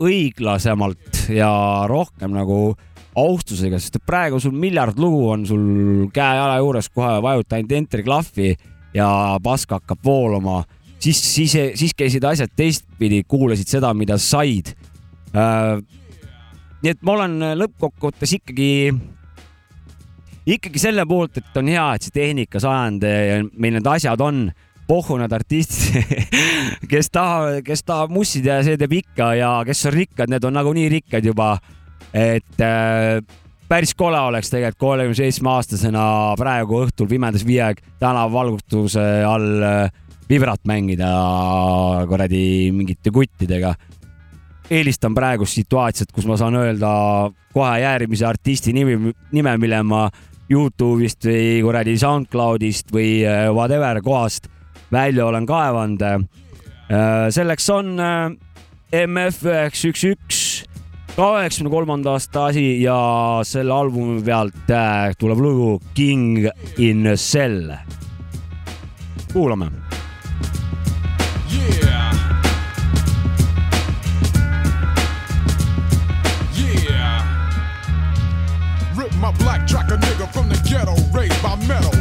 õiglasemalt 0.00 1.28
ja 1.34 1.50
rohkem 1.90 2.32
nagu 2.32 2.78
austusega, 3.18 3.78
sest 3.80 3.98
et 3.98 4.06
praegu 4.06 4.40
sul 4.42 4.54
miljard 4.56 4.98
lugu 5.00 5.28
on 5.32 5.46
sul 5.48 6.08
käe-jala 6.14 6.58
juures, 6.62 6.90
kohe 6.94 7.18
vajuta 7.24 7.58
ainult 7.58 7.76
enteri 7.78 8.06
klahvi 8.06 8.54
ja 8.96 9.08
pask 9.42 9.74
hakkab 9.76 10.02
voolama 10.04 10.62
siis, 10.98 11.34
siis, 11.34 11.56
siis 11.74 11.94
käisid 11.96 12.24
asjad 12.24 12.52
teistpidi, 12.56 13.22
kuulasid 13.28 13.68
seda, 13.70 13.92
mida 13.94 14.18
said 14.18 14.72
äh,. 15.34 15.78
nii 16.82 16.94
et 16.94 17.02
ma 17.02 17.16
olen 17.16 17.36
lõppkokkuvõttes 17.58 18.36
ikkagi, 18.38 18.70
ikkagi 20.46 20.82
selle 20.82 21.04
poolt, 21.08 21.40
et 21.40 21.60
on 21.60 21.70
hea, 21.70 21.86
et 21.94 22.06
see 22.06 22.14
tehnikasajand 22.14 23.06
ja 23.08 23.42
meil 23.54 23.78
need 23.78 23.90
asjad 23.90 24.22
on 24.22 24.46
pohhu 24.88 25.18
need 25.20 25.32
artistid 25.36 25.98
kes 26.90 27.10
tahavad, 27.12 27.60
kes 27.66 27.82
tahab 27.84 28.14
mussida 28.14 28.60
ja 28.60 28.66
see 28.66 28.78
teeb 28.80 28.94
ikka 29.02 29.32
ja 29.38 29.50
kes 29.68 29.84
on 29.90 29.96
rikkad, 29.98 30.32
need 30.32 30.46
on 30.48 30.56
nagunii 30.56 30.88
rikkad 30.98 31.26
juba. 31.28 31.56
Et 32.14 32.60
äh, 32.64 33.20
päris 33.68 33.94
kole 33.94 34.18
oleks 34.30 34.50
tegelikult 34.50 34.80
kolmekümne 34.80 35.18
seitsme 35.18 35.50
aastasena 35.52 36.04
praegu 36.40 36.82
õhtul 36.84 37.08
pimedas 37.10 37.44
viiaeg 37.46 37.82
tänavavalgustuse 38.00 39.04
all 39.28 39.64
äh, 39.64 39.90
vibrat 40.28 40.64
mängida 40.68 41.10
kuradi 42.08 42.72
mingite 42.72 43.12
kuttidega. 43.12 43.74
eelistan 44.70 45.14
praegust 45.16 45.56
situatsiooni, 45.56 46.12
kus 46.12 46.26
ma 46.28 46.36
saan 46.36 46.56
öelda 46.60 46.88
kohe 47.54 47.78
järgmise 47.80 48.26
artisti 48.28 48.72
nimi, 48.76 49.14
nime, 49.32 49.56
mille 49.56 49.82
ma 49.82 50.08
Youtube'ist 50.48 51.24
või 51.24 51.62
kuradi 51.64 51.96
SoundCloudist 52.00 52.92
või 52.92 53.22
äh, 53.24 53.48
whatever 53.52 54.00
kohast 54.04 54.48
välja 54.92 55.26
olen 55.26 55.46
kaevanud. 55.46 56.02
Äh, 56.02 56.20
selleks 57.32 57.68
on 57.72 57.96
MF 58.92 59.44
üheksa 59.44 59.90
üks 59.92 60.04
üks 60.08 60.38
kaheksakümne 61.18 61.70
kolmanda 61.70 62.12
aasta 62.12 62.44
asi 62.46 62.82
ja 62.82 62.96
selle 63.42 63.72
albumi 63.72 64.22
pealt 64.22 64.70
tuleb 65.18 65.40
lugu 65.40 65.80
King 65.94 66.46
in 66.78 67.06
a 67.06 67.16
Cell. 67.16 67.72
kuulame 69.32 69.66
Yeah. 71.50 72.12
Yeah. 76.54 77.22
Rip 78.96 79.12
my 79.14 79.32
black 79.38 79.66
track 79.66 79.90
a 79.90 79.96
nigga 79.96 80.32
from 80.32 80.48
the 80.48 80.58
ghetto, 80.70 80.94
raised 81.18 81.42
by 81.42 81.56
metal. 81.66 81.92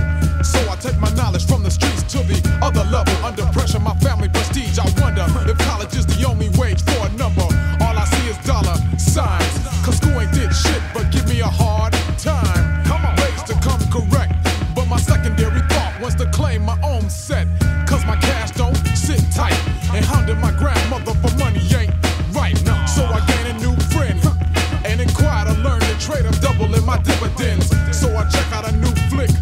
So 0.43 0.59
I 0.71 0.75
take 0.75 0.99
my 1.01 1.09
knowledge 1.15 1.47
from 1.47 1.63
the 1.63 1.71
streets 1.71 2.03
to 2.13 2.19
the 2.19 2.37
other 2.61 2.85
level. 2.91 3.13
Under 3.25 3.45
pressure, 3.51 3.79
my 3.79 3.95
family 4.05 4.29
prestige. 4.29 4.77
I 4.79 4.85
wonder 5.01 5.25
if 5.51 5.57
college 5.57 5.95
is 5.95 6.05
the 6.05 6.25
only 6.27 6.49
wage 6.59 6.81
for 6.83 7.07
a 7.07 7.09
number. 7.17 7.36
My 26.87 26.97
dividends. 26.99 27.67
So 27.91 28.07
I 28.15 28.23
check 28.29 28.49
out 28.53 28.67
a 28.67 28.71
new 28.77 28.93
flick. 29.09 29.36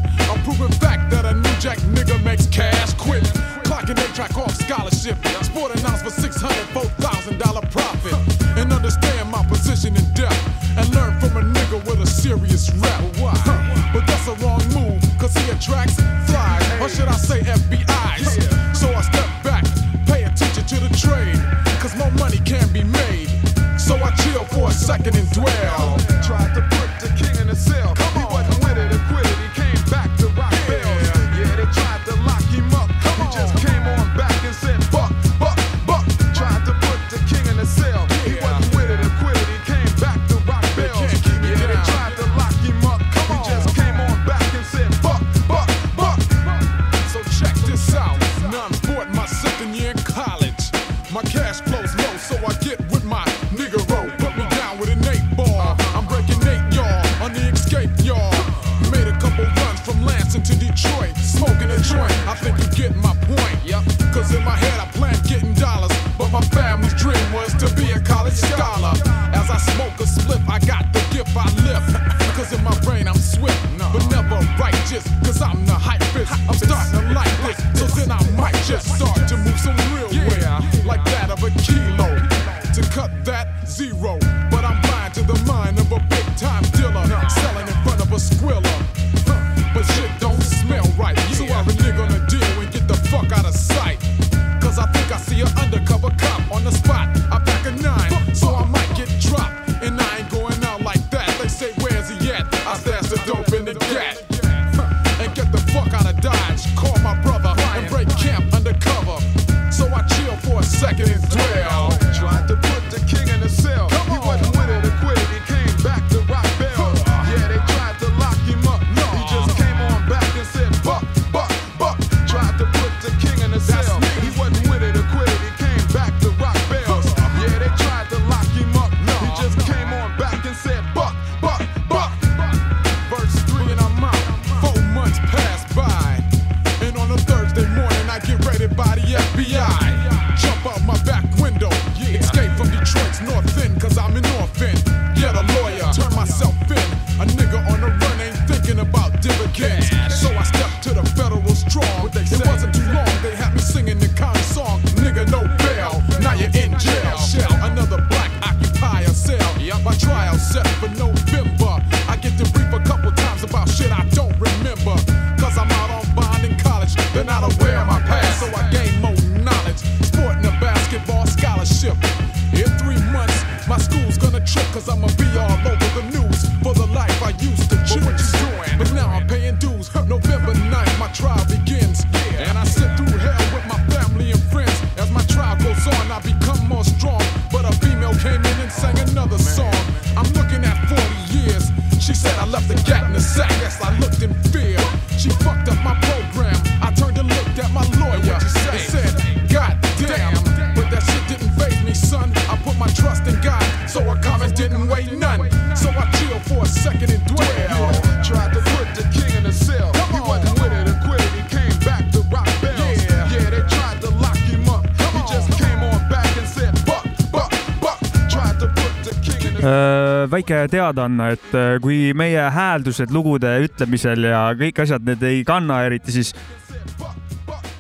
Väike 220.36 220.66
teadaanne, 220.72 221.32
et 221.38 221.56
äh, 221.56 221.76
kui 221.84 222.12
meie 222.18 222.50
hääldused 222.54 223.14
lugude 223.16 223.52
ütlemisel 223.66 224.30
ja 224.30 224.48
kõik 224.58 224.84
asjad, 224.86 225.06
need 225.08 225.24
ei 225.26 225.44
kanna 225.48 225.82
eriti, 225.88 226.14
siis 226.16 226.34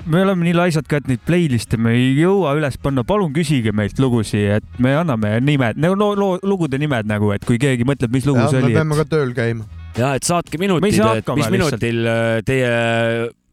me 0.06 0.22
oleme 0.22 0.45
nii 0.45 0.56
laisad 0.56 0.88
ka, 0.89 0.99
et 1.01 1.10
neid 1.10 1.24
playlist'e 1.26 1.80
me 1.82 1.95
ei 1.97 2.12
jõua 2.20 2.53
üles 2.60 2.78
panna, 2.82 3.06
palun 3.08 3.34
küsige 3.36 3.74
meilt 3.76 3.99
lugusid, 4.01 4.60
et 4.60 4.82
me 4.82 4.93
anname 4.97 5.38
nimed, 5.43 5.80
no, 5.82 5.95
no, 5.99 6.12
no 6.20 6.30
lugude 6.45 6.80
nimed 6.82 7.10
nagu, 7.10 7.32
et 7.36 7.45
kui 7.47 7.60
keegi 7.62 7.88
mõtleb, 7.88 8.14
mis 8.14 8.28
lugu 8.30 8.45
see 8.49 8.62
me 8.62 8.70
oli, 8.70 8.78
peame 8.78 8.99
ka 8.99 9.08
tööl 9.16 9.34
käima. 9.38 9.66
ja 9.97 10.14
et 10.18 10.28
saatke 10.28 10.60
Me 10.60 10.68
minutid 10.68 11.01
et 11.24 11.34
mis 11.39 11.51
minutil 11.53 12.06
äh, 12.12 12.38
teie 12.45 12.72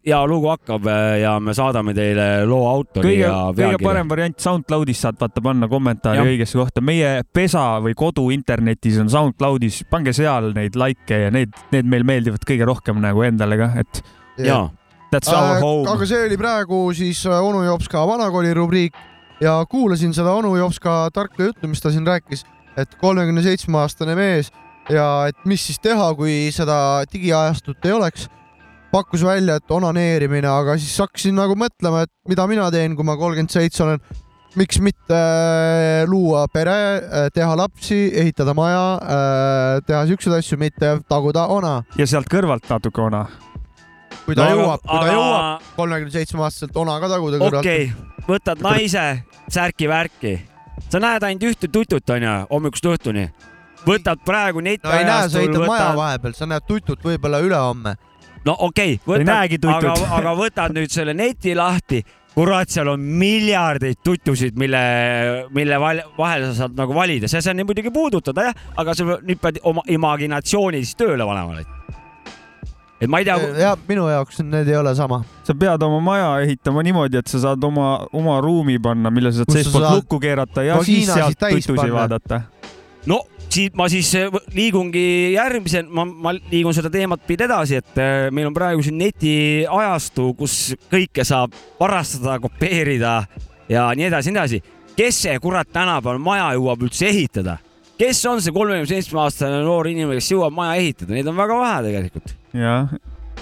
hea 0.07 0.19
lugu 0.27 0.49
hakkab 0.51 0.87
äh, 0.91 1.21
ja 1.23 1.37
me 1.41 1.55
saadame 1.55 1.95
teile 1.95 2.45
loo 2.49 2.65
autori 2.71 3.07
kõige 3.07 3.23
ja, 3.23 3.35
kõige 3.51 3.57
pealkirja. 3.61 3.87
parem 3.87 4.09
variant 4.11 4.39
SoundCloudis 4.43 5.03
saad 5.05 5.21
vaata 5.21 5.43
panna 5.45 5.69
kommentaari 5.71 6.19
Jah. 6.19 6.31
õigesse 6.33 6.59
kohta. 6.59 6.83
meie 6.85 7.23
pesa 7.33 7.79
või 7.85 7.95
kodu 7.99 8.29
internetis 8.35 8.99
on 9.03 9.11
SoundCloudis, 9.13 9.85
pange 9.91 10.13
seal 10.17 10.51
neid 10.57 10.79
likee 10.79 11.25
ja 11.27 11.31
need, 11.35 11.55
need 11.73 11.87
meil 11.87 12.05
meeldivad 12.09 12.43
kõige 12.49 12.67
rohkem 12.67 12.99
nagu 13.03 13.23
endale 13.23 13.59
ka, 13.61 13.71
et 13.79 14.03
Jaa. 14.43 14.71
that's 15.13 15.31
our 15.31 15.57
Äh, 15.57 15.63
home. 15.63 15.87
aga 15.93 16.07
see 16.09 16.27
oli 16.27 16.37
praegu 16.41 16.83
siis 16.97 17.23
äh, 17.27 17.39
onu 17.39 17.63
Jopska 17.67 18.03
vanakooli 18.09 18.55
rubriik 18.55 18.99
ja 19.41 19.61
kuulasin 19.71 20.15
seda 20.15 20.33
onu 20.33 20.57
Jopska 20.57 21.11
tarka 21.15 21.43
juttu, 21.51 21.69
mis 21.69 21.81
ta 21.81 21.91
siin 21.91 22.07
rääkis, 22.07 22.45
et 22.77 22.95
kolmekümne 23.01 23.43
seitsme 23.43 23.79
aastane 23.79 24.15
mees 24.19 24.51
ja 24.91 25.27
et 25.31 25.37
mis 25.47 25.63
siis 25.67 25.79
teha, 25.79 26.15
kui 26.19 26.51
seda 26.51 27.05
digiajastut 27.13 27.85
ei 27.87 27.93
oleks. 27.93 28.29
Pakkus 28.93 29.23
välja, 29.25 29.57
et 29.61 29.71
onaneerimine, 29.73 30.49
aga 30.49 30.77
siis 30.81 30.95
hakkasin 31.01 31.35
nagu 31.39 31.57
mõtlema, 31.59 32.05
et 32.07 32.13
mida 32.29 32.45
mina 32.51 32.67
teen, 32.75 32.97
kui 32.99 33.07
ma 33.09 33.17
kolmkümmend 33.17 33.51
seitse 33.53 33.83
olen. 33.87 34.01
miks 34.53 34.77
mitte 34.85 35.17
äh, 35.17 36.03
luua 36.07 36.43
pere, 36.53 36.75
teha 37.33 37.55
lapsi, 37.57 38.11
ehitada 38.21 38.53
maja, 38.55 38.83
teha 39.87 40.03
siukseid 40.11 40.35
asju, 40.37 40.59
mitte 40.61 40.99
taguda 41.09 41.47
ona. 41.49 41.79
ja 41.97 42.07
sealt 42.07 42.29
kõrvalt 42.29 42.69
natuke 42.69 43.01
ona. 43.01 43.23
kui 44.27 44.37
ta 44.37 44.45
No 44.45 44.51
jõuab, 44.59 44.81
kui 44.85 44.93
ta 44.93 45.01
aga- 45.01 45.15
jõuab 45.17 45.71
kolmekümne 45.77 46.13
seitsme 46.13 46.45
aastaselt 46.45 46.77
ona 46.77 46.99
ka 47.01 47.09
taguda 47.09 47.41
kõrvalt. 47.41 47.65
okei 47.65 47.87
okay., 47.89 48.27
võtad 48.29 48.61
naise, 48.63 49.07
särki-värki, 49.51 50.35
sa 50.93 51.01
näed 51.01 51.25
ainult 51.25 51.49
ühte 51.49 51.73
tutut 51.73 52.11
onju, 52.11 52.37
hommikust 52.53 52.85
õhtuni. 52.93 53.31
võtad 53.89 54.21
praegu 54.25 54.61
no 54.61 54.69
ei 54.69 54.77
näe, 54.85 54.93
sa 54.93 55.01
netiajastul, 55.01 55.41
ehitad 55.41 55.67
maja 55.67 55.93
vahepeal, 55.97 56.35
sa 56.37 56.47
näed 56.47 56.69
tutut 56.69 57.01
võib-olla 57.03 57.41
ülehomme. 57.41 57.97
No 58.45 58.57
okei 58.59 58.99
okay,, 59.07 59.59
aga 59.71 59.95
aga 60.19 60.35
võtad 60.39 60.75
nüüd 60.77 60.93
selle 60.93 61.15
neti 61.17 61.55
lahti, 61.59 62.03
kurat, 62.35 62.71
seal 62.73 62.89
on 62.95 63.05
miljardeid 63.21 64.01
tutusid, 64.05 64.57
mille, 64.59 64.81
mille 65.55 65.79
vahel 65.83 66.49
sa 66.49 66.55
saad 66.63 66.79
nagu 66.79 66.97
valida, 66.97 67.31
see 67.31 67.43
saab 67.45 67.59
neid 67.59 67.69
muidugi 67.69 67.93
puudutada 67.95 68.49
jah, 68.49 68.65
aga 68.81 68.97
sa 68.97 69.07
nüüd 69.21 69.41
pead 69.43 69.61
oma 69.69 69.85
imaginatsiooni 69.93 70.83
siis 70.83 70.99
tööle 70.99 71.27
panema. 71.29 71.63
et 73.03 73.11
ma 73.11 73.21
ei 73.21 73.27
tea, 73.27 73.37
ja 73.61 73.75
minu 73.89 74.07
jaoks 74.09 74.43
need 74.47 74.71
ei 74.71 74.79
ole 74.79 74.95
sama. 74.99 75.23
sa 75.45 75.55
pead 75.59 75.83
oma 75.87 76.01
maja 76.01 76.33
ehitama 76.47 76.85
niimoodi, 76.87 77.21
et 77.21 77.31
sa 77.31 77.43
saad 77.49 77.65
oma, 77.69 78.07
oma 78.13 78.41
ruumi 78.41 78.79
panna, 78.83 79.11
mille 79.11 79.33
sa 79.33 79.43
saad 79.43 79.53
sa 79.53 79.59
seestpoolt 79.61 79.87
saad 79.87 80.01
lukku 80.01 80.23
keerata 80.23 80.67
ja 80.67 80.81
siis 80.87 81.13
sealt 81.13 81.39
täis 81.39 81.67
tutusi 81.67 81.93
vaadata. 81.93 82.43
no 83.07 83.23
siit 83.53 83.75
ma 83.79 83.87
siis 83.93 84.09
v- 84.33 84.41
liigungi 84.57 85.05
järgmise, 85.35 85.83
ma, 85.93 86.05
ma 86.07 86.33
liigun 86.39 86.75
seda 86.77 86.91
teemat 86.93 87.25
pidi 87.29 87.45
edasi, 87.47 87.81
et 87.83 87.99
äh, 88.01 88.29
meil 88.35 88.49
on 88.49 88.57
praegu 88.57 88.85
siin 88.85 88.97
netiajastu, 89.01 90.31
kus 90.39 90.57
kõike 90.93 91.25
saab 91.29 91.55
varastada, 91.81 92.39
kopeerida 92.43 93.19
ja 93.73 93.89
nii 93.97 94.09
edasi, 94.09 94.33
nii 94.33 94.41
edasi. 94.41 94.63
kes 94.97 95.23
see 95.27 95.37
kurat 95.41 95.69
tänapäeval 95.73 96.21
maja 96.23 96.51
jõuab 96.57 96.83
üldse 96.89 97.09
ehitada? 97.09 97.59
kes 98.03 98.19
on 98.27 98.41
see 98.43 98.53
kolmekümne 98.55 98.89
seitsme 98.89 99.21
aastane 99.23 99.61
noor 99.63 99.87
inimene, 99.91 100.19
kes 100.19 100.33
jõuab 100.33 100.55
maja 100.57 100.79
ehitada, 100.81 101.13
neid 101.15 101.29
on 101.31 101.37
väga 101.39 101.59
vähe 101.61 101.83
tegelikult. 101.89 102.33
jah, 102.59 102.95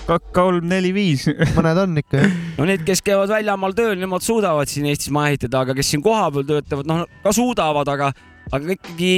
kaks, 0.07 0.33
kolm, 0.37 0.67
neli, 0.69 0.91
viis. 0.97 1.29
mõned 1.57 1.79
on 1.85 2.03
ikka 2.03 2.25
jah. 2.25 2.35
no 2.59 2.67
need, 2.69 2.83
kes 2.89 3.01
käivad 3.07 3.31
väljamaal 3.33 3.77
tööl, 3.79 3.95
nemad 4.01 4.27
suudavad 4.27 4.69
siin 4.71 4.91
Eestis 4.91 5.13
maja 5.15 5.33
ehitada, 5.37 5.63
aga 5.65 5.77
kes 5.79 5.95
siin 5.95 6.03
kohapeal 6.05 6.45
töötavad, 6.51 6.91
noh 6.91 7.07
ka 7.25 7.33
suudavad, 7.37 7.89
aga, 7.95 8.11
aga 8.51 8.77
ikkagi 8.77 9.13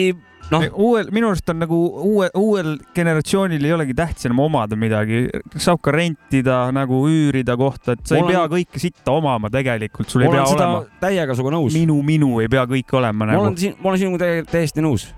noh, 0.53 0.67
uuel, 0.85 1.09
minu 1.15 1.31
arust 1.33 1.49
on 1.53 1.59
nagu 1.63 1.79
uue, 2.07 2.29
uuel 2.39 2.77
generatsioonil 2.97 3.65
ei 3.65 3.73
olegi 3.77 3.97
tähtis 3.99 4.29
enam 4.29 4.45
omada 4.47 4.77
midagi, 4.79 5.25
saab 5.57 5.81
ka 5.85 5.95
rentida 5.97 6.61
nagu 6.77 7.03
üürida 7.09 7.57
kohta, 7.61 7.97
et 7.97 8.07
sa 8.07 8.17
ei 8.17 8.23
Ma 8.23 8.27
olen- 8.29 8.37
pea 8.37 8.47
kõike 8.57 8.83
sitta 8.85 9.17
omama 9.17 9.51
tegelikult, 9.53 10.09
sul 10.13 10.23
ma 10.25 10.31
ei 10.31 10.37
pea 10.39 10.47
olema 10.55 10.85
täiega 11.03 11.35
sinuga 11.39 11.57
nõus. 11.57 11.73
minu, 11.77 11.99
minu 12.03 12.41
ei 12.45 12.49
pea 12.53 12.65
kõik 12.71 12.97
olema 13.01 13.25
ma 13.27 13.33
nagu 13.33 13.47
olen. 13.49 13.57
siin, 13.57 13.77
ma 13.83 13.89
olen 13.93 13.99
sinuga 14.07 14.25
täie- 14.25 14.45
täiesti 14.51 14.81
nõus. 14.85 15.09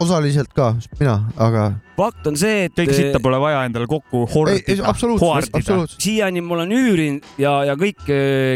osaliselt 0.00 0.52
ka, 0.54 0.76
mina, 1.00 1.14
aga 1.42 1.72
fakt 1.98 2.26
on 2.30 2.36
see, 2.38 2.68
et 2.68 2.74
kõik 2.76 2.92
sitta 2.94 3.18
pole 3.22 3.38
vaja 3.42 3.64
endale 3.66 3.86
kokku 3.90 4.20
ei, 4.22 4.28
ei 4.28 4.34
hordida, 4.34 4.84
absoluutselt, 4.86 5.50
hoardida. 5.50 5.86
siiani 5.98 6.40
ma 6.40 6.54
olen 6.54 6.70
üürinud 6.76 7.22
ja, 7.42 7.64
ja 7.66 7.74
kõik, 7.74 8.04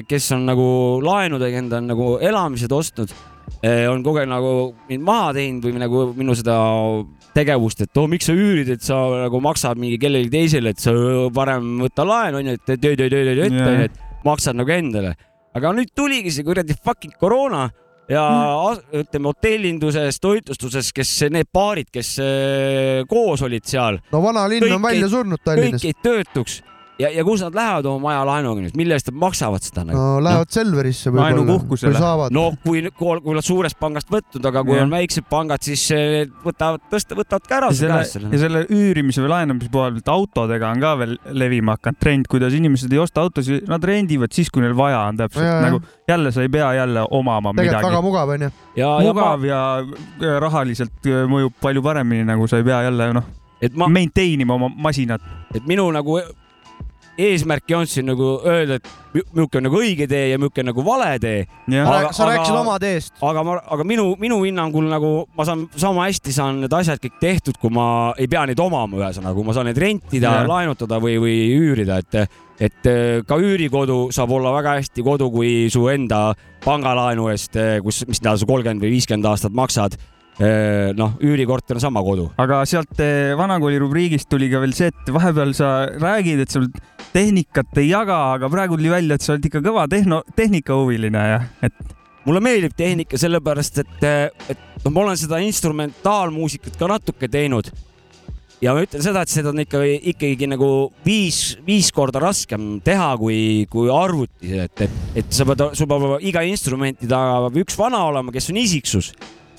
kes 0.07 0.29
on 0.37 0.47
nagu 0.47 0.67
laenudega 1.03 1.59
endale 1.59 1.83
nagu 1.89 2.13
elamised 2.23 2.71
ostnud, 2.71 3.11
on 3.93 4.03
kogu 4.03 4.19
aeg 4.23 4.29
nagu 4.31 4.53
mind 4.89 5.05
maha 5.07 5.33
teinud 5.37 5.65
või 5.69 5.79
nagu 5.83 6.07
minu 6.17 6.35
seda 6.39 6.57
tegevust, 7.35 7.81
et 7.87 7.97
oo, 8.01 8.09
miks 8.11 8.27
sa 8.29 8.35
üürid, 8.37 8.69
et 8.75 8.83
sa 8.85 8.97
nagu 9.25 9.41
maksad 9.45 9.79
mingi 9.81 9.99
kellelegi 10.01 10.33
teisele, 10.33 10.73
et 10.75 10.83
sa 10.83 10.93
parem 11.35 11.79
võta 11.85 12.05
laen 12.07 12.41
onju, 12.41 12.57
et 12.59 12.67
töö-töö-töö-töö 12.75 13.47
ette 13.47 13.61
Jah. 13.61 13.71
onju, 13.71 13.87
et 13.89 14.27
maksad 14.27 14.59
nagu 14.59 14.75
endale. 14.75 15.15
aga 15.55 15.73
nüüd 15.77 15.91
tuligi 15.95 16.31
see 16.33 16.45
kuradi 16.45 16.75
fucking 16.85 17.13
koroona 17.21 17.67
ja 18.09 18.23
as- 18.71 18.83
ütleme 18.93 19.29
hotellinduses, 19.31 20.19
toitlustuses, 20.21 20.93
kes 20.97 21.11
need 21.31 21.49
paarid, 21.53 21.89
kes 21.93 22.15
eh, 22.25 23.03
koos 23.09 23.43
olid 23.45 23.65
seal, 23.69 23.99
no 24.13 24.21
vanalinn 24.25 24.65
on 24.69 24.79
Kõik 24.81 24.87
välja 24.91 25.09
surnud 25.13 25.39
kõik 25.41 25.45
Tallinnas. 25.45 25.85
jäid 25.85 26.01
töötuks 26.05 26.61
ja, 27.03 27.11
ja 27.13 27.25
kus 27.27 27.43
nad 27.45 27.57
lähevad 27.57 27.89
oma 27.91 28.09
maja 28.09 28.23
laenuga 28.29 28.63
nüüd, 28.65 28.77
mille 28.79 28.97
eest 28.97 29.11
nad 29.11 29.19
maksavad 29.23 29.65
seda 29.65 29.85
nagu? 29.89 29.99
no 29.99 30.23
lähevad 30.25 30.53
Selverisse 30.55 31.11
võib-olla, 31.11 31.33
kui 31.33 31.43
Laenupuhkusele. 31.43 32.03
no 32.37 32.45
kui, 32.65 32.83
kui 32.99 33.37
nad 33.37 33.47
suurest 33.47 33.79
pangast 33.81 34.13
võtnud, 34.13 34.47
aga 34.51 34.65
kui 34.67 34.77
Jah. 34.79 34.87
on 34.87 34.95
väiksed 34.95 35.27
pangad, 35.31 35.65
siis 35.67 35.85
eh, 35.97 36.27
võtavad, 36.45 36.85
tõsta, 36.93 37.19
võtavad 37.19 37.49
ka 37.49 37.59
ära 37.59 37.73
ja 37.73 37.79
selle 37.81 38.01
käest 38.03 38.21
ja 38.23 38.43
selle 38.45 38.65
üürimise 38.69 39.25
või 39.25 39.33
laenamise 39.35 39.73
pealt 39.73 40.13
autodega 40.13 40.73
on 40.73 40.83
ka 40.83 40.95
veel 41.03 41.17
levima 41.43 41.77
hakanud 41.79 42.03
trend, 42.03 42.31
kuidas 42.31 42.57
inimesed 42.59 42.93
ei 42.93 43.03
osta 43.03 43.25
autosid, 43.25 43.67
nad 43.71 43.85
rendivad 43.85 44.35
siis, 44.35 44.51
kui 44.53 44.65
neil 44.65 44.77
vaja 44.79 45.05
on 45.11 45.21
täpselt 45.21 45.47
jah. 45.49 45.61
nagu 45.67 45.83
jälle 46.09 46.33
sa 46.35 46.47
ei 46.47 46.53
pea 46.53 46.73
jälle 46.81 47.07
omama 47.11 47.55
tegelikult 47.57 47.79
väga 47.79 47.91
midagi. 47.91 48.09
mugav 48.09 48.35
onju. 48.37 48.53
ja, 48.77 48.91
ja 49.03 49.13
mugav 49.13 49.49
ja 49.49 49.63
ja 50.21 50.39
rahaliselt 50.43 51.09
äh, 51.09 51.25
mõjub 51.31 51.55
palju 51.63 51.83
paremini, 51.85 52.27
nagu 52.29 52.49
sa 52.51 52.61
ei 52.61 52.67
pea 52.67 52.83
jälle 52.87 53.09
noh, 53.17 53.27
et 53.63 53.75
ma, 53.79 53.89
maintain 53.93 54.45
ima 54.45 54.57
oma 54.59 54.71
masinat. 54.89 55.23
et 55.55 55.67
minu 55.69 55.89
nagu 55.95 56.19
eesmärk 57.19 57.69
ei 57.69 57.77
olnud 57.77 57.91
siin 57.93 58.07
nagu 58.09 58.29
öelda, 58.49 58.79
et 58.81 58.89
mi- 59.13 59.23
milline 59.35 59.59
on 59.59 59.67
nagu 59.67 59.81
õige 59.83 60.07
tee 60.09 60.29
ja 60.31 60.39
milline 60.41 60.63
on 60.65 60.69
nagu 60.71 60.85
vale 60.85 61.19
tee. 61.21 61.47
sa 62.13 62.27
rääkisid 62.29 62.57
oma 62.57 62.79
teest. 62.81 63.13
aga 63.23 63.43
ma, 63.45 63.59
aga 63.77 63.85
minu, 63.85 64.17
minu 64.19 64.39
hinnangul 64.45 64.89
nagu 64.89 65.11
ma 65.37 65.45
saan 65.45 65.67
sama 65.77 66.07
hästi 66.09 66.33
saan 66.33 66.61
need 66.65 66.73
asjad 66.73 66.99
kõik 67.03 67.19
tehtud, 67.21 67.59
kui 67.61 67.71
ma 67.71 68.15
ei 68.19 68.29
pea 68.29 68.47
neid 68.47 68.61
omama, 68.61 68.97
ühesõnaga, 68.97 69.35
kui 69.35 69.45
ma 69.45 69.53
saan 69.53 69.69
neid 69.69 69.79
rentida 69.79 70.31
laenutada 70.49 71.01
või, 71.03 71.19
või 71.21 71.37
üürida, 71.59 71.99
et, 72.01 72.39
et 72.61 72.87
eh, 72.89 73.21
ka 73.29 73.37
üürikodu 73.37 74.07
saab 74.13 74.33
olla 74.33 74.53
väga 74.57 74.79
hästi 74.81 75.05
kodu, 75.05 75.31
kui 75.31 75.69
su 75.73 75.87
enda 75.93 76.33
pangalaenu 76.65 77.29
eest, 77.33 77.57
kus, 77.83 78.05
mis 78.09 78.21
ta 78.23 78.37
sa 78.39 78.47
kolmkümmend 78.47 78.83
või 78.83 78.95
viiskümmend 78.97 79.27
aastat 79.27 79.53
maksad. 79.53 79.99
noh, 80.97 81.17
üürikorter 81.21 81.77
on 81.77 81.85
sama 81.85 82.03
kodu. 82.03 82.31
aga 82.41 82.63
sealt 82.69 83.01
eh, 83.05 83.35
vanakooli 83.39 83.81
rubriigist 83.83 84.31
tuli 84.33 84.49
ka 84.53 84.63
veel 84.63 84.73
see, 84.77 84.89
et 84.89 85.13
vahepeal 85.13 85.53
sa 85.57 85.73
räägid, 85.93 86.41
et 86.45 86.51
sul 86.51 86.71
tehnikat 87.13 87.77
ei 87.83 87.91
jaga, 87.91 88.19
aga 88.39 88.49
praegu 88.53 88.79
tuli 88.81 88.93
välja, 88.93 89.19
et 89.19 89.25
sa 89.25 89.35
oled 89.35 89.51
ikka 89.51 89.61
kõva 89.65 89.85
tehno, 89.93 90.23
tehnikahuviline 90.37 91.27
ja 91.35 91.43
et 91.69 91.77
mulle 92.27 92.43
meeldib 92.45 92.75
tehnika 92.79 93.19
sellepärast, 93.21 93.83
et, 93.83 94.05
et 94.55 94.85
noh, 94.85 94.93
ma 94.93 95.07
olen 95.07 95.19
seda 95.19 95.41
instrumentaalmuusikat 95.45 96.79
ka 96.79 96.91
natuke 96.91 97.29
teinud. 97.31 97.71
ja 98.63 98.75
ma 98.77 98.85
ütlen 98.85 99.03
seda, 99.03 99.25
et 99.25 99.33
seda 99.33 99.51
on 99.51 99.59
ikka 99.59 99.81
ikkagi 100.15 100.47
nagu 100.47 100.93
viis, 101.05 101.59
viis 101.67 101.91
korda 101.93 102.23
raskem 102.23 102.77
teha 102.85 103.11
kui, 103.19 103.67
kui 103.71 103.91
arvutis, 103.91 104.53
et, 104.69 104.85
et, 104.87 104.99
et 105.19 105.35
sa 105.35 105.47
pead, 105.49 105.65
sul 105.75 105.91
peab 105.91 106.23
iga 106.23 106.45
instrumenti 106.47 107.11
taga 107.11 107.51
üks 107.59 107.79
vana 107.79 108.05
olema, 108.07 108.35
kes 108.35 108.53
on 108.55 108.61
isiksus. 108.63 109.13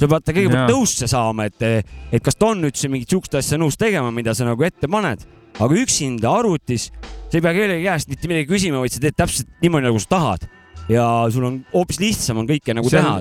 Sa 0.04 0.10
pead 0.12 0.34
kõigepealt 0.36 0.74
nõusse 0.74 1.10
saama, 1.10 1.48
et, 1.50 1.70
et 2.12 2.24
kas 2.24 2.38
ta 2.40 2.52
on 2.52 2.68
üldse 2.68 2.92
mingit 2.92 3.14
siukest 3.14 3.40
asja 3.40 3.60
nõus 3.62 3.80
tegema, 3.80 4.12
mida 4.16 4.36
sa 4.36 4.48
nagu 4.48 4.68
ette 4.68 4.90
paned. 4.92 5.24
aga 5.62 5.78
üksinda 5.78 6.32
arvutis, 6.34 6.88
sa 7.30 7.38
ei 7.38 7.44
pea 7.46 7.54
kellegi 7.54 7.86
käest 7.86 8.10
mitte 8.10 8.30
midagi 8.32 8.50
küsima, 8.50 8.82
vaid 8.82 8.96
sa 8.96 9.02
teed 9.04 9.16
täpselt 9.16 9.50
niimoodi, 9.62 9.86
nagu 9.86 10.02
sa 10.02 10.10
tahad. 10.16 10.50
ja 10.90 11.04
sul 11.32 11.46
on 11.48 11.60
hoopis 11.72 11.96
lihtsam 12.02 12.42
on 12.42 12.48
kõike 12.50 12.74
nagu 12.76 12.90
teha. 12.92 13.14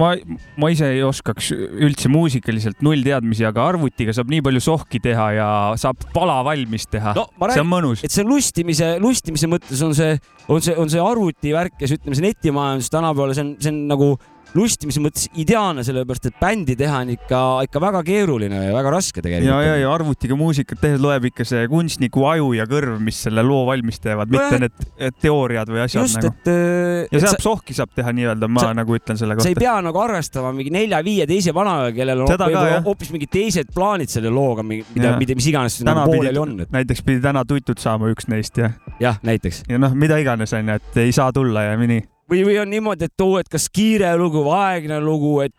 ma, 0.00 0.14
ma 0.56 0.70
ise 0.72 0.86
ei 0.94 1.02
oskaks 1.04 1.50
üldse 1.52 2.08
muusikaliselt 2.08 2.80
null 2.80 3.02
teadmisi, 3.04 3.44
aga 3.44 3.66
arvutiga 3.74 4.14
saab 4.16 4.30
nii 4.32 4.40
palju 4.46 4.62
sohki 4.64 5.02
teha 5.02 5.26
ja 5.36 5.48
saab 5.76 6.06
pala 6.14 6.38
valmis 6.46 6.86
teha 6.88 7.12
no,. 7.18 7.26
see 7.50 7.60
on 7.60 7.68
mõnus. 7.68 8.06
et 8.06 8.14
see 8.14 8.24
on 8.24 8.32
lustimise, 8.32 8.94
lustimise 9.02 9.50
mõttes 9.50 9.82
on 9.84 9.92
see, 9.98 10.16
on 10.48 10.64
see, 10.64 10.78
on 10.78 10.88
see 10.88 11.02
arvutivärk 11.04 11.82
ja 11.82 11.90
see 11.90 12.00
ütleme, 12.00 12.16
see 12.16 12.30
netimajandus 12.30 12.94
tänapäeval, 12.94 13.34
see 13.36 13.44
on, 13.44 13.56
see 13.60 13.74
on 13.74 13.84
nagu 13.92 14.14
lustimise 14.58 15.02
mõttes 15.02 15.28
ideaalne, 15.38 15.84
sellepärast 15.86 16.30
et 16.30 16.38
bändi 16.40 16.76
teha 16.78 17.02
on 17.04 17.12
ikka, 17.14 17.40
ikka 17.68 17.82
väga 17.82 18.02
keeruline 18.06 18.64
ja 18.66 18.74
väga 18.74 18.94
raske 18.94 19.22
ja, 19.22 19.28
ja, 19.28 19.28
tegelikult. 19.28 19.80
ja 19.82 19.92
arvutiga 19.92 20.38
muusikat 20.38 20.82
tehes 20.82 21.02
loeb 21.02 21.28
ikka 21.30 21.46
see 21.48 21.66
kunstniku 21.72 22.26
aju 22.30 22.52
ja 22.56 22.66
kõrv, 22.70 22.98
mis 23.04 23.20
selle 23.26 23.44
loo 23.46 23.64
valmis 23.68 24.00
teevad, 24.02 24.32
mitte 24.32 24.60
need 24.62 24.86
et 24.98 25.18
teooriad 25.22 25.72
või 25.72 25.84
asjad 25.86 26.06
just, 26.06 26.20
nagu. 26.20 26.32
et. 26.32 26.50
äh, 26.52 27.06
ja 27.12 27.22
saab 27.26 27.44
sohki 27.44 27.76
saab 27.76 27.94
teha 27.96 28.12
nii-öelda, 28.16 28.50
ma 28.50 28.66
sa- 28.66 28.74
nagu 28.76 28.96
ütlen 28.96 29.20
selle 29.20 29.38
sa 29.38 29.48
ei 29.48 29.56
kohta. 29.56 29.64
pea 29.66 29.76
nagu 29.84 30.02
arvestama 30.02 30.52
mingi 30.56 30.74
nelja-viie 30.74 31.26
teise 31.30 31.54
vanaga, 31.56 31.92
kellel 31.96 32.24
on 32.26 32.86
hoopis 32.86 33.12
mingid 33.14 33.32
teised 33.32 33.72
plaanid 33.74 34.12
selle 34.12 34.32
looga, 34.32 34.64
mida 34.66 35.12
mida, 35.18 35.36
mis 35.38 35.48
iganes 35.50 35.78
täna 35.80 35.94
nagu 36.02 36.12
pooleli 36.12 36.40
on, 36.40 36.54
et 36.64 36.72
näiteks 36.74 37.04
pidi 37.06 37.22
täna 37.24 37.44
tutut 37.48 37.82
saama 37.82 38.10
üks 38.12 38.28
neist 38.30 38.58
ja, 38.60 38.72
jah, 39.02 39.20
näiteks. 39.26 39.64
ja 39.70 39.80
noh, 39.82 39.94
mida 39.98 40.18
iganes 40.22 40.52
onju, 40.56 40.78
et 40.80 41.02
ei 41.04 41.14
saa 41.14 41.32
tulla 41.34 41.68
ja 41.70 41.76
nii. 41.78 42.02
või, 42.32 42.42
või 42.48 42.58
on 42.62 42.70
niimoodi, 42.72 43.08
et 43.10 43.24
oo, 43.24 43.38
et 43.40 43.50
kas 43.52 43.68
kiire 43.72 44.12
lugu 44.20 44.44
või 44.46 44.56
aeglane 44.58 45.02
lugu, 45.04 45.34
et 45.44 45.52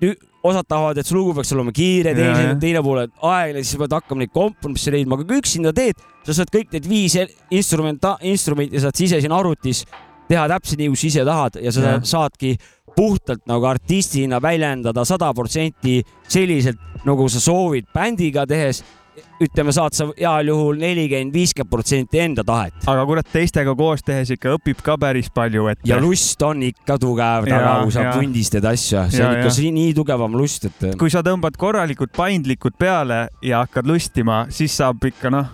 osad 0.43 0.67
tahavad, 0.67 0.99
et 0.99 1.07
see 1.07 1.15
lugu 1.15 1.35
peaks 1.37 1.53
olema 1.55 1.71
kiire, 1.75 2.15
teine 2.17 2.55
teine 2.61 2.81
pool, 2.83 3.03
et 3.05 3.13
aeglane, 3.21 3.63
siis 3.63 3.79
pead 3.79 3.93
hakkama 3.95 4.23
neid 4.23 4.33
kompromisse 4.33 4.93
leidma, 4.93 5.19
aga 5.19 5.27
kui 5.29 5.43
üksinda 5.43 5.73
teed, 5.75 6.01
sa 6.25 6.35
saad 6.39 6.51
kõik 6.53 6.73
need 6.75 6.89
viis 6.89 7.15
instrumenta-, 7.53 8.17
instrumenti 8.27 8.81
saad 8.83 8.97
sa 8.97 9.07
ise 9.07 9.21
siin 9.23 9.35
arvutis 9.35 9.83
teha 10.29 10.47
täpselt 10.51 10.81
nii, 10.81 10.89
kui 10.91 10.99
sa 10.99 11.09
ise 11.09 11.27
tahad 11.27 11.59
ja 11.61 11.73
sa 11.75 11.85
Jah. 11.85 12.03
saadki 12.07 12.55
puhtalt 12.95 13.45
nagu 13.49 13.65
artistina 13.65 14.39
väljendada 14.41 15.05
sada 15.07 15.31
protsenti 15.33 16.01
selliselt, 16.29 16.79
nagu 17.07 17.27
sa 17.29 17.41
soovid 17.43 17.89
bändiga 17.93 18.45
tehes. 18.49 18.83
ütleme, 19.43 19.73
saad 19.75 19.95
sa 19.95 20.07
heal 20.17 20.49
juhul 20.49 20.79
nelikümmend, 20.81 21.33
viiskümmend 21.35 21.71
protsenti 21.71 22.21
enda 22.23 22.45
tahet. 22.47 22.75
aga 22.89 23.05
kurat, 23.09 23.29
teistega 23.33 23.75
koos 23.77 24.03
tehes 24.05 24.33
ikka 24.35 24.55
õpib 24.57 24.83
ka 24.85 24.97
päris 25.01 25.29
palju, 25.33 25.67
et. 25.71 25.81
ja 25.87 25.99
lust 26.01 26.41
on 26.45 26.63
ikka 26.65 26.97
tugev 27.01 27.49
taga 27.49 27.75
kui 27.83 27.95
sa 27.95 28.05
pundistad 28.13 28.67
asju, 28.69 29.05
see 29.09 29.21
Jaa, 29.21 29.29
on 29.29 29.41
ikka 29.41 29.55
see 29.57 29.73
nii 29.75 29.93
tugevam 29.97 30.37
lust, 30.37 30.69
et 30.69 30.97
kui 30.99 31.13
sa 31.13 31.23
tõmbad 31.25 31.57
korralikult 31.59 32.15
paindlikud 32.17 32.77
peale 32.79 33.27
ja 33.45 33.63
hakkad 33.65 33.89
lustima, 33.89 34.45
siis 34.53 34.75
saab 34.79 35.03
ikka 35.09 35.33
noh, 35.33 35.51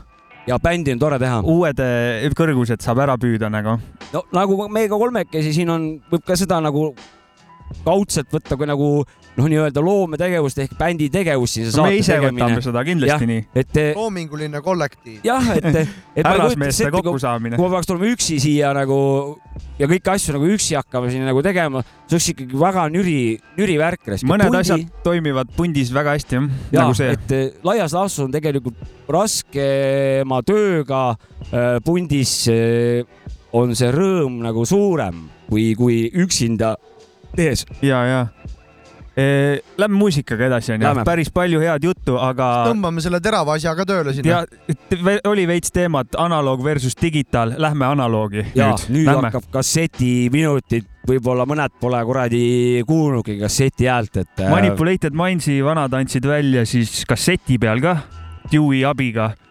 ja 0.49 0.59
bändi 0.63 0.95
on 0.95 0.99
tore 1.01 1.19
teha. 1.21 1.43
uued 1.43 1.83
eh, 1.83 2.27
kõrgused 2.37 2.83
saab 2.83 3.03
ära 3.05 3.17
püüda 3.21 3.51
nagu. 3.51 3.77
no 4.13 4.25
nagu 4.35 4.59
meiega 4.71 4.97
kolmekesi 4.97 5.53
siin 5.55 5.73
on, 5.73 5.89
võib 6.11 6.25
ka 6.25 6.37
seda 6.39 6.61
nagu 6.63 6.91
kaudselt 7.85 8.31
võtta 8.33 8.57
kui 8.57 8.69
nagu 8.69 8.89
noh, 9.37 9.47
nii-öelda 9.51 9.83
loometegevust 9.83 10.61
ehk 10.63 10.75
bändi 10.79 11.09
tegevust 11.13 11.57
siin. 11.57 11.69
me 11.83 11.95
ise 11.99 12.17
võtame 12.23 12.61
seda 12.65 12.83
kindlasti 12.87 13.29
nii. 13.29 13.43
et 13.61 13.79
loominguline 13.97 14.61
kollektiiv. 14.65 15.21
jah, 15.27 15.51
et, 15.55 15.67
et 16.17 16.25
härrasmeeste 16.25 16.89
kokkusaamine 16.95 17.57
kui. 17.59 17.65
ma 17.65 17.73
peaks 17.75 17.89
tulema 17.89 18.09
üksi 18.13 18.39
siia 18.43 18.73
nagu 18.75 18.99
ja 19.79 19.87
kõiki 19.89 20.13
asju 20.13 20.35
nagu 20.35 20.49
üksi 20.55 20.77
hakkama 20.79 21.11
siin 21.13 21.25
nagu 21.27 21.43
tegema, 21.45 21.83
see 22.07 22.17
oleks 22.17 22.29
ikkagi 22.33 22.59
väga 22.59 22.85
nüri, 22.93 23.19
nüri 23.59 23.77
värk. 23.79 24.11
mõned 24.27 24.59
asjad 24.61 24.85
toimivad 25.05 25.53
pundis 25.55 25.93
väga 25.95 26.17
hästi 26.17 26.39
jah, 26.39 26.49
ja 26.73 26.83
nagu 26.83 26.97
see. 26.97 27.13
et 27.15 27.35
eh, 27.35 27.47
laias 27.67 27.95
laastus 27.95 28.25
on 28.27 28.35
tegelikult 28.35 28.79
raskema 29.09 30.41
tööga 30.45 31.03
äh, 31.13 31.77
pundis 31.85 32.35
on 33.55 33.73
see 33.77 33.89
rõõm 33.93 34.41
nagu 34.43 34.65
suurem 34.67 35.27
kui, 35.49 35.73
kui 35.77 36.03
üksinda 36.13 36.75
tehes. 37.35 37.65
ja, 37.81 38.03
ja. 38.05 38.19
Lähme 39.79 39.97
muusikaga 39.99 40.47
edasi 40.49 40.73
onju. 40.75 40.93
Päris 41.07 41.31
palju 41.33 41.61
head 41.63 41.83
juttu, 41.83 42.17
aga 42.21 42.49
tõmbame 42.69 43.03
selle 43.03 43.19
terava 43.23 43.55
asja 43.57 43.73
ka 43.77 43.85
tööle 43.89 44.13
sinna. 44.15 44.43
Oli 45.29 45.47
veits 45.49 45.73
teemat 45.75 46.15
analoog 46.19 46.63
versus 46.63 46.95
digitaal, 46.99 47.55
lähme 47.61 47.87
analoogi 47.89 48.45
ja 48.55 48.71
nüüd, 48.71 48.87
nüüd 48.93 49.09
Lähme. 49.11 49.29
hakkab 49.29 49.49
kassetiminutid, 49.57 50.87
võib-olla 51.09 51.45
mõned 51.49 51.75
pole 51.81 51.99
kuradi 52.05 52.45
kuulnudki 52.87 53.39
kasseti 53.41 53.89
häält, 53.89 54.21
et. 54.23 54.33
äh, 54.39 54.49
Manipulated 54.53 55.17
Mindsi 55.17 55.59
vanad 55.65 55.93
andsid 55.97 56.25
välja 56.29 56.65
siis 56.69 57.03
kasseti 57.09 57.59
peal 57.61 57.81
ka, 57.83 57.97
Dewey 58.51 58.85
abiga. 58.87 59.31
äh, 59.33 59.48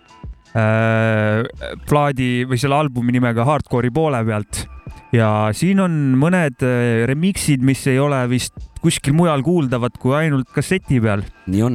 plaadi 0.53 2.31
või 2.49 2.57
selle 2.59 2.79
albumi 2.79 3.13
nimega 3.15 3.45
Hardcore'i 3.45 3.93
poole 3.95 4.23
pealt 4.25 4.63
ja 5.15 5.29
siin 5.57 5.81
on 5.81 5.95
mõned 6.21 6.65
äh, 6.65 7.05
remix'id, 7.09 7.65
mis 7.65 7.85
ei 7.91 7.99
ole 8.01 8.21
vist 8.31 8.57
kuskil 8.83 9.17
mujal 9.17 9.43
kuuldavad 9.43 9.97
kui 9.99 10.15
ainult 10.15 10.51
kasseti 10.55 11.01
peal. 11.03 11.25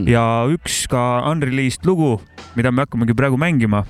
ja 0.08 0.26
üks 0.52 0.86
ka 0.88 1.24
unreleased 1.32 1.86
lugu, 1.86 2.16
mida 2.56 2.72
me 2.72 2.86
hakkamegi 2.86 3.16
praegu 3.18 3.38
mängima. 3.38 3.84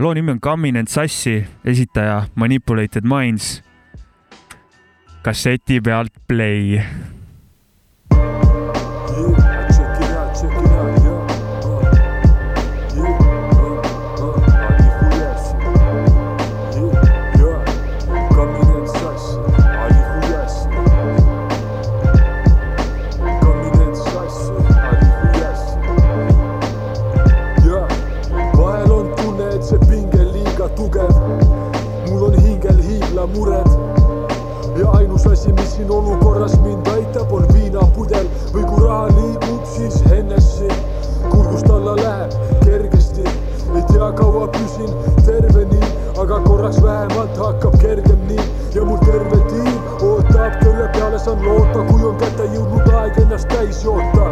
loo 0.00 0.12
nimi 0.14 0.34
on 0.34 0.40
Coming 0.40 0.76
and 0.76 0.88
Sassi, 0.88 1.46
esitaja 1.64 2.26
Manipulated 2.34 3.04
Minds. 3.04 3.62
kasseti 5.22 5.80
pealt 5.80 6.12
play 6.28 6.78
korraks 46.66 46.82
vähemalt 46.82 47.36
hakkab 47.38 47.78
kergem 47.80 48.18
nii 48.28 48.44
ja 48.74 48.84
mul 48.84 48.98
terve 48.98 49.36
tiim 49.50 49.82
ootab, 50.02 50.56
kelle 50.62 50.88
peale 50.92 51.18
saan 51.18 51.44
loota, 51.44 51.84
kui 51.90 52.04
on 52.08 52.16
kätte 52.18 52.46
jõudnud 52.54 52.88
aeg 53.00 53.18
ennast 53.22 53.48
täis 53.48 53.84
joota 53.84 54.26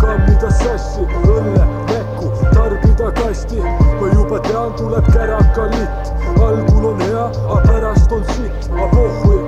kammida 0.00 0.50
sassi, 0.62 1.04
õlle, 1.28 1.66
näkku, 1.90 2.30
tarbida 2.54 3.10
kasti. 3.20 3.60
ma 4.00 4.08
juba 4.14 4.38
tean, 4.48 4.72
tuleb 4.78 5.10
käraka 5.12 5.66
litt, 5.74 6.12
algul 6.40 6.88
on 6.94 7.04
hea, 7.04 7.26
aga 7.26 7.60
pärast 7.66 8.12
on 8.16 8.24
sitt, 8.32 8.70
aga 8.72 8.88
pohhui. 8.94 9.42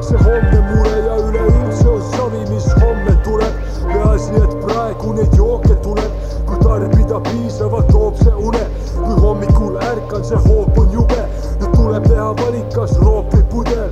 see 0.00 0.22
homne 0.24 0.60
mure 0.70 0.96
ja 1.04 1.18
üleüldse 1.26 1.88
on 1.88 2.02
savi, 2.16 2.46
mis 2.48 2.70
homme 2.80 3.16
tuleb. 3.28 3.60
peaasi, 3.92 4.32
et 4.40 4.56
praegu 4.64 5.12
neid 5.18 5.36
jooke 5.36 5.69
täna 12.20 12.36
valikas 12.36 12.98
roopi 12.98 13.42
pudel. 13.50 13.90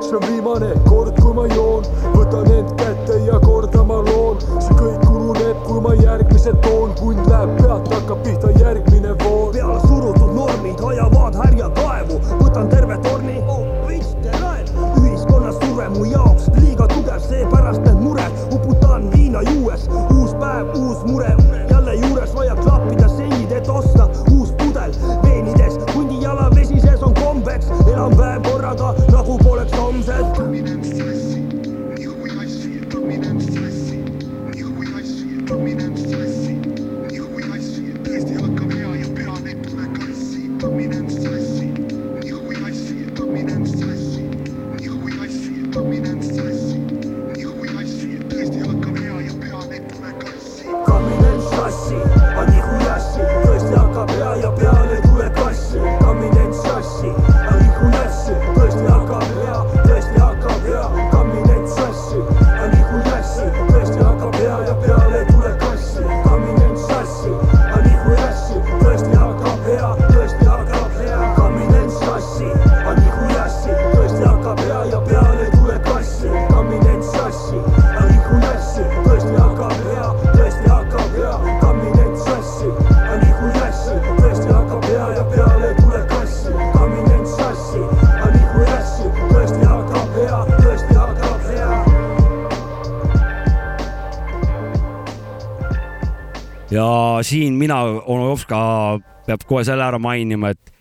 See 0.00 0.16
on 0.16 0.22
viimane 0.28 0.74
kord, 0.84 1.16
kui 1.20 1.32
ma 1.34 1.46
joon, 1.48 1.86
võtan 2.12 2.50
end 2.52 2.74
kätte 2.76 3.16
ja 3.24 3.38
korda 3.40 3.84
ma 3.88 4.02
loon. 4.04 4.36
see 4.60 4.76
kõik 4.76 5.06
ununeb, 5.08 5.62
kui 5.64 5.80
ma 5.80 5.94
järgmise 5.96 6.52
toon, 6.66 6.92
kund 7.00 7.24
läheb 7.30 7.54
pealt, 7.60 7.88
hakkab 7.94 8.20
pihta 8.26 8.52
järgmine 8.60 9.16
voor. 9.24 9.52
peale 9.52 9.80
surutud 9.86 10.34
normid 10.34 10.80
hoiavad 10.80 11.40
härja 11.40 11.70
kaevu, 11.80 12.20
võtan 12.42 12.68
terve 12.68 13.00
torni. 13.08 13.40
Oh,, 13.48 13.64
ühiskonnas 15.00 15.56
surve 15.62 15.88
mu 15.96 16.04
jaoks 16.04 16.50
liiga 16.60 16.86
tugev, 16.92 17.20
seepärast 17.30 17.80
need 17.88 18.04
mured. 18.04 18.44
Uputan 18.52 19.10
viina 19.16 19.42
juues. 19.50 19.88
uus 20.12 20.36
päev, 20.36 20.76
uus 20.76 21.00
mure, 21.08 21.32
jälle 21.70 21.94
juures 21.94 22.34
vaja 22.34 22.56
klappida 22.60 23.08
seinid, 23.08 23.52
et 23.52 23.68
osta 23.68 24.08
kombeks, 27.98 27.98
elan 27.98 28.16
päev 28.16 28.42
korraga 28.42 28.94
nagu 29.12 29.38
poleks 29.38 29.72
homset. 29.72 31.17
Siin 97.28 97.58
mina, 97.60 97.82
onu 97.84 98.32
Jopska 98.32 98.58
peab 99.28 99.44
kohe 99.48 99.64
selle 99.68 99.84
ära 99.84 100.00
mainima, 100.02 100.54
et 100.54 100.74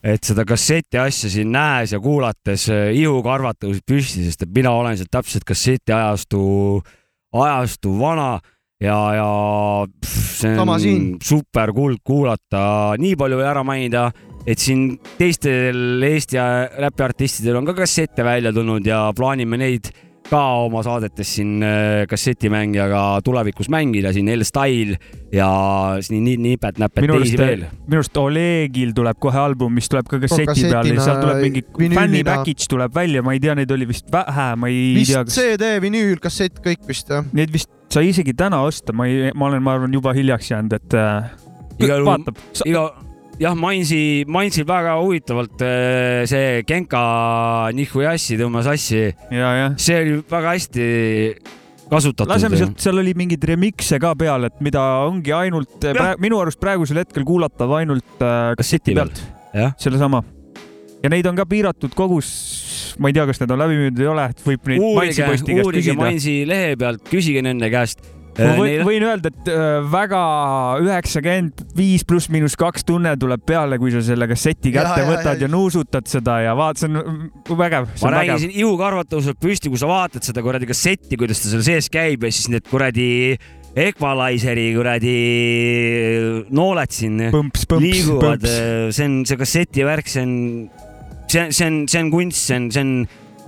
et 0.00 0.24
seda 0.24 0.46
kasseti 0.48 0.96
asja 0.96 1.28
siin 1.28 1.50
näes 1.52 1.92
ja 1.92 1.98
kuulates 2.00 2.62
eh, 2.72 2.86
ihukarvad 2.96 3.58
tõusid 3.60 3.84
püsti, 3.84 4.24
sest 4.24 4.46
et 4.46 4.54
mina 4.54 4.72
olen 4.72 4.96
sealt 4.96 5.12
täpselt 5.12 5.44
kasseti 5.44 5.92
ajastu, 5.92 6.40
ajastu 7.36 7.92
vana 8.00 8.30
ja, 8.80 8.96
ja 9.18 9.28
pff, 9.92 10.30
see 10.40 10.56
on 10.56 11.18
super 11.20 11.74
kuld 11.76 12.00
kuulata, 12.04 12.96
nii 13.00 13.12
palju 13.20 13.40
veel 13.42 13.50
ära 13.50 13.64
mainida, 13.66 14.06
et 14.48 14.60
siin 14.62 14.94
teistel 15.18 16.00
Eesti 16.08 16.40
räpiartistidel 16.80 17.60
on 17.60 17.68
ka 17.68 17.76
kassette 17.82 18.24
välja 18.24 18.54
tulnud 18.56 18.86
ja 18.88 19.10
plaanime 19.16 19.60
neid 19.60 19.92
ka 20.30 20.42
oma 20.66 20.82
saadetes 20.86 21.34
siin 21.38 21.64
äh, 21.66 22.04
kassetimängijaga 22.10 23.02
tulevikus 23.26 23.70
mängida, 23.72 24.12
siin 24.14 24.30
L-Style 24.32 24.98
ja 25.34 25.48
siin 26.04 26.24
nii 26.26 26.36
nipet-näpet 26.44 27.08
teisi 27.10 27.40
veel., 27.40 27.66
minu 27.86 28.00
arust 28.00 28.20
Olegil 28.22 28.94
tuleb 28.96 29.18
kohe 29.22 29.42
album, 29.42 29.74
mis 29.78 29.90
tuleb 29.90 30.08
ka 30.10 30.20
kasseti 30.22 30.48
kassetina, 30.52 30.72
peale 30.76 30.94
ja 30.94 31.08
sealt 31.08 31.24
tuleb 31.24 31.44
mingi 31.46 31.64
fänni 31.96 32.22
package 32.26 32.70
tuleb 32.70 32.94
välja, 32.94 33.24
ma 33.26 33.34
ei 33.36 33.42
tea, 33.42 33.58
neid 33.58 33.74
oli 33.74 33.90
vist 33.90 34.10
vähe, 34.12 34.48
ma 34.60 34.70
ei 34.70 34.80
vist 35.00 35.14
tea, 35.14 35.26
kas 35.26 35.38
CD, 35.40 35.74
vinüül, 35.82 36.16
kassett, 36.22 36.62
kõik 36.64 36.86
vist 36.88 37.10
jah. 37.10 37.26
neid 37.36 37.52
vist 37.54 37.70
sai 37.90 38.10
isegi 38.12 38.34
täna 38.38 38.62
osta, 38.66 38.94
ma 38.96 39.08
ei, 39.10 39.30
ma 39.34 39.50
olen, 39.50 39.62
ma 39.66 39.76
arvan, 39.78 39.94
juba 39.94 40.14
hiljaks 40.16 40.52
jäänud, 40.52 40.78
et 40.78 40.98
äh, 40.98 41.30
igal 41.80 42.04
juhul 42.04 42.10
vaatab, 42.12 42.42
iga, 42.68 42.84
jah, 43.40 43.56
Mainsi, 43.56 44.24
Mainsil 44.28 44.66
väga 44.68 44.96
huvitavalt 45.00 45.62
äh, 45.64 46.26
see 46.28 46.60
Genka 46.68 47.00
Nihuyassi 47.76 48.38
tõmbas 48.40 48.68
assi. 48.70 49.08
see 49.80 50.02
oli 50.02 50.20
väga 50.30 50.54
hästi 50.56 50.88
kasutatud. 51.90 52.30
laseme 52.30 52.60
sealt, 52.60 52.76
seal 52.82 53.00
oli 53.02 53.14
mingeid 53.18 53.44
remix'e 53.50 54.00
ka 54.02 54.12
peal, 54.18 54.46
et 54.50 54.60
mida 54.64 54.82
ongi 55.06 55.34
ainult, 55.34 55.88
minu 56.22 56.42
arust 56.42 56.60
praegusel 56.62 57.02
hetkel 57.02 57.26
kuulatav 57.28 57.72
ainult 57.80 58.22
äh, 58.24 58.52
kasseti 58.60 58.94
pealt. 58.98 59.22
jah, 59.56 59.74
sellesama. 59.80 60.22
ja 61.00 61.12
neid 61.12 61.26
on 61.30 61.38
ka 61.38 61.48
piiratud 61.48 61.96
kogus, 61.96 62.30
ma 63.00 63.10
ei 63.10 63.16
tea, 63.16 63.26
kas 63.30 63.40
need 63.42 63.56
on 63.56 63.64
läbi 63.64 63.80
müüdud 63.80 64.02
või 64.02 64.08
ei 64.08 64.14
ole, 64.14 64.30
et 64.34 64.46
võib 64.46 64.72
neid 64.72 64.86
uurige, 64.86 65.28
uurige 65.56 65.86
küsida. 65.90 66.00
Mainsi 66.04 66.40
lehe 66.48 66.74
pealt, 66.80 67.06
küsige 67.08 67.44
nende 67.46 67.72
käest. 67.72 68.04
Ma 68.40 68.54
võin, 68.58 68.82
võin 68.86 69.06
öelda, 69.06 69.30
et 69.32 69.50
äh, 69.52 69.68
väga 69.92 70.22
üheksakümmend 70.84 71.64
viis 71.76 72.04
pluss 72.08 72.30
miinus 72.32 72.56
kaks 72.60 72.86
tunne 72.88 73.12
tuleb 73.20 73.44
peale, 73.46 73.78
kui 73.82 73.92
sa 73.94 74.02
selle 74.04 74.28
kasseti 74.30 74.72
Ja, 74.74 74.82
kätte 74.82 75.04
ja, 75.04 75.08
võtad 75.08 75.40
ja, 75.40 75.46
ja 75.46 75.52
nuusutad 75.52 76.10
seda 76.10 76.40
ja 76.44 76.56
vaat, 76.58 76.80
see 76.80 76.90
on 76.90 77.30
vägev, 77.58 77.88
ma 77.92 78.10
on 78.10 78.16
räägin 78.16 78.42
siin, 78.44 78.56
ihukarvad 78.62 79.10
tõusevad 79.10 79.40
püsti, 79.42 79.72
kui 79.72 79.80
sa 79.80 79.88
vaatad 79.90 80.26
seda 80.26 80.44
kuradi 80.44 80.68
kassetti, 80.70 81.18
kuidas 81.20 81.42
ta 81.42 81.54
seal 81.54 81.64
sees 81.66 81.90
käib 81.92 82.26
ja 82.26 82.34
siis 82.34 82.50
need 82.52 82.68
kuradi 82.70 83.10
Equalizeri 83.70 84.72
kuradi 84.74 85.16
nooled 86.50 86.90
siin 86.90 87.20
põmps, 87.30 87.68
põmps, 87.70 87.84
liiguvad, 87.84 88.42
põmps. 88.42 88.96
see 88.96 89.06
on 89.06 89.18
see 89.30 89.38
kasseti 89.38 89.86
värk, 89.86 90.10
see 90.10 90.24
on, 90.26 90.32
see, 91.30 91.44
see 91.54 91.68
on, 91.68 91.76
see 91.86 92.02
on 92.02 92.10
kunst, 92.10 92.40
see 92.48 92.58
on, 92.58 92.66
see 92.74 92.82
on 92.82 92.94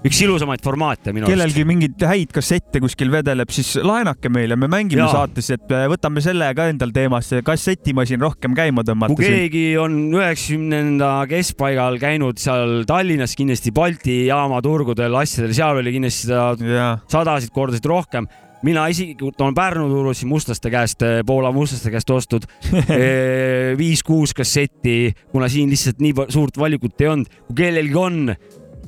üks 0.03 0.19
ilusamaid 0.25 0.63
formaate 0.65 1.13
minu 1.15 1.27
arust. 1.27 1.33
kellelgi 1.33 1.65
mingeid 1.67 2.05
häid 2.09 2.33
kassette 2.35 2.81
kuskil 2.83 3.11
vedeleb, 3.13 3.51
siis 3.55 3.77
laenake 3.79 4.31
meile, 4.33 4.57
me 4.59 4.69
mängime 4.71 5.05
Jaa. 5.05 5.13
saates, 5.15 5.51
et 5.55 5.75
äh, 5.75 5.87
võtame 5.91 6.23
selle 6.25 6.49
ka 6.59 6.67
endal 6.73 6.95
teemasse, 6.95 7.43
kassetimasin 7.47 8.23
rohkem 8.23 8.57
käima 8.59 8.83
tõmmata 8.87 9.15
kui. 9.15 9.29
keegi 9.29 9.65
on 9.81 9.99
üheksakümnenda 10.19 11.13
keskpaigal 11.31 12.01
käinud 12.03 12.41
seal 12.43 12.83
Tallinnas 12.89 13.37
kindlasti 13.39 13.75
Balti 13.75 14.25
jaama 14.27 14.59
turgudel 14.65 15.15
asjadel, 15.23 15.55
seal 15.57 15.83
oli 15.83 15.95
kindlasti 15.95 16.27
seda 16.27 16.97
sadasid 17.13 17.53
kordasid 17.55 17.87
rohkem. 17.87 18.27
mina 18.63 18.89
isiklikult 18.91 19.41
olen 19.43 19.55
Pärnu 19.55 19.89
turul 19.91 20.15
siin 20.19 20.31
mustlaste 20.31 20.71
käest, 20.71 21.03
Poola 21.27 21.53
mustlaste 21.55 21.91
käest 21.95 22.11
ostnud 22.11 22.49
eh, 22.73 23.71
viis-kuus 23.81 24.35
kassetti, 24.35 25.15
kuna 25.31 25.49
siin 25.51 25.71
lihtsalt 25.71 26.03
nii 26.03 26.27
suurt 26.29 26.59
valikut 26.59 27.01
ei 27.01 27.11
olnud. 27.15 27.31
kui 27.47 27.59
kellelgi 27.63 27.99
on, 27.99 28.35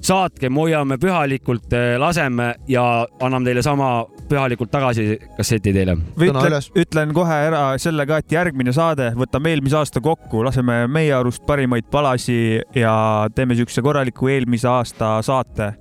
saatke, 0.04 0.50
me 0.52 0.64
hoiame 0.64 0.98
pühalikult, 1.00 1.72
laseme 1.98 2.50
ja 2.68 2.84
anname 3.24 3.48
teile 3.48 3.62
sama 3.64 3.90
pühalikult 4.28 4.72
tagasi 4.72 5.18
kasseti 5.36 5.72
teile. 5.74 5.96
ütlen, 6.20 6.56
ütlen 6.84 7.14
kohe 7.16 7.38
ära 7.48 7.64
selle 7.80 8.06
ka, 8.08 8.20
et 8.22 8.32
järgmine 8.34 8.74
saade 8.76 9.12
võtame 9.18 9.54
eelmise 9.54 9.78
aasta 9.80 10.02
kokku, 10.04 10.44
laseme 10.46 10.84
meie 10.92 11.12
arust 11.16 11.44
parimaid 11.48 11.88
palasi 11.92 12.60
ja 12.76 12.94
teeme 13.34 13.56
siukse 13.58 13.84
korraliku 13.84 14.30
eelmise 14.32 14.68
aasta 14.70 15.16
saate. 15.24 15.74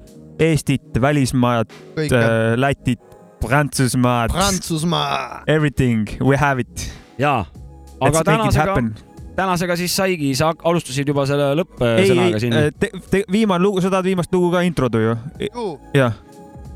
Eestit, 0.44 0.96
välismaad 1.02 1.70
Kõike., 1.94 2.22
Lätit, 2.58 3.04
Prantsusmaad, 3.44 4.34
Prantsusmaa. 4.34 5.44
everything, 5.48 6.10
we 6.22 6.38
have 6.38 6.62
it. 6.62 6.90
jaa, 7.22 7.46
aga 8.02 8.24
tänasega 8.26 9.13
tänasega 9.36 9.78
siis 9.80 9.96
saigi, 9.96 10.34
sa 10.38 10.52
alustasid 10.64 11.08
juba 11.10 11.26
selle 11.30 11.54
lõppsõnaga 11.62 12.42
siin. 12.42 12.54
ei, 12.54 13.24
viimane 13.32 13.64
lugu, 13.64 13.82
sa 13.82 13.92
tahad 13.94 14.06
viimast 14.12 14.34
lugu 14.34 14.52
ka 14.54 14.62
introdu 14.68 15.02
ju? 15.02 15.16
jah. 15.94 16.20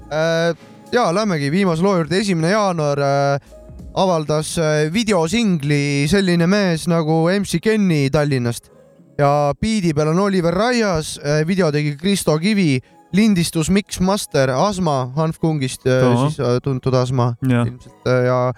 Äh, 0.07 0.55
ja 0.91 1.09
lähmegi 1.13 1.51
viimase 1.51 1.83
loo 1.83 1.97
juurde, 1.99 2.21
esimene 2.23 2.53
jaanuar 2.55 3.03
äh, 3.03 3.53
avaldas 3.97 4.55
äh, 4.61 4.87
videosingli 4.93 6.07
selline 6.09 6.47
mees 6.47 6.87
nagu 6.89 7.25
MC 7.33 7.61
Kenny 7.63 8.09
Tallinnast 8.13 8.71
ja 9.17 9.53
biidi 9.61 9.93
peal 9.97 10.13
on 10.13 10.19
Oliver 10.27 10.53
Raias, 10.53 11.15
video 11.47 11.71
tegi 11.73 11.95
Kristo 11.97 12.37
Kivi, 12.37 12.77
lindistus 13.13 13.69
Mix 13.69 13.99
Master 13.99 14.49
Asma 14.49 15.11
Hanf 15.15 15.39
Kungist, 15.39 15.87
Ahah. 15.87 16.27
siis 16.27 16.39
äh, 16.39 16.57
tuntud 16.63 16.93
Asma 16.93 17.33
Jah. 17.41 17.67
ilmselt 17.67 18.07
äh, 18.07 18.25
ja 18.25 18.53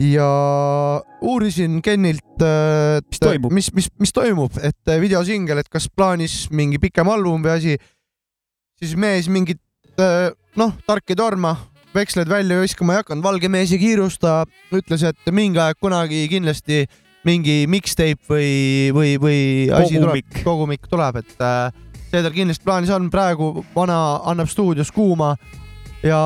ja 0.00 0.28
uurisin 1.22 1.82
Kennilt, 1.82 2.40
mis 3.08 3.20
toimub? 3.22 3.52
mis, 3.54 3.70
mis, 3.74 3.90
mis 4.00 4.14
toimub, 4.14 4.56
et 4.62 4.90
äh, 4.90 5.00
videosingel, 5.02 5.60
et 5.62 5.70
kas 5.70 5.86
plaanis 5.90 6.48
mingi 6.50 6.80
pikem 6.82 7.08
album 7.10 7.44
või 7.44 7.54
asi, 7.54 7.76
siis 8.80 8.96
mees 8.98 9.30
mingit 9.32 9.62
äh, 10.00 10.32
noh, 10.58 10.74
tark 10.88 11.14
ei 11.14 11.18
torma, 11.18 11.54
veksled 11.94 12.30
välja 12.30 12.58
viskama 12.62 12.96
ei 12.96 13.04
hakanud, 13.04 13.24
valge 13.24 13.50
mees 13.52 13.72
ei 13.74 13.80
kiirusta, 13.82 14.42
ütles, 14.74 15.06
et 15.06 15.34
mingi 15.34 15.62
aeg 15.62 15.78
kunagi 15.82 16.24
kindlasti 16.32 16.84
mingi 17.24 17.64
mixtape 17.70 18.28
või, 18.28 18.92
või, 18.92 19.14
või 19.20 19.40
asi 19.72 19.96
Kogumik. 19.96 20.26
tuleb, 20.28 20.44
kogumik 20.44 20.88
tuleb, 20.90 21.22
et 21.22 21.44
äh, 21.44 21.68
see 22.10 22.22
tal 22.22 22.34
kindlasti 22.34 22.66
plaanis 22.66 22.92
on, 22.94 23.08
praegu 23.12 23.64
vana 23.74 24.00
annab 24.30 24.50
stuudios 24.50 24.92
kuuma 24.94 25.36
ja, 26.04 26.20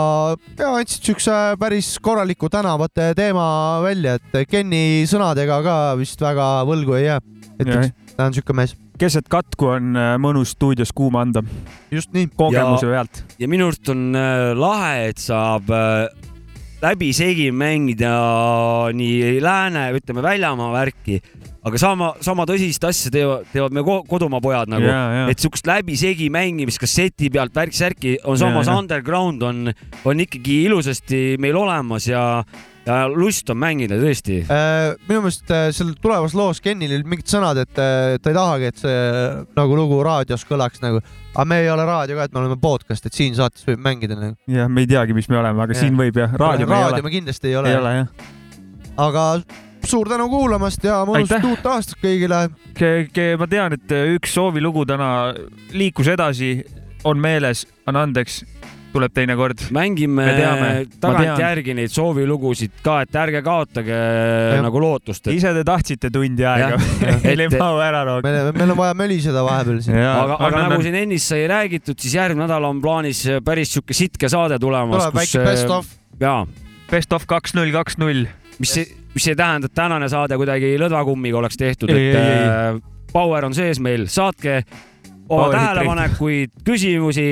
ja 0.59 0.73
andsid 0.75 1.07
siukse 1.07 1.37
päris 1.61 1.95
korraliku 2.03 2.51
tänavate 2.53 3.13
teema 3.19 3.47
välja, 3.85 4.19
et 4.19 4.51
Kenny 4.51 5.07
sõnadega 5.11 5.61
ka 5.65 5.79
vist 6.01 6.21
väga 6.23 6.51
võlgu 6.69 6.99
ei 6.99 7.09
jää. 7.09 7.21
et 7.59 7.67
üks- 7.67 8.15
ta 8.17 8.27
on 8.27 8.35
siuke 8.35 8.55
mees. 8.57 8.75
keset 8.99 9.29
katku 9.31 9.69
on 9.77 9.95
äh, 9.97 10.15
mõnus 10.19 10.57
stuudios 10.57 10.93
kuuma 10.95 11.23
anda. 11.23 11.43
just 11.91 12.13
nii. 12.13 12.31
kogemuse 12.37 12.87
pealt. 12.91 13.23
ja 13.39 13.49
minu 13.49 13.71
arust 13.71 13.89
on 13.95 14.11
äh, 14.19 14.53
lahe, 14.59 15.09
et 15.13 15.23
saab 15.23 15.71
äh, 15.71 16.09
läbisegi 16.83 17.49
mängida 17.51 18.13
nii 18.95 19.41
lääne, 19.43 19.89
ütleme 19.99 20.23
väljamaa 20.23 20.69
värki, 20.73 21.19
aga 21.67 21.81
sama, 21.81 22.13
sama 22.25 22.47
tõsist 22.49 22.85
asja 22.87 23.11
teevad, 23.15 23.49
teevad 23.53 23.75
meie 23.75 23.87
ko- 23.87 24.05
kodumaa 24.09 24.41
pojad 24.45 24.71
nagu 24.71 24.87
Jaa, 24.87 25.09
jaa. 25.17 25.27
et 25.33 25.43
siukest 25.43 25.67
läbisegi 25.67 26.29
mängimist 26.31 26.79
kasseti 26.79 27.31
pealt 27.35 27.55
värk-särki 27.57 28.17
on 28.25 28.39
samas 28.39 28.67
Jaa, 28.69 28.75
jaa. 28.77 28.83
underground 28.85 29.43
on, 29.43 29.73
on 30.07 30.21
ikkagi 30.25 30.61
ilusasti 30.69 31.23
meil 31.43 31.59
olemas 31.59 32.07
ja, 32.07 32.45
ja 32.89 33.09
lust 33.11 33.51
on 33.53 33.59
mängida 33.61 33.99
tõesti. 34.01 34.41
Äh, 34.49 34.95
minu 35.09 35.23
meelest 35.25 35.53
äh, 35.53 35.69
seal 35.77 35.93
tulevas 36.01 36.35
loos 36.39 36.63
Kennil 36.65 36.95
olid 36.97 37.11
mingid 37.11 37.29
sõnad, 37.31 37.61
et 37.61 37.81
äh, 37.83 38.17
ta 38.23 38.33
ei 38.33 38.39
tahagi, 38.39 38.71
et 38.73 38.83
see 38.83 38.97
nagu 39.59 39.79
lugu 39.79 40.01
raadios 40.07 40.47
kõlaks 40.49 40.83
nagu, 40.85 41.03
aga 41.35 41.47
me 41.49 41.61
ei 41.65 41.71
ole 41.73 41.85
raadio 41.89 42.19
ka, 42.19 42.29
et 42.29 42.35
me 42.35 42.43
oleme 42.43 42.59
podcast, 42.63 43.07
et 43.09 43.17
siin 43.17 43.37
saates 43.39 43.67
võib 43.69 43.85
mängida 43.85 44.19
nagu. 44.19 44.37
jah, 44.49 44.71
me 44.73 44.85
ei 44.87 44.91
teagi, 44.91 45.17
mis 45.17 45.29
me 45.29 45.41
oleme, 45.43 45.65
aga 45.65 45.77
Jah. 45.77 45.85
siin 45.85 45.99
võib 45.99 46.21
jah, 46.21 46.35
raadio 46.41 46.69
me 46.69 46.77
ei 46.79 46.87
raadio 46.89 47.03
ole 47.03 47.09
me. 47.11 47.15
kindlasti 47.19 47.53
ei 47.53 47.57
ole. 47.61 47.73
ei 47.73 47.81
ole 47.81 47.95
jah. 48.01 48.29
aga 49.09 49.29
suur 49.89 50.09
tänu 50.11 50.29
kuulamast 50.33 50.85
ja 50.85 51.03
mõnusat 51.09 51.45
uut 51.49 51.69
aastat 51.71 52.01
kõigile. 52.03 52.47
ma 53.39 53.51
tean, 53.51 53.77
et 53.79 53.97
üks 54.17 54.35
soovilugu 54.37 54.87
täna 54.89 55.35
liikus 55.77 56.09
edasi, 56.15 56.57
on 57.07 57.21
meeles, 57.21 57.67
anna 57.87 58.03
andeks, 58.09 58.43
tuleb 58.93 59.15
teinekord. 59.15 59.67
mängime 59.75 60.27
tagantjärgi 61.01 61.75
neid 61.77 61.93
soovilugusid 61.93 62.81
ka, 62.85 63.01
et 63.05 63.19
ärge 63.21 63.43
kaotage 63.47 63.95
ja. 63.95 64.61
nagu 64.65 64.83
lootust, 64.83 65.29
et 65.29 65.37
ise 65.37 65.53
te 65.57 65.65
tahtsite 65.67 66.11
tundi 66.15 66.47
aega 66.49 66.79
meil 67.27 67.45
ei 67.45 67.51
mahu 67.55 67.83
ära 67.85 68.05
rohkem. 68.09 68.31
meil, 68.31 68.53
meil 68.57 68.75
on 68.75 68.81
vaja 68.81 68.97
möliseda 68.99 69.45
vahepeal 69.47 69.83
siin. 69.85 70.01
aga, 70.03 70.39
aga 70.49 70.65
nagu 70.67 70.81
siin 70.87 70.99
ennist 71.03 71.35
sai 71.35 71.45
räägitud, 71.51 71.99
siis 72.01 72.17
järgmine 72.19 72.49
nädal 72.49 72.65
on 72.65 72.83
plaanis 72.83 73.25
päris 73.45 73.75
sihuke 73.75 73.97
sitke 73.97 74.29
saade 74.33 74.59
tulemas. 74.63 75.03
Tuleb 75.03 75.21
väike 75.21 75.45
best 75.45 75.71
of. 75.75 75.89
jaa. 76.21 76.43
Best 76.89 77.13
of 77.13 77.27
kaks 77.29 77.55
null 77.59 77.73
kaks 77.75 77.99
null. 78.01 78.27
mis, 78.59 78.77
mis 79.15 79.27
ei 79.29 79.37
tähenda, 79.37 79.69
et 79.69 79.77
tänane 79.77 80.09
saade 80.09 80.39
kuidagi 80.41 80.77
lõdvakummiga 80.81 81.43
oleks 81.43 81.61
tehtud, 81.61 81.93
Ei, 81.93 82.11
et 82.11 82.17
ei, 82.17 82.31
ei. 82.33 82.47
äh, 82.49 82.81
power 83.13 83.45
on 83.45 83.55
sees 83.55 83.81
meil, 83.85 84.09
saatke 84.11 84.63
oma 85.29 85.51
tähelepanekuid, 85.53 86.57
küsimusi, 86.65 87.29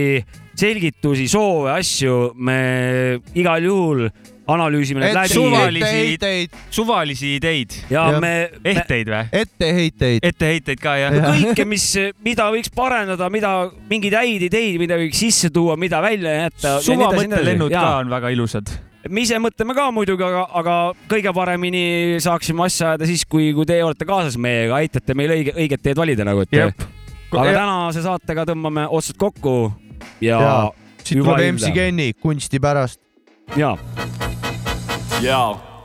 selgitusi, 0.57 1.29
soove, 1.31 1.75
asju, 1.77 2.33
me 2.37 3.21
igal 3.37 3.65
juhul 3.67 4.09
analüüsime 4.47 5.03
need 5.03 5.15
läbi. 5.17 5.29
suvalisi, 5.35 6.49
suvalisi 6.71 7.35
ideid. 7.37 7.75
ja 7.91 8.07
me, 8.23 8.33
ehteid 8.65 9.11
või? 9.11 9.23
etteheiteid. 9.43 10.27
etteheiteid 10.27 10.83
ka 10.83 10.97
jah? 11.01 11.17
kõike, 11.27 11.67
mis, 11.69 11.87
mida 12.25 12.49
võiks 12.55 12.71
parendada, 12.75 13.29
mida, 13.33 13.53
mingeid 13.91 14.19
häid 14.21 14.47
ideid, 14.49 14.79
mida 14.83 14.99
võiks 15.01 15.23
sisse 15.27 15.51
tuua, 15.55 15.77
mida 15.81 16.01
välja 16.05 16.37
jätta. 16.45 16.77
suvamõttelennud 16.87 17.75
ka 17.75 17.87
on 18.03 18.13
väga 18.13 18.31
ilusad. 18.35 18.71
me 19.11 19.25
ise 19.27 19.41
mõtleme 19.43 19.75
ka 19.77 19.89
muidugi, 19.95 20.27
aga, 20.27 20.45
aga 20.63 20.77
kõige 21.11 21.35
paremini 21.35 21.87
saaksime 22.23 22.69
asja 22.69 22.93
ajada 22.93 23.09
siis, 23.11 23.27
kui, 23.27 23.51
kui 23.57 23.67
teie 23.67 23.83
olete 23.87 24.07
kaasas 24.07 24.39
meiega, 24.39 24.79
aitate 24.79 25.19
meil 25.19 25.35
õige, 25.41 25.57
õiget 25.59 25.83
teed 25.83 25.99
valida 25.99 26.27
nagu, 26.27 26.47
et. 26.47 26.87
Aga 27.27 27.51
Ja- 27.51 27.59
tänase 27.59 28.05
saatega 28.05 28.45
tõmbame 28.47 28.85
otsad 28.95 29.17
kokku 29.19 29.73
ja, 30.21 30.41
ja 30.41 30.71
siit 31.05 31.23
tuleb 31.23 31.55
MC. 31.55 31.73
Kenny 31.75 32.13
kunsti 32.13 32.61
pärast. 32.61 33.01
jaa. 33.57 33.79
jaa. 35.23 35.76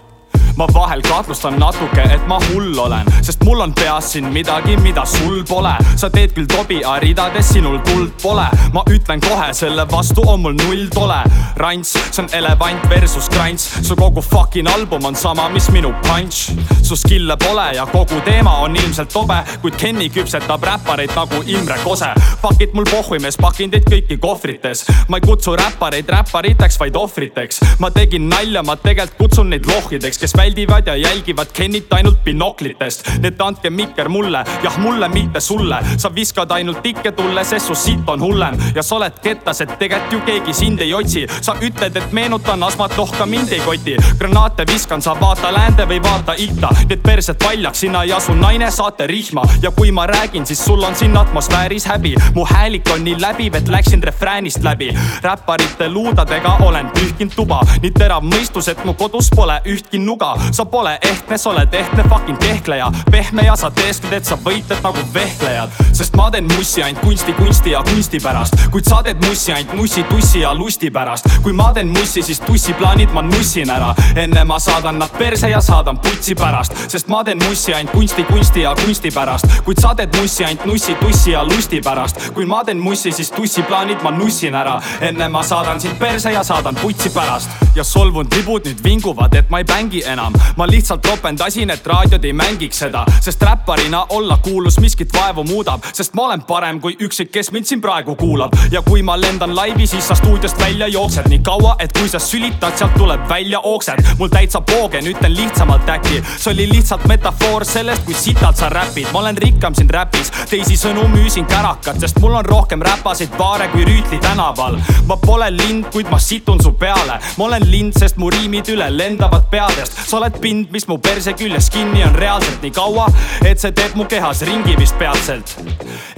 Ma 0.58 0.68
vahel 0.74 1.02
kahtlustan 1.02 1.60
natuke, 1.60 2.04
et 2.14 2.28
ma 2.28 2.40
hull 2.52 2.78
olen, 2.80 3.08
sest 3.24 3.44
mul 3.44 3.62
on 3.64 3.74
peas 3.74 4.12
siin 4.14 4.28
midagi, 4.34 4.78
mida 4.82 5.06
sul 5.06 5.44
pole. 5.48 5.74
sa 5.96 6.10
teed 6.10 6.34
küll 6.36 6.48
tobi, 6.50 6.82
aga 6.84 7.00
ridades 7.04 7.54
sinul 7.54 7.80
tuld 7.86 8.12
pole. 8.22 8.48
ma 8.74 8.84
ütlen 8.90 9.22
kohe, 9.22 9.52
selle 9.54 9.86
vastu 9.92 10.24
on 10.28 10.42
mul 10.42 10.54
null 10.54 10.88
tole. 10.94 11.22
rants, 11.56 11.94
see 12.12 12.24
on 12.24 12.30
elevant 12.34 12.90
versus 12.90 13.30
krants, 13.30 13.70
su 13.88 13.96
kogu 13.96 14.22
fucking 14.22 14.68
album 14.68 15.06
on 15.06 15.16
sama, 15.16 15.50
mis 15.50 15.70
minu 15.72 15.94
punch. 16.08 16.52
su 16.82 16.96
skill'e 16.96 17.38
pole 17.38 17.70
ja 17.76 17.86
kogu 17.86 18.22
teema 18.26 18.58
on 18.66 18.76
ilmselt 18.76 19.10
tobe, 19.14 19.42
kuid 19.62 19.76
Kenny 19.82 20.10
küpsetab 20.10 20.64
räppareid 20.64 21.16
nagu 21.16 21.44
Imre 21.48 21.80
Kose. 21.84 22.14
pakid 22.42 22.74
mul 22.74 22.86
pohhui 22.90 23.20
mees, 23.20 23.38
pakin 23.38 23.72
teid 23.72 23.88
kõiki 23.90 24.20
kohvrites. 24.20 24.86
ma 25.08 25.18
ei 25.18 25.26
kutsu 25.26 25.56
räppareid 25.56 26.10
räppariteks, 26.10 26.80
vaid 26.80 26.96
ohvriteks. 26.96 27.62
ma 27.80 27.90
tegin 27.92 28.30
nalja, 28.30 28.64
ma 28.64 28.76
tegelikult 28.76 29.18
kutsun 29.18 29.50
neid 29.50 29.66
lohhideks, 29.66 30.18
kes 30.18 30.34
väldivad 30.42 30.88
ja 30.88 30.96
jälgivad 30.96 31.46
Kennit 31.54 31.94
ainult 31.94 32.24
binoklitest. 32.24 33.08
nii 33.08 33.28
et 33.28 33.42
andke 33.42 33.70
mikker 33.70 34.10
mulle, 34.10 34.44
jah 34.64 34.78
mulle, 34.78 35.10
mitte 35.10 35.40
sulle. 35.40 35.78
sa 35.98 36.16
viskad 36.16 36.52
ainult 36.52 36.86
ikke 36.86 37.12
tulle, 37.12 37.44
sest 37.44 37.68
su 37.68 37.76
sitt 37.76 38.10
on 38.10 38.22
hullem 38.22 38.58
ja 38.76 38.84
sa 38.84 38.96
oled 38.96 39.20
kettas, 39.22 39.62
et 39.62 39.76
tegelikult 39.80 40.14
ju 40.14 40.20
keegi 40.26 40.54
sind 40.54 40.82
ei 40.82 40.94
otsi. 40.94 41.28
sa 41.42 41.54
ütled, 41.62 41.98
et 41.98 42.12
meenutan 42.12 42.64
astmat, 42.64 42.98
noh 42.98 43.12
ka 43.18 43.26
mind 43.26 43.52
ei 43.52 43.60
koti. 43.60 43.96
granaate 44.20 44.66
viskan, 44.68 45.02
sa 45.02 45.16
vaata 45.22 45.54
läände 45.54 45.86
või 45.86 46.02
vaata 46.04 46.34
itta. 46.38 46.70
need 46.90 47.04
persed 47.04 47.38
paljaks, 47.44 47.80
sina 47.80 48.04
ei 48.04 48.14
asu 48.14 48.34
naine, 48.34 48.72
saate 48.72 49.08
rihma 49.08 49.44
ja 49.62 49.72
kui 49.72 49.92
ma 49.92 50.08
räägin, 50.08 50.46
siis 50.46 50.66
sul 50.66 50.84
on 50.84 50.96
siin 50.96 51.18
atmosfääris 51.18 51.86
häbi. 51.86 52.16
mu 52.36 52.46
häälik 52.46 52.90
on 52.94 53.04
nii 53.04 53.22
läbiv, 53.22 53.56
et 53.56 53.68
läksin 53.68 54.04
refräänist 54.04 54.64
läbi. 54.64 54.90
räpparite 55.22 55.90
luudadega 55.90 56.58
olen 56.66 56.90
pühkinud 56.98 57.36
tuba, 57.36 57.62
nii 57.82 57.92
terav 57.92 58.24
mõistus, 58.24 58.72
et 58.72 58.86
mu 58.86 58.94
kodus 58.94 59.30
pole 59.36 59.62
ühtki 59.66 60.00
nuga. 60.00 60.31
Sa 60.52 60.66
pole 60.66 60.98
ehtne, 61.02 61.38
sa 61.38 61.50
oled 61.50 61.74
ehtne 61.74 62.04
fucking 62.10 62.38
kehkleja, 62.40 62.92
pehme 63.12 63.46
ja 63.46 63.56
sa 63.56 63.72
teeskled, 63.72 64.14
et 64.14 64.26
sa 64.26 64.38
võitled 64.46 64.84
nagu 64.84 65.04
vehklejad. 65.14 65.70
sest 65.94 66.16
ma 66.16 66.30
teen 66.32 66.48
mussi 66.58 66.84
ainult 66.84 67.02
kunsti, 67.02 67.34
kunsti 67.34 67.72
ja 67.72 67.84
kunsti 67.84 68.20
pärast, 68.20 68.56
kuid 68.72 68.86
sa 68.90 69.02
teed 69.04 69.26
mussi 69.26 69.54
ainult 69.54 69.74
mussi, 69.74 70.04
tussi 70.04 70.40
ja 70.40 70.54
lusti 70.54 70.92
pärast. 70.92 71.28
kui 71.44 71.54
ma 71.54 71.72
teen 71.74 71.88
mussi, 71.88 72.22
siis 72.22 72.40
tussiplaanid 72.40 73.14
ma 73.14 73.22
nussin 73.22 73.70
ära, 73.70 73.94
enne 74.16 74.44
ma 74.44 74.60
saadan 74.60 75.00
nad 75.00 75.10
perse 75.18 75.50
ja 75.50 75.62
saadan 75.62 75.98
putsi 76.00 76.36
pärast, 76.36 76.76
sest 76.88 77.08
ma 77.08 77.24
teen 77.24 77.40
mussi 77.48 77.74
ainult 77.74 77.92
kunsti, 77.92 78.24
kunsti 78.24 78.62
ja 78.62 78.76
kunsti 78.86 79.12
pärast, 79.12 79.48
kuid 79.66 79.82
sa 79.82 79.96
teed 79.96 80.16
mussi 80.20 80.46
ainult 80.46 80.66
nussi, 80.66 80.96
tussi 81.02 81.32
ja 81.32 81.44
lusti 81.44 81.82
pärast. 81.82 82.32
kui 82.34 82.46
ma 82.46 82.64
teen 82.64 82.80
mussi, 82.80 83.12
siis 83.12 83.32
tussiplaanid 83.32 84.04
ma 84.04 84.12
nussin 84.12 84.56
ära, 84.56 84.82
enne 85.02 85.28
ma 85.30 85.44
saadan 85.44 85.80
sind 85.82 85.98
perse 86.00 86.32
ja 86.32 86.44
saadan 86.44 86.76
putsi 86.76 87.10
pärast. 87.10 87.50
ja 87.76 87.84
solvunud 87.84 88.34
libud 88.36 88.66
nüüd 88.68 88.84
vinguvad, 88.84 89.36
et 89.36 89.50
ma 89.50 89.62
ei 89.62 89.64
bängi 89.66 90.04
enam, 90.06 90.21
ma 90.58 90.68
lihtsalt 90.68 91.06
ropendasin, 91.06 91.70
et 91.70 91.88
raadiod 91.88 92.26
ei 92.26 92.34
mängiks 92.34 92.80
seda, 92.84 93.06
sest 93.22 93.42
räpparina 93.44 94.06
olla 94.10 94.38
kuulus 94.38 94.80
miskit 94.80 95.14
vaevu 95.14 95.44
muudab, 95.44 95.86
sest 95.94 96.14
ma 96.14 96.28
olen 96.28 96.42
parem 96.48 96.80
kui 96.82 96.96
üksik, 97.00 97.32
kes 97.32 97.52
mind 97.52 97.66
siin 97.70 97.82
praegu 97.82 98.16
kuulab. 98.16 98.56
Ja 98.72 98.82
kui 98.82 99.04
ma 99.04 99.18
lendan 99.22 99.56
laivi, 99.56 99.88
siis 99.88 100.08
sa 100.08 100.16
stuudiost 100.16 100.60
välja 100.60 100.88
jooksed. 100.88 101.30
Nii 101.30 101.40
kaua, 101.46 101.76
et 101.80 101.94
kui 101.98 102.10
sa 102.10 102.20
sülitad, 102.20 102.78
sealt 102.78 102.96
tuleb 102.98 103.30
välja 103.30 103.60
ooksed. 103.60 104.04
mul 104.20 104.28
täitsa 104.28 104.62
poogen, 104.62 105.08
ütlen 105.08 105.36
lihtsamalt 105.36 105.90
äkki, 105.90 106.24
see 106.38 106.54
oli 106.54 106.68
lihtsalt 106.70 107.06
metafoor 107.08 107.66
sellest, 107.66 108.04
kui 108.06 108.14
sitalt 108.14 108.58
sa 108.58 108.70
räpid, 108.70 109.08
ma 109.14 109.20
olen 109.20 109.38
rikkam 109.38 109.76
siin 109.76 109.90
räpis, 109.90 110.32
teisisõnu 110.50 111.08
müüsin 111.08 111.46
kärakat, 111.46 112.00
sest 112.00 112.20
mul 112.20 112.36
on 112.36 112.46
rohkem 112.46 112.82
räpasid 112.82 113.34
baare 113.38 113.68
kui 113.74 113.86
Rüütli 113.86 114.20
tänaval. 114.20 114.78
ma 115.08 115.18
pole 115.18 115.52
lind, 115.52 115.86
kuid 115.92 116.10
ma 116.12 116.20
situn 116.20 116.62
su 116.64 116.72
peale, 116.72 117.20
ma 117.38 117.46
olen 117.46 117.72
lind, 117.72 117.94
sest 118.00 118.18
mu 118.18 118.30
riimid 118.30 118.70
üle 118.70 118.88
lendavad 118.98 119.48
peadest, 119.52 119.98
sa 120.12 120.18
oled 120.20 120.42
pind, 120.44 120.68
mis 120.76 120.84
mu 120.90 120.98
perse 121.00 121.32
küljes 121.40 121.70
kinni 121.72 122.02
on 122.04 122.16
reaalselt 122.20 122.60
nii 122.66 122.74
kaua, 122.76 123.06
et 123.48 123.62
see 123.62 123.72
teeb 123.76 123.94
mu 123.96 124.04
kehas 124.12 124.42
ringi 124.44 124.74
vist 124.76 124.98
peatselt. 125.00 125.54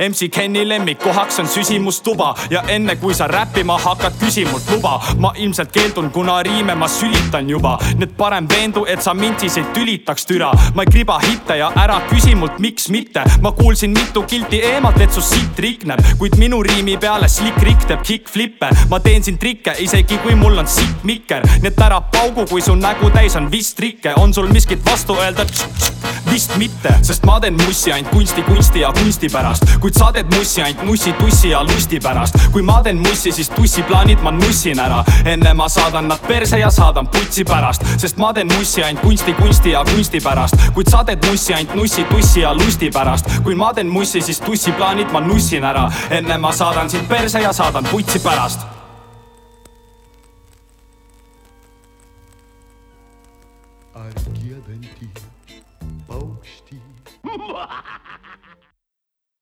MC 0.02 0.32
Kenny 0.34 0.64
lemmikkohaks 0.66 1.38
on 1.44 1.50
süsimustuba 1.52 2.32
ja 2.50 2.64
enne 2.74 2.96
kui 2.98 3.14
sa 3.14 3.28
räppima 3.30 3.76
hakkad, 3.78 4.18
küsi 4.18 4.48
mult 4.50 4.66
luba. 4.74 4.96
ma 5.22 5.30
ilmselt 5.38 5.72
keeldun, 5.72 6.10
kuna 6.12 6.40
riime 6.44 6.76
ma 6.76 6.88
sülitan 6.90 7.50
juba, 7.50 7.76
nii 8.00 8.08
et 8.08 8.16
parem 8.18 8.48
veendu, 8.50 8.86
et 8.90 9.02
sa 9.02 9.14
mind 9.14 9.44
siis 9.44 9.58
ei 9.62 9.68
tülitaks 9.76 10.26
türa. 10.26 10.50
ma 10.74 10.84
ei 10.88 10.90
kriba 10.90 11.20
hitte 11.22 11.60
ja 11.60 11.70
ära 11.78 12.00
küsi 12.10 12.34
mult, 12.36 12.58
miks 12.60 12.90
mitte, 12.90 13.22
ma 13.42 13.52
kuulsin 13.52 13.94
mitu 13.94 14.24
kilti 14.24 14.64
eemalt, 14.72 14.98
et 15.02 15.14
su 15.14 15.22
sitt 15.22 15.60
rikneb, 15.60 16.02
kuid 16.18 16.40
minu 16.42 16.64
riimi 16.64 16.98
peale 16.98 17.30
slick 17.30 17.62
rick 17.62 17.86
teeb 17.86 18.02
kick-flippe. 18.02 18.74
ma 18.90 19.00
teen 19.00 19.24
siin 19.24 19.38
trikke, 19.38 19.78
isegi 19.78 20.18
kui 20.26 20.36
mul 20.36 20.58
on 20.58 20.68
sitt 20.68 21.06
mikker, 21.06 21.46
nii 21.62 21.70
et 21.70 21.86
ära 21.86 22.02
paugu, 22.02 22.50
kui 22.50 22.62
su 22.62 22.74
nägu 22.76 23.14
täis 23.14 23.38
on 23.38 23.52
vist 23.52 23.83
trikke, 23.84 24.14
on 24.16 24.34
sul 24.34 24.48
miskit 24.48 24.86
vastu 24.86 25.16
öelda? 25.20 25.46
vist 26.32 26.54
mitte, 26.58 26.94
sest 27.04 27.26
ma 27.28 27.36
teen 27.44 27.58
mussi 27.66 27.92
ainult 27.92 28.14
kunsti, 28.16 28.42
kunsti 28.48 28.80
ja 28.80 28.92
kunsti 28.96 29.28
pärast. 29.30 29.66
kuid 29.84 29.98
sa 30.00 30.08
teed 30.16 30.30
mussi 30.32 30.62
ainult 30.64 30.86
nussi, 30.88 31.12
tussi 31.20 31.50
ja 31.50 31.64
lusti 31.64 32.00
pärast. 32.00 32.38
kui 32.52 32.62
ma 32.62 32.78
teen 32.84 32.98
mussi, 32.98 33.32
siis 33.32 33.50
tussiplaanid 33.50 34.24
ma 34.24 34.32
nussin 34.32 34.80
ära. 34.80 35.04
enne 35.26 35.54
ma 35.54 35.68
saadan 35.70 36.08
nad 36.08 36.24
perse 36.28 36.60
ja 36.60 36.70
saadan 36.72 37.08
putsi 37.08 37.44
pärast, 37.44 37.84
sest 37.98 38.18
ma 38.18 38.32
teen 38.34 38.48
mussi 38.58 38.84
ainult 38.84 39.04
kunsti, 39.04 39.34
kunsti 39.34 39.76
ja 39.76 39.84
kunsti 39.92 40.22
pärast. 40.24 40.56
kuid 40.74 40.88
sa 40.90 41.04
teed 41.04 41.28
mussi 41.28 41.54
ainult 41.54 41.76
nussi, 41.76 42.04
tussi 42.04 42.40
ja 42.42 42.54
lusti 42.54 42.90
pärast. 42.90 43.28
kui 43.44 43.56
ma 43.56 43.74
teen 43.74 43.92
mussi, 43.92 44.22
siis 44.22 44.40
tussiplaanid 44.40 45.12
ma 45.12 45.20
nussin 45.20 45.64
ära. 45.64 45.92
enne 46.10 46.38
ma 46.38 46.52
saadan 46.52 46.90
sind 46.90 47.08
perse 47.12 47.42
ja 47.44 47.54
saadan 47.54 47.84
putsi 47.92 48.20
pärast. 48.20 48.83
ar 54.04 54.18
giedantį 54.40 55.10
paukštį. 56.10 56.82